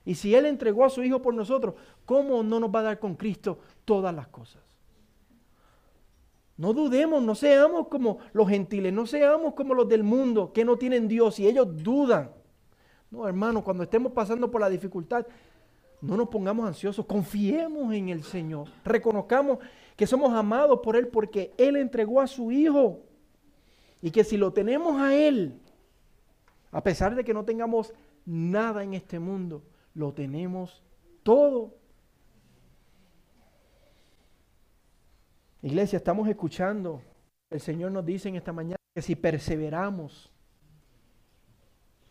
Y 0.03 0.16
si 0.16 0.36
Él 0.36 0.45
entregó 0.45 0.84
a 0.84 0.89
su 0.89 1.03
Hijo 1.03 1.22
por 1.22 1.34
nosotros, 1.34 1.76
¿cómo 2.06 2.43
no 2.43 2.60
nos 2.60 2.74
va 2.74 2.80
a 2.80 2.84
dar 2.84 2.99
con 2.99 3.16
Cristo 3.16 3.60
todas 3.86 4.14
las 4.14 4.28
cosas? 4.28 4.64
No 6.58 6.74
dudemos, 6.74 7.22
no 7.22 7.36
seamos 7.36 7.88
como 7.88 8.20
los 8.34 8.47
gentiles, 8.47 8.93
no 8.93 9.06
seamos 9.06 9.53
como 9.53 9.74
los 9.74 9.88
del 9.88 10.03
mundo 10.03 10.53
que 10.53 10.66
no 10.66 10.78
tienen 10.78 11.08
Dios 11.08 11.39
y 11.39 11.47
ellos 11.47 11.68
dudan. 11.84 12.32
No, 13.12 13.28
hermano, 13.28 13.64
cuando 13.64 13.84
estemos 13.84 14.12
pasando 14.12 14.49
por 14.49 14.62
la 14.62 14.70
dificultad, 14.70 15.26
no 16.06 16.18
nos 16.18 16.30
pongamos 16.30 16.68
ansiosos, 16.68 17.06
confiemos 17.06 17.93
en 17.93 18.10
el 18.10 18.24
Señor, 18.24 18.70
reconozcamos 18.84 19.60
que 19.95 20.06
somos 20.06 20.34
amados 20.34 20.80
por 20.84 20.95
Él 20.95 21.08
porque 21.08 21.53
Él 21.58 21.78
entregó 21.78 22.22
a 22.22 22.28
su 22.28 22.51
Hijo 22.51 22.99
y 24.01 24.12
que 24.12 24.24
si 24.24 24.38
lo 24.38 24.53
tenemos 24.53 25.01
a 25.01 25.16
Él, 25.16 25.60
a 26.72 26.84
pesar 26.84 27.16
de 27.16 27.24
que 27.24 27.34
no 27.34 27.45
tengamos 27.45 27.93
nada 28.26 28.84
en 28.84 28.93
este 28.93 29.20
mundo, 29.20 29.64
lo 29.93 30.14
tenemos 30.14 30.84
todo. 31.24 31.74
Iglesia, 35.62 35.97
estamos 35.97 36.28
escuchando. 36.28 37.01
El 37.49 37.60
Señor 37.60 37.91
nos 37.91 38.06
dice 38.06 38.30
en 38.30 38.36
esta 38.36 38.51
mañana 38.51 38.76
que 38.93 39.01
si 39.01 39.16
perseveramos, 39.16 40.32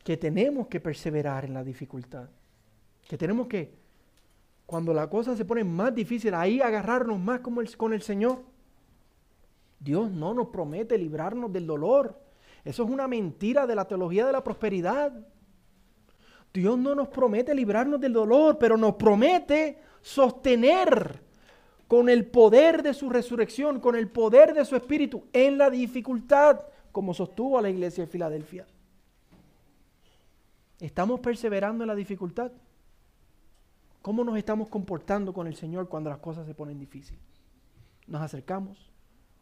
que 0.02 0.16
tenemos 0.16 0.66
que 0.66 0.80
perseverar 0.80 1.44
en 1.44 1.54
la 1.54 1.62
dificultad, 1.62 2.28
que 3.08 3.16
tenemos 3.16 3.46
que, 3.46 3.83
cuando 4.66 4.94
la 4.94 5.08
cosa 5.10 5.36
se 5.36 5.44
pone 5.44 5.64
más 5.64 5.94
difícil, 5.94 6.34
ahí 6.34 6.60
agarrarnos 6.60 7.18
más 7.18 7.40
como 7.40 7.60
con 7.76 7.92
el 7.92 8.02
Señor. 8.02 8.42
Dios 9.78 10.10
no 10.10 10.32
nos 10.32 10.48
promete 10.48 10.96
librarnos 10.96 11.52
del 11.52 11.66
dolor. 11.66 12.18
Eso 12.64 12.84
es 12.84 12.90
una 12.90 13.06
mentira 13.06 13.66
de 13.66 13.74
la 13.74 13.86
teología 13.86 14.24
de 14.24 14.32
la 14.32 14.42
prosperidad. 14.42 15.12
Dios 16.52 16.78
no 16.78 16.94
nos 16.94 17.08
promete 17.08 17.54
librarnos 17.54 18.00
del 18.00 18.14
dolor, 18.14 18.56
pero 18.58 18.76
nos 18.76 18.94
promete 18.94 19.78
sostener 20.00 21.20
con 21.86 22.08
el 22.08 22.26
poder 22.26 22.82
de 22.82 22.94
su 22.94 23.10
resurrección, 23.10 23.80
con 23.80 23.96
el 23.96 24.08
poder 24.08 24.54
de 24.54 24.64
su 24.64 24.76
espíritu 24.76 25.24
en 25.32 25.58
la 25.58 25.68
dificultad, 25.68 26.60
como 26.90 27.12
sostuvo 27.12 27.58
a 27.58 27.62
la 27.62 27.70
iglesia 27.70 28.04
de 28.04 28.10
Filadelfia. 28.10 28.66
¿Estamos 30.80 31.20
perseverando 31.20 31.84
en 31.84 31.88
la 31.88 31.94
dificultad? 31.94 32.50
¿Cómo 34.04 34.22
nos 34.22 34.36
estamos 34.36 34.68
comportando 34.68 35.32
con 35.32 35.46
el 35.46 35.56
Señor 35.56 35.88
cuando 35.88 36.10
las 36.10 36.18
cosas 36.18 36.46
se 36.46 36.54
ponen 36.54 36.78
difíciles? 36.78 37.24
¿Nos 38.06 38.20
acercamos 38.20 38.92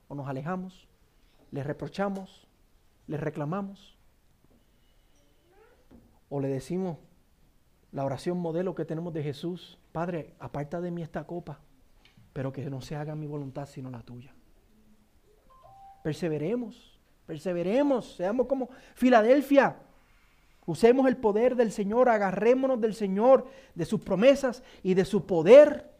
o 0.07 0.15
nos 0.15 0.29
alejamos? 0.29 0.87
¿Le 1.51 1.65
reprochamos? 1.65 2.47
le 3.09 3.17
reclamamos. 3.17 3.99
O 6.29 6.41
le 6.41 6.47
decimos 6.47 6.99
la 7.91 8.05
oración 8.05 8.39
modelo 8.39 8.75
que 8.75 8.85
tenemos 8.85 9.13
de 9.13 9.23
Jesús, 9.25 9.79
Padre, 9.91 10.35
aparta 10.39 10.81
de 10.81 10.93
mí 10.93 11.03
esta 11.03 11.25
copa, 11.25 11.59
pero 12.33 12.53
que 12.53 12.71
no 12.71 12.81
se 12.81 12.95
haga 12.97 13.17
mi 13.17 13.27
voluntad 13.27 13.67
sino 13.67 13.91
la 13.91 14.01
tuya. 14.03 14.33
Perseveremos, 16.03 16.99
perseveremos, 17.27 18.15
seamos 18.15 18.47
como 18.47 18.71
Filadelfia. 18.95 19.77
Usemos 20.65 21.09
el 21.09 21.17
poder 21.17 21.57
del 21.57 21.73
Señor, 21.73 22.09
agarrémonos 22.09 22.81
del 22.81 22.95
Señor, 22.95 23.49
de 23.75 23.85
sus 23.85 24.01
promesas 24.01 24.63
y 24.83 24.95
de 24.95 25.05
su 25.05 25.27
poder 25.27 25.93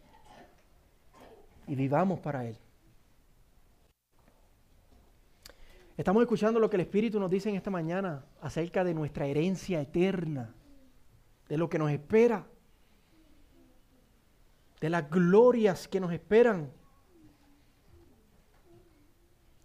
y 1.67 1.75
vivamos 1.75 2.19
para 2.19 2.45
Él. 2.45 2.57
Estamos 5.95 6.23
escuchando 6.23 6.59
lo 6.59 6.69
que 6.69 6.77
el 6.77 6.81
Espíritu 6.81 7.19
nos 7.19 7.29
dice 7.29 7.49
en 7.49 7.55
esta 7.55 7.69
mañana 7.69 8.25
acerca 8.41 8.83
de 8.83 8.93
nuestra 8.93 9.27
herencia 9.27 9.79
eterna, 9.79 10.53
de 11.47 11.57
lo 11.57 11.69
que 11.69 11.77
nos 11.77 11.91
espera, 11.91 12.47
de 14.81 14.89
las 14.89 15.09
glorias 15.09 15.87
que 15.87 15.99
nos 15.99 16.11
esperan. 16.11 16.71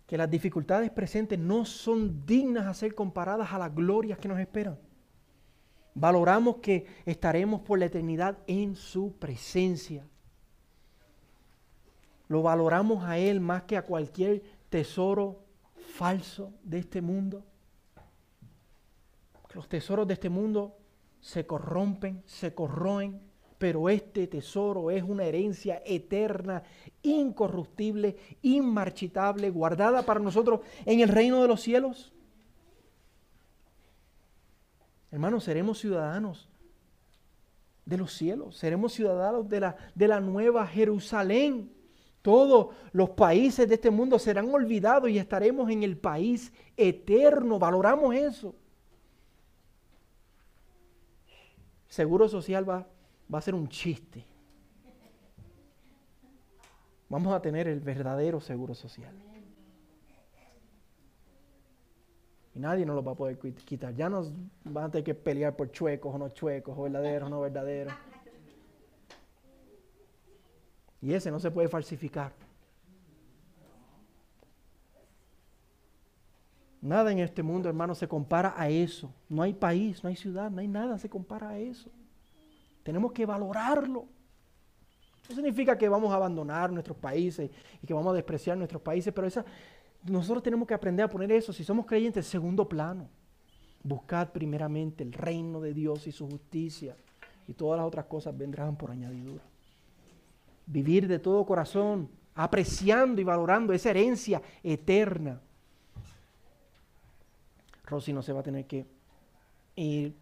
Que 0.09 0.17
las 0.17 0.29
dificultades 0.29 0.91
presentes 0.91 1.39
no 1.39 1.65
son 1.65 2.27
dignas 2.27 2.67
a 2.67 2.75
ser 2.75 2.97
comparadas 2.97 3.53
a 3.53 3.59
las 3.59 3.73
glorias 3.73 4.19
que 4.19 4.27
nos 4.27 4.41
esperan. 4.41 4.77
Valoramos 5.95 6.57
que 6.57 6.87
estaremos 7.05 7.61
por 7.61 7.79
la 7.79 7.85
eternidad 7.85 8.39
en 8.49 8.75
su 8.75 9.13
presencia. 9.19 10.05
Lo 12.27 12.43
valoramos 12.43 13.05
a 13.05 13.19
Él 13.19 13.41
más 13.41 13.63
que 13.65 13.77
a 13.77 13.85
cualquier 13.85 14.43
tesoro 14.71 15.45
falso 15.95 16.55
de 16.63 16.79
este 16.79 17.01
mundo. 17.01 17.45
Los 19.55 19.69
tesoros 19.69 20.07
de 20.07 20.15
este 20.15 20.29
mundo 20.29 20.79
se 21.21 21.47
corrompen, 21.47 22.23
se 22.27 22.55
corroen, 22.55 23.28
pero 23.59 23.89
este 23.89 24.29
tesoro 24.29 24.91
es 24.91 25.03
una 25.03 25.25
herencia 25.25 25.83
eterna, 25.85 26.63
incorruptible, 27.03 28.17
inmarchitable, 28.43 29.51
guardada 29.51 30.03
para 30.03 30.21
nosotros 30.21 30.61
en 30.87 31.01
el 31.01 31.09
reino 31.09 31.43
de 31.43 31.49
los 31.49 31.61
cielos. 31.61 32.13
Hermanos, 35.11 35.45
seremos 35.45 35.79
ciudadanos 35.81 36.49
de 37.85 37.97
los 37.97 38.13
cielos, 38.13 38.57
seremos 38.57 38.93
ciudadanos 38.93 39.49
de 39.49 39.61
la, 39.61 39.77
de 39.95 40.09
la 40.09 40.21
nueva 40.21 40.67
Jerusalén. 40.67 41.73
Todos 42.23 42.75
los 42.93 43.11
países 43.11 43.67
de 43.69 43.75
este 43.75 43.91
mundo 43.91 44.19
serán 44.19 44.53
olvidados 44.55 45.09
y 45.09 45.19
estaremos 45.19 45.71
en 45.71 45.83
el 45.83 45.97
país 45.97 46.53
eterno. 46.77 47.59
Valoramos 47.59 48.15
eso. 48.15 48.55
Seguro 51.89 52.29
social 52.29 52.69
va, 52.69 52.87
va 53.33 53.39
a 53.39 53.43
ser 53.43 53.55
un 53.55 53.69
chiste. 53.69 54.25
Vamos 57.09 57.33
a 57.33 57.41
tener 57.41 57.69
el 57.69 57.81
verdadero 57.81 58.41
seguro 58.41 58.75
social. 58.75 59.15
Y 62.55 62.59
nadie 62.59 62.85
nos 62.85 62.97
lo 62.97 63.05
va 63.05 63.13
a 63.13 63.15
poder 63.15 63.39
quitar. 63.39 63.95
Ya 63.95 64.09
nos 64.09 64.33
van 64.65 64.85
a 64.85 64.91
tener 64.91 65.05
que 65.05 65.15
pelear 65.15 65.57
por 65.57 65.71
chuecos 65.71 66.15
o 66.15 66.19
no 66.19 66.31
chuecos, 66.31 66.77
o 66.77 66.83
verdaderos 66.83 67.29
o 67.29 67.31
no 67.31 67.41
verdaderos. 67.41 67.95
Y 71.01 71.13
ese 71.15 71.31
no 71.31 71.39
se 71.39 71.51
puede 71.51 71.69
falsificar. 71.69 72.33
Nada 76.81 77.11
en 77.11 77.19
este 77.19 77.43
mundo, 77.43 77.69
hermano, 77.69 77.95
se 77.95 78.07
compara 78.07 78.55
a 78.57 78.69
eso. 78.69 79.13
No 79.29 79.43
hay 79.43 79.53
país, 79.53 80.03
no 80.03 80.09
hay 80.09 80.17
ciudad, 80.17 80.51
no 80.51 80.61
hay 80.61 80.69
nada 80.69 80.99
se 80.99 81.09
compara 81.09 81.51
a 81.51 81.59
eso. 81.59 81.91
Tenemos 82.89 83.13
que 83.13 83.27
valorarlo. 83.27 84.07
No 85.29 85.35
significa 85.35 85.77
que 85.77 85.91
vamos 85.91 86.11
a 86.11 86.15
abandonar 86.15 86.73
nuestros 86.73 86.97
países 86.97 87.51
y 87.83 87.87
que 87.87 87.93
vamos 87.93 88.13
a 88.13 88.15
despreciar 88.15 88.57
nuestros 88.57 88.81
países, 88.81 89.13
pero 89.13 89.27
esa, 89.27 89.45
nosotros 90.05 90.43
tenemos 90.43 90.67
que 90.67 90.73
aprender 90.73 91.05
a 91.05 91.09
poner 91.11 91.31
eso, 91.33 91.53
si 91.53 91.65
somos 91.65 91.85
creyentes, 91.85 92.25
en 92.25 92.31
segundo 92.31 92.67
plano. 92.67 93.11
Buscad 93.83 94.31
primeramente 94.31 95.05
el 95.05 95.13
reino 95.13 95.61
de 95.61 95.75
Dios 95.75 96.07
y 96.07 96.13
su 96.13 96.31
justicia, 96.31 96.97
y 97.47 97.53
todas 97.53 97.77
las 97.77 97.87
otras 97.87 98.07
cosas 98.07 98.35
vendrán 98.39 98.75
por 98.75 98.91
añadidura. 98.91 99.45
Vivir 100.65 101.07
de 101.09 101.19
todo 101.19 101.45
corazón, 101.45 102.09
apreciando 102.35 103.21
y 103.21 103.25
valorando 103.25 103.75
esa 103.75 103.91
herencia 103.91 104.41
eterna. 104.63 105.39
Rosy 107.85 108.15
no 108.15 108.23
se 108.23 108.33
va 108.33 108.41
a 108.41 108.45
tener 108.45 108.65
que 108.65 108.87
ir 109.77 110.15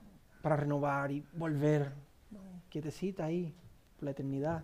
para 0.43 0.57
renovar 0.57 1.13
y 1.13 1.25
volver. 1.33 2.06
Quietecita 2.77 3.25
ahí, 3.25 3.55
por 3.97 4.05
la 4.05 4.11
eternidad. 4.11 4.63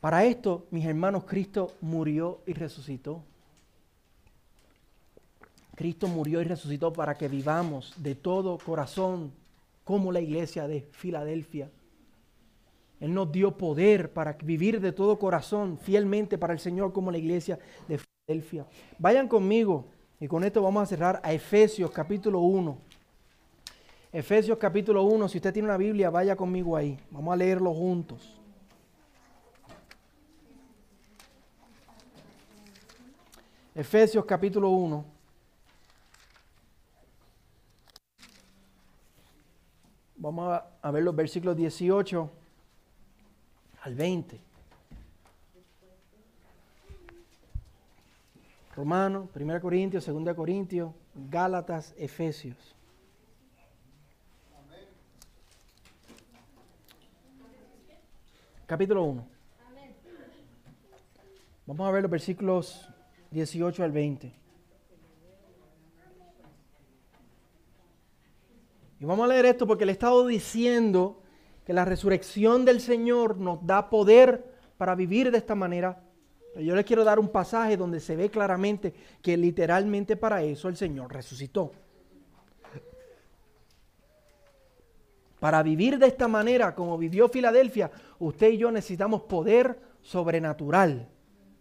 Para 0.00 0.22
esto, 0.26 0.66
mis 0.70 0.84
hermanos, 0.84 1.24
Cristo 1.24 1.72
murió 1.80 2.42
y 2.44 2.52
resucitó. 2.52 3.24
Cristo 5.74 6.08
murió 6.08 6.42
y 6.42 6.44
resucitó 6.44 6.92
para 6.92 7.16
que 7.16 7.26
vivamos 7.26 7.94
de 7.96 8.16
todo 8.16 8.58
corazón 8.58 9.32
como 9.82 10.12
la 10.12 10.20
iglesia 10.20 10.68
de 10.68 10.82
Filadelfia. 10.92 11.70
Él 13.00 13.14
nos 13.14 13.32
dio 13.32 13.56
poder 13.56 14.12
para 14.12 14.34
vivir 14.34 14.78
de 14.78 14.92
todo 14.92 15.18
corazón 15.18 15.78
fielmente 15.78 16.36
para 16.36 16.52
el 16.52 16.60
Señor 16.60 16.92
como 16.92 17.10
la 17.10 17.16
iglesia 17.16 17.58
de 17.88 17.98
Filadelfia. 18.26 18.66
Vayan 18.98 19.26
conmigo 19.26 19.86
y 20.20 20.28
con 20.28 20.44
esto 20.44 20.60
vamos 20.60 20.82
a 20.82 20.86
cerrar 20.86 21.18
a 21.24 21.32
Efesios 21.32 21.90
capítulo 21.90 22.40
1. 22.40 22.87
Efesios 24.10 24.56
capítulo 24.56 25.02
1, 25.02 25.28
si 25.28 25.36
usted 25.36 25.52
tiene 25.52 25.68
una 25.68 25.76
Biblia, 25.76 26.08
vaya 26.08 26.34
conmigo 26.34 26.76
ahí. 26.76 26.98
Vamos 27.10 27.32
a 27.32 27.36
leerlo 27.36 27.74
juntos. 27.74 28.40
Efesios 33.74 34.24
capítulo 34.24 34.70
1. 34.70 35.04
Vamos 40.16 40.60
a, 40.82 40.90
ver 40.90 41.02
los 41.02 41.14
versículos 41.14 41.56
18 41.56 42.30
al 43.82 43.94
20. 43.94 44.40
Romanos, 48.74 49.28
1 49.34 49.60
Corintios, 49.60 50.06
2 50.06 50.34
Corintios, 50.34 50.92
Gálatas, 51.30 51.94
Efesios. 51.98 52.77
Capítulo 58.68 59.02
1. 59.04 59.26
Vamos 61.64 61.88
a 61.88 61.90
ver 61.90 62.02
los 62.02 62.10
versículos 62.10 62.86
18 63.30 63.82
al 63.82 63.92
20. 63.92 64.30
Y 69.00 69.04
vamos 69.06 69.24
a 69.24 69.28
leer 69.28 69.46
esto 69.46 69.66
porque 69.66 69.86
le 69.86 69.92
he 69.92 69.94
estado 69.94 70.26
diciendo 70.26 71.22
que 71.64 71.72
la 71.72 71.86
resurrección 71.86 72.66
del 72.66 72.82
Señor 72.82 73.38
nos 73.38 73.66
da 73.66 73.88
poder 73.88 74.44
para 74.76 74.94
vivir 74.94 75.30
de 75.30 75.38
esta 75.38 75.54
manera. 75.54 76.04
yo 76.54 76.76
les 76.76 76.84
quiero 76.84 77.04
dar 77.04 77.18
un 77.18 77.30
pasaje 77.30 77.74
donde 77.74 78.00
se 78.00 78.16
ve 78.16 78.28
claramente 78.28 78.92
que 79.22 79.38
literalmente 79.38 80.14
para 80.14 80.42
eso 80.42 80.68
el 80.68 80.76
Señor 80.76 81.10
resucitó. 81.10 81.72
Para 85.40 85.62
vivir 85.62 85.98
de 85.98 86.06
esta 86.06 86.28
manera 86.28 86.74
como 86.74 86.98
vivió 86.98 87.28
Filadelfia, 87.28 87.90
usted 88.18 88.50
y 88.50 88.58
yo 88.58 88.70
necesitamos 88.70 89.22
poder 89.22 89.78
sobrenatural 90.02 91.08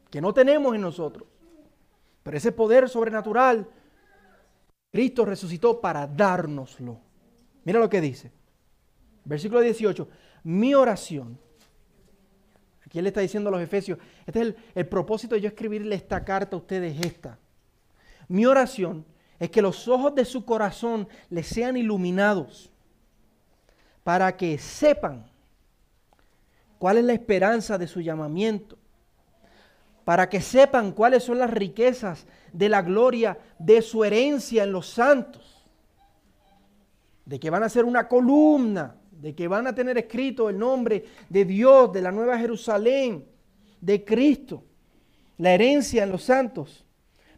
que 0.10 0.22
no 0.22 0.34
tenemos 0.34 0.74
en 0.76 0.82
nosotros. 0.82 1.28
Pero 2.24 2.38
ese 2.38 2.52
poder 2.52 2.90
sobrenatural, 2.90 3.68
Cristo 4.92 5.26
resucitó 5.26 5.80
para 5.80 6.08
dárnoslo. 6.08 7.00
Mira 7.64 7.80
lo 7.80 7.90
que 7.90 8.02
dice. 8.02 8.32
Versículo 9.26 9.62
18. 9.62 10.08
Mi 10.44 10.74
oración. 10.74 11.38
Aquí 12.86 12.98
él 12.98 13.04
le 13.04 13.10
está 13.10 13.22
diciendo 13.22 13.50
a 13.50 13.52
los 13.52 13.62
Efesios. 13.62 14.00
Este 14.26 14.42
es 14.42 14.56
el, 14.76 14.88
propósito 14.88 15.36
de 15.36 15.42
yo 15.42 15.50
escribirle 15.50 15.96
esta 15.96 16.24
carta 16.24 16.56
a 16.56 16.60
ustedes, 16.60 17.06
esta. 17.06 17.38
Mi 18.30 18.46
oración 18.46 19.06
es 19.40 19.50
que 19.50 19.62
los 19.62 19.88
ojos 19.88 20.16
de 20.16 20.26
su 20.26 20.46
corazón 20.46 21.08
les 21.30 21.48
sean 21.48 21.76
iluminados 21.78 22.72
para 24.08 24.38
que 24.38 24.58
sepan 24.58 25.26
cuál 26.80 27.00
es 27.00 27.04
la 27.04 27.12
esperanza 27.12 27.78
de 27.78 27.88
su 27.88 28.00
llamamiento 28.00 28.78
para 30.06 30.30
que 30.30 30.40
sepan 30.40 30.94
cuáles 30.94 31.26
son 31.26 31.40
las 31.40 31.52
riquezas 31.52 32.26
de 32.54 32.70
la 32.70 32.82
gloria 32.82 33.38
de 33.60 33.82
su 33.82 34.06
herencia 34.06 34.64
en 34.64 34.72
los 34.72 34.88
santos, 34.88 35.68
de 37.26 37.38
que 37.38 37.50
van 37.50 37.64
a 37.64 37.68
ser 37.68 37.84
una 37.84 38.08
columna, 38.08 38.96
de 39.12 39.36
que 39.36 39.50
van 39.50 39.68
a 39.68 39.76
tener 39.76 39.98
escrito 39.98 40.50
el 40.50 40.58
nombre 40.58 41.04
de 41.28 41.44
Dios, 41.44 41.92
de 41.92 42.02
la 42.02 42.14
Nueva 42.14 42.40
Jerusalén, 42.40 43.26
de 43.82 44.06
Cristo, 44.06 44.64
la 45.38 45.52
herencia 45.52 46.04
en 46.04 46.12
los 46.14 46.24
santos. 46.24 46.86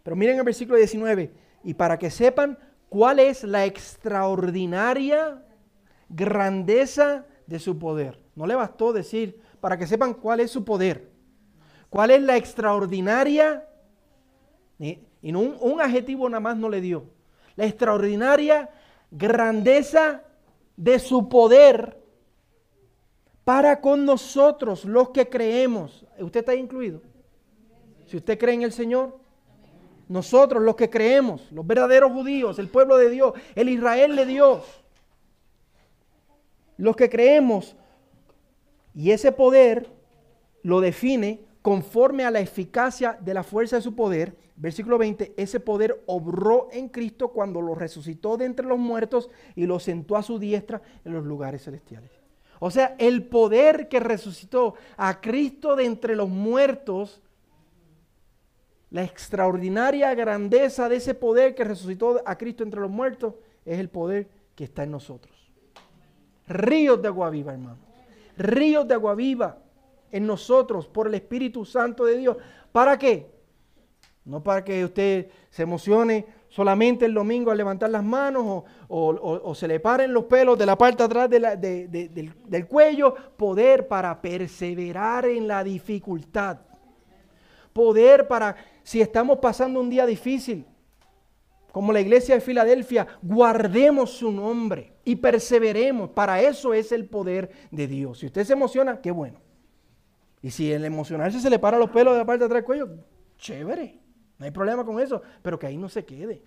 Pero 0.03 0.15
miren 0.15 0.37
el 0.37 0.43
versículo 0.43 0.77
19, 0.77 1.33
y 1.63 1.73
para 1.73 1.97
que 1.97 2.11
sepan 2.11 2.55
cuál 2.87 3.17
es 3.17 3.43
la 3.43 3.65
extraordinaria 3.65 5.43
grandeza 6.09 7.25
de 7.47 7.59
su 7.59 7.77
poder. 7.79 8.19
No 8.35 8.45
le 8.45 8.55
bastó 8.55 8.93
decir, 8.93 9.41
para 9.61 9.77
que 9.77 9.87
sepan 9.87 10.13
cuál 10.13 10.39
es 10.39 10.51
su 10.51 10.63
poder. 10.63 11.09
¿Cuál 11.89 12.11
es 12.11 12.21
la 12.21 12.37
extraordinaria? 12.37 13.67
Y 14.77 14.99
un, 15.23 15.57
un 15.59 15.81
adjetivo 15.81 16.29
nada 16.29 16.39
más 16.39 16.57
no 16.57 16.69
le 16.69 16.81
dio. 16.81 17.05
La 17.55 17.65
extraordinaria 17.65 18.69
grandeza 19.11 20.23
de 20.77 20.99
su 20.99 21.27
poder 21.27 21.99
para 23.43 23.81
con 23.81 24.05
nosotros 24.05 24.85
los 24.85 25.09
que 25.09 25.27
creemos. 25.27 26.05
¿Usted 26.19 26.41
está 26.41 26.55
incluido? 26.55 27.01
Si 28.05 28.17
usted 28.17 28.37
cree 28.37 28.55
en 28.55 28.61
el 28.61 28.71
Señor, 28.71 29.17
nosotros 30.07 30.63
los 30.63 30.75
que 30.75 30.89
creemos, 30.89 31.51
los 31.51 31.65
verdaderos 31.65 32.11
judíos, 32.11 32.59
el 32.59 32.67
pueblo 32.67 32.97
de 32.97 33.09
Dios, 33.09 33.33
el 33.55 33.69
Israel 33.69 34.15
de 34.15 34.25
Dios, 34.25 34.63
los 36.79 36.95
que 36.95 37.09
creemos, 37.09 37.75
y 38.95 39.11
ese 39.11 39.33
poder 39.33 39.91
lo 40.63 40.79
define 40.79 41.41
conforme 41.61 42.23
a 42.23 42.31
la 42.31 42.39
eficacia 42.39 43.17
de 43.19 43.33
la 43.33 43.43
fuerza 43.43 43.75
de 43.75 43.81
su 43.81 43.95
poder, 43.95 44.37
versículo 44.55 44.97
20, 44.97 45.33
ese 45.35 45.59
poder 45.59 46.01
obró 46.05 46.69
en 46.71 46.87
Cristo 46.87 47.29
cuando 47.33 47.61
lo 47.61 47.75
resucitó 47.75 48.37
de 48.37 48.45
entre 48.45 48.65
los 48.65 48.79
muertos 48.79 49.29
y 49.55 49.65
lo 49.65 49.77
sentó 49.79 50.15
a 50.15 50.23
su 50.23 50.39
diestra 50.39 50.81
en 51.03 51.13
los 51.13 51.25
lugares 51.25 51.65
celestiales. 51.65 52.11
O 52.61 52.71
sea, 52.71 52.95
el 52.97 53.23
poder 53.23 53.89
que 53.89 53.99
resucitó 53.99 54.75
a 54.95 55.19
Cristo 55.19 55.75
de 55.75 55.85
entre 55.85 56.15
los 56.15 56.29
muertos 56.29 57.21
la 58.89 59.03
extraordinaria 59.03 60.15
grandeza 60.15 60.87
de 60.87 60.95
ese 60.95 61.13
poder 61.13 61.55
que 61.55 61.65
resucitó 61.65 62.21
a 62.25 62.37
Cristo 62.37 62.63
entre 62.63 62.79
los 62.79 62.89
muertos 62.89 63.35
es 63.65 63.79
el 63.79 63.89
poder 63.89 64.29
que 64.55 64.63
está 64.63 64.83
en 64.83 64.91
nosotros. 64.91 65.38
Ríos 66.49 66.99
de 66.99 67.07
agua 67.07 67.29
viva, 67.29 67.53
hermano. 67.53 67.77
Ríos 68.35 68.87
de 68.87 68.95
agua 68.95 69.13
viva 69.13 69.57
en 70.11 70.25
nosotros 70.25 70.87
por 70.87 71.07
el 71.07 71.13
Espíritu 71.13 71.63
Santo 71.63 72.05
de 72.05 72.17
Dios. 72.17 72.37
¿Para 72.71 72.97
qué? 72.97 73.31
No 74.25 74.41
para 74.43 74.63
que 74.63 74.83
usted 74.83 75.27
se 75.49 75.63
emocione 75.63 76.25
solamente 76.49 77.05
el 77.05 77.13
domingo 77.13 77.51
al 77.51 77.57
levantar 77.57 77.91
las 77.91 78.03
manos 78.03 78.63
o, 78.87 79.55
se 79.55 79.67
le 79.67 79.79
paren 79.79 80.11
los 80.11 80.25
pelos 80.25 80.57
de 80.57 80.65
la 80.65 80.75
parte 80.75 81.03
atrás 81.03 81.29
del, 81.29 82.33
del 82.47 82.67
cuello. 82.67 83.13
Poder 83.37 83.87
para 83.87 84.19
perseverar 84.19 85.25
en 85.25 85.47
la 85.47 85.63
dificultad. 85.63 86.57
Poder 87.71 88.27
para, 88.27 88.55
si 88.81 88.99
estamos 89.01 89.37
pasando 89.37 89.79
un 89.79 89.89
día 89.89 90.07
difícil, 90.07 90.65
como 91.71 91.93
la 91.93 92.01
iglesia 92.01 92.33
de 92.33 92.41
Filadelfia, 92.41 93.05
guardemos 93.21 94.09
su 94.09 94.31
nombre 94.31 94.98
y 95.09 95.15
perseveremos. 95.15 96.11
Para 96.11 96.39
eso 96.39 96.71
es 96.71 96.91
el 96.91 97.07
poder 97.07 97.49
de 97.71 97.87
Dios. 97.87 98.19
Si 98.19 98.27
usted 98.27 98.43
se 98.43 98.53
emociona, 98.53 99.01
qué 99.01 99.09
bueno. 99.09 99.41
Y 100.39 100.51
si 100.51 100.71
el 100.71 100.85
emocionarse 100.85 101.39
se 101.39 101.49
le 101.49 101.57
para 101.57 101.79
los 101.79 101.89
pelos 101.89 102.13
de 102.13 102.19
la 102.19 102.25
parte 102.25 102.41
de 102.41 102.45
atrás 102.45 102.57
del 102.59 102.65
cuello, 102.65 102.89
chévere. 103.35 103.99
No 104.37 104.45
hay 104.45 104.51
problema 104.51 104.85
con 104.85 104.99
eso, 104.99 105.23
pero 105.41 105.57
que 105.57 105.65
ahí 105.65 105.77
no 105.77 105.89
se 105.89 106.05
quede. 106.05 106.43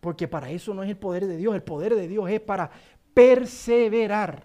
Porque 0.00 0.28
para 0.28 0.50
eso 0.50 0.74
no 0.74 0.82
es 0.82 0.90
el 0.90 0.98
poder 0.98 1.26
de 1.26 1.38
Dios. 1.38 1.54
El 1.54 1.62
poder 1.62 1.94
de 1.94 2.06
Dios 2.06 2.28
es 2.28 2.40
para 2.40 2.70
perseverar. 3.14 4.44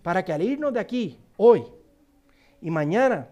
Para 0.00 0.24
que 0.24 0.32
al 0.32 0.42
irnos 0.42 0.72
de 0.72 0.78
aquí, 0.78 1.18
hoy 1.36 1.64
y 2.60 2.70
mañana, 2.70 3.28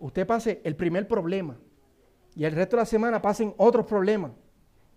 usted 0.00 0.26
pase 0.26 0.60
el 0.64 0.74
primer 0.74 1.06
problema 1.06 1.60
y 2.34 2.44
el 2.44 2.56
resto 2.56 2.74
de 2.74 2.82
la 2.82 2.86
semana 2.86 3.22
pasen 3.22 3.54
otros 3.56 3.86
problemas. 3.86 4.32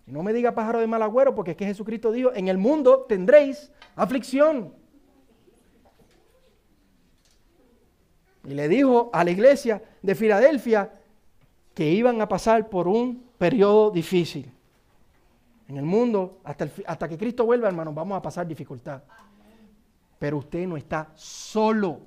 Y 0.06 0.12
no 0.12 0.22
me 0.22 0.32
diga 0.32 0.54
pájaro 0.54 0.78
de 0.78 0.86
mal 0.86 1.02
agüero, 1.02 1.34
porque 1.34 1.52
es 1.52 1.56
que 1.56 1.66
Jesucristo 1.66 2.12
dijo, 2.12 2.32
en 2.32 2.48
el 2.48 2.58
mundo 2.58 3.06
tendréis 3.08 3.72
aflicción. 3.96 4.72
Y 8.44 8.54
le 8.54 8.68
dijo 8.68 9.10
a 9.12 9.24
la 9.24 9.30
iglesia 9.30 9.82
de 10.02 10.14
Filadelfia 10.14 10.92
que 11.74 11.90
iban 11.90 12.20
a 12.20 12.28
pasar 12.28 12.68
por 12.68 12.86
un 12.86 13.24
periodo 13.36 13.90
difícil. 13.90 14.52
En 15.68 15.76
el 15.76 15.84
mundo, 15.84 16.38
hasta, 16.44 16.68
hasta 16.86 17.08
que 17.08 17.18
Cristo 17.18 17.44
vuelva, 17.44 17.66
hermanos, 17.66 17.92
vamos 17.92 18.16
a 18.16 18.22
pasar 18.22 18.46
dificultad. 18.46 19.02
Pero 20.20 20.38
usted 20.38 20.66
no 20.68 20.76
está 20.76 21.10
solo. 21.16 22.02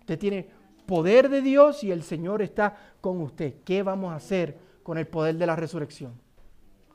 Usted 0.00 0.18
tiene 0.18 0.48
poder 0.84 1.28
de 1.28 1.40
Dios 1.40 1.84
y 1.84 1.92
el 1.92 2.02
Señor 2.02 2.42
está 2.42 2.76
con 3.00 3.20
usted. 3.20 3.62
¿Qué 3.64 3.84
vamos 3.84 4.12
a 4.12 4.16
hacer 4.16 4.58
con 4.82 4.98
el 4.98 5.06
poder 5.06 5.36
de 5.36 5.46
la 5.46 5.54
resurrección? 5.54 6.12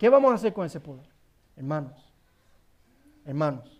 ¿Qué 0.03 0.09
vamos 0.09 0.33
a 0.33 0.35
hacer 0.35 0.51
con 0.51 0.65
ese 0.65 0.81
poder? 0.81 1.05
Hermanos, 1.55 1.93
hermanos, 3.23 3.79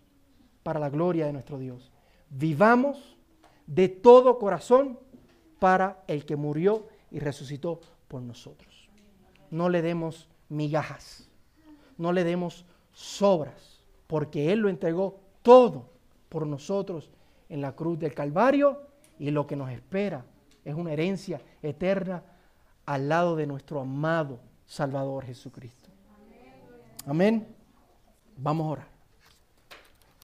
para 0.62 0.80
la 0.80 0.88
gloria 0.88 1.26
de 1.26 1.34
nuestro 1.34 1.58
Dios. 1.58 1.92
Vivamos 2.30 3.18
de 3.66 3.90
todo 3.90 4.38
corazón 4.38 4.98
para 5.58 6.02
el 6.06 6.24
que 6.24 6.36
murió 6.36 6.88
y 7.10 7.18
resucitó 7.18 7.78
por 8.08 8.22
nosotros. 8.22 8.88
No 9.50 9.68
le 9.68 9.82
demos 9.82 10.26
migajas, 10.48 11.28
no 11.98 12.10
le 12.10 12.24
demos 12.24 12.64
sobras, 12.94 13.82
porque 14.06 14.50
Él 14.50 14.60
lo 14.60 14.70
entregó 14.70 15.20
todo 15.42 15.90
por 16.30 16.46
nosotros 16.46 17.10
en 17.50 17.60
la 17.60 17.72
cruz 17.72 17.98
del 17.98 18.14
Calvario 18.14 18.80
y 19.18 19.30
lo 19.30 19.46
que 19.46 19.56
nos 19.56 19.70
espera 19.70 20.24
es 20.64 20.74
una 20.74 20.94
herencia 20.94 21.42
eterna 21.60 22.22
al 22.86 23.10
lado 23.10 23.36
de 23.36 23.46
nuestro 23.46 23.78
amado 23.78 24.38
Salvador 24.64 25.26
Jesucristo. 25.26 25.83
Amén. 27.06 27.46
Vamos 28.36 28.66
a 28.66 28.70
orar. 28.70 28.93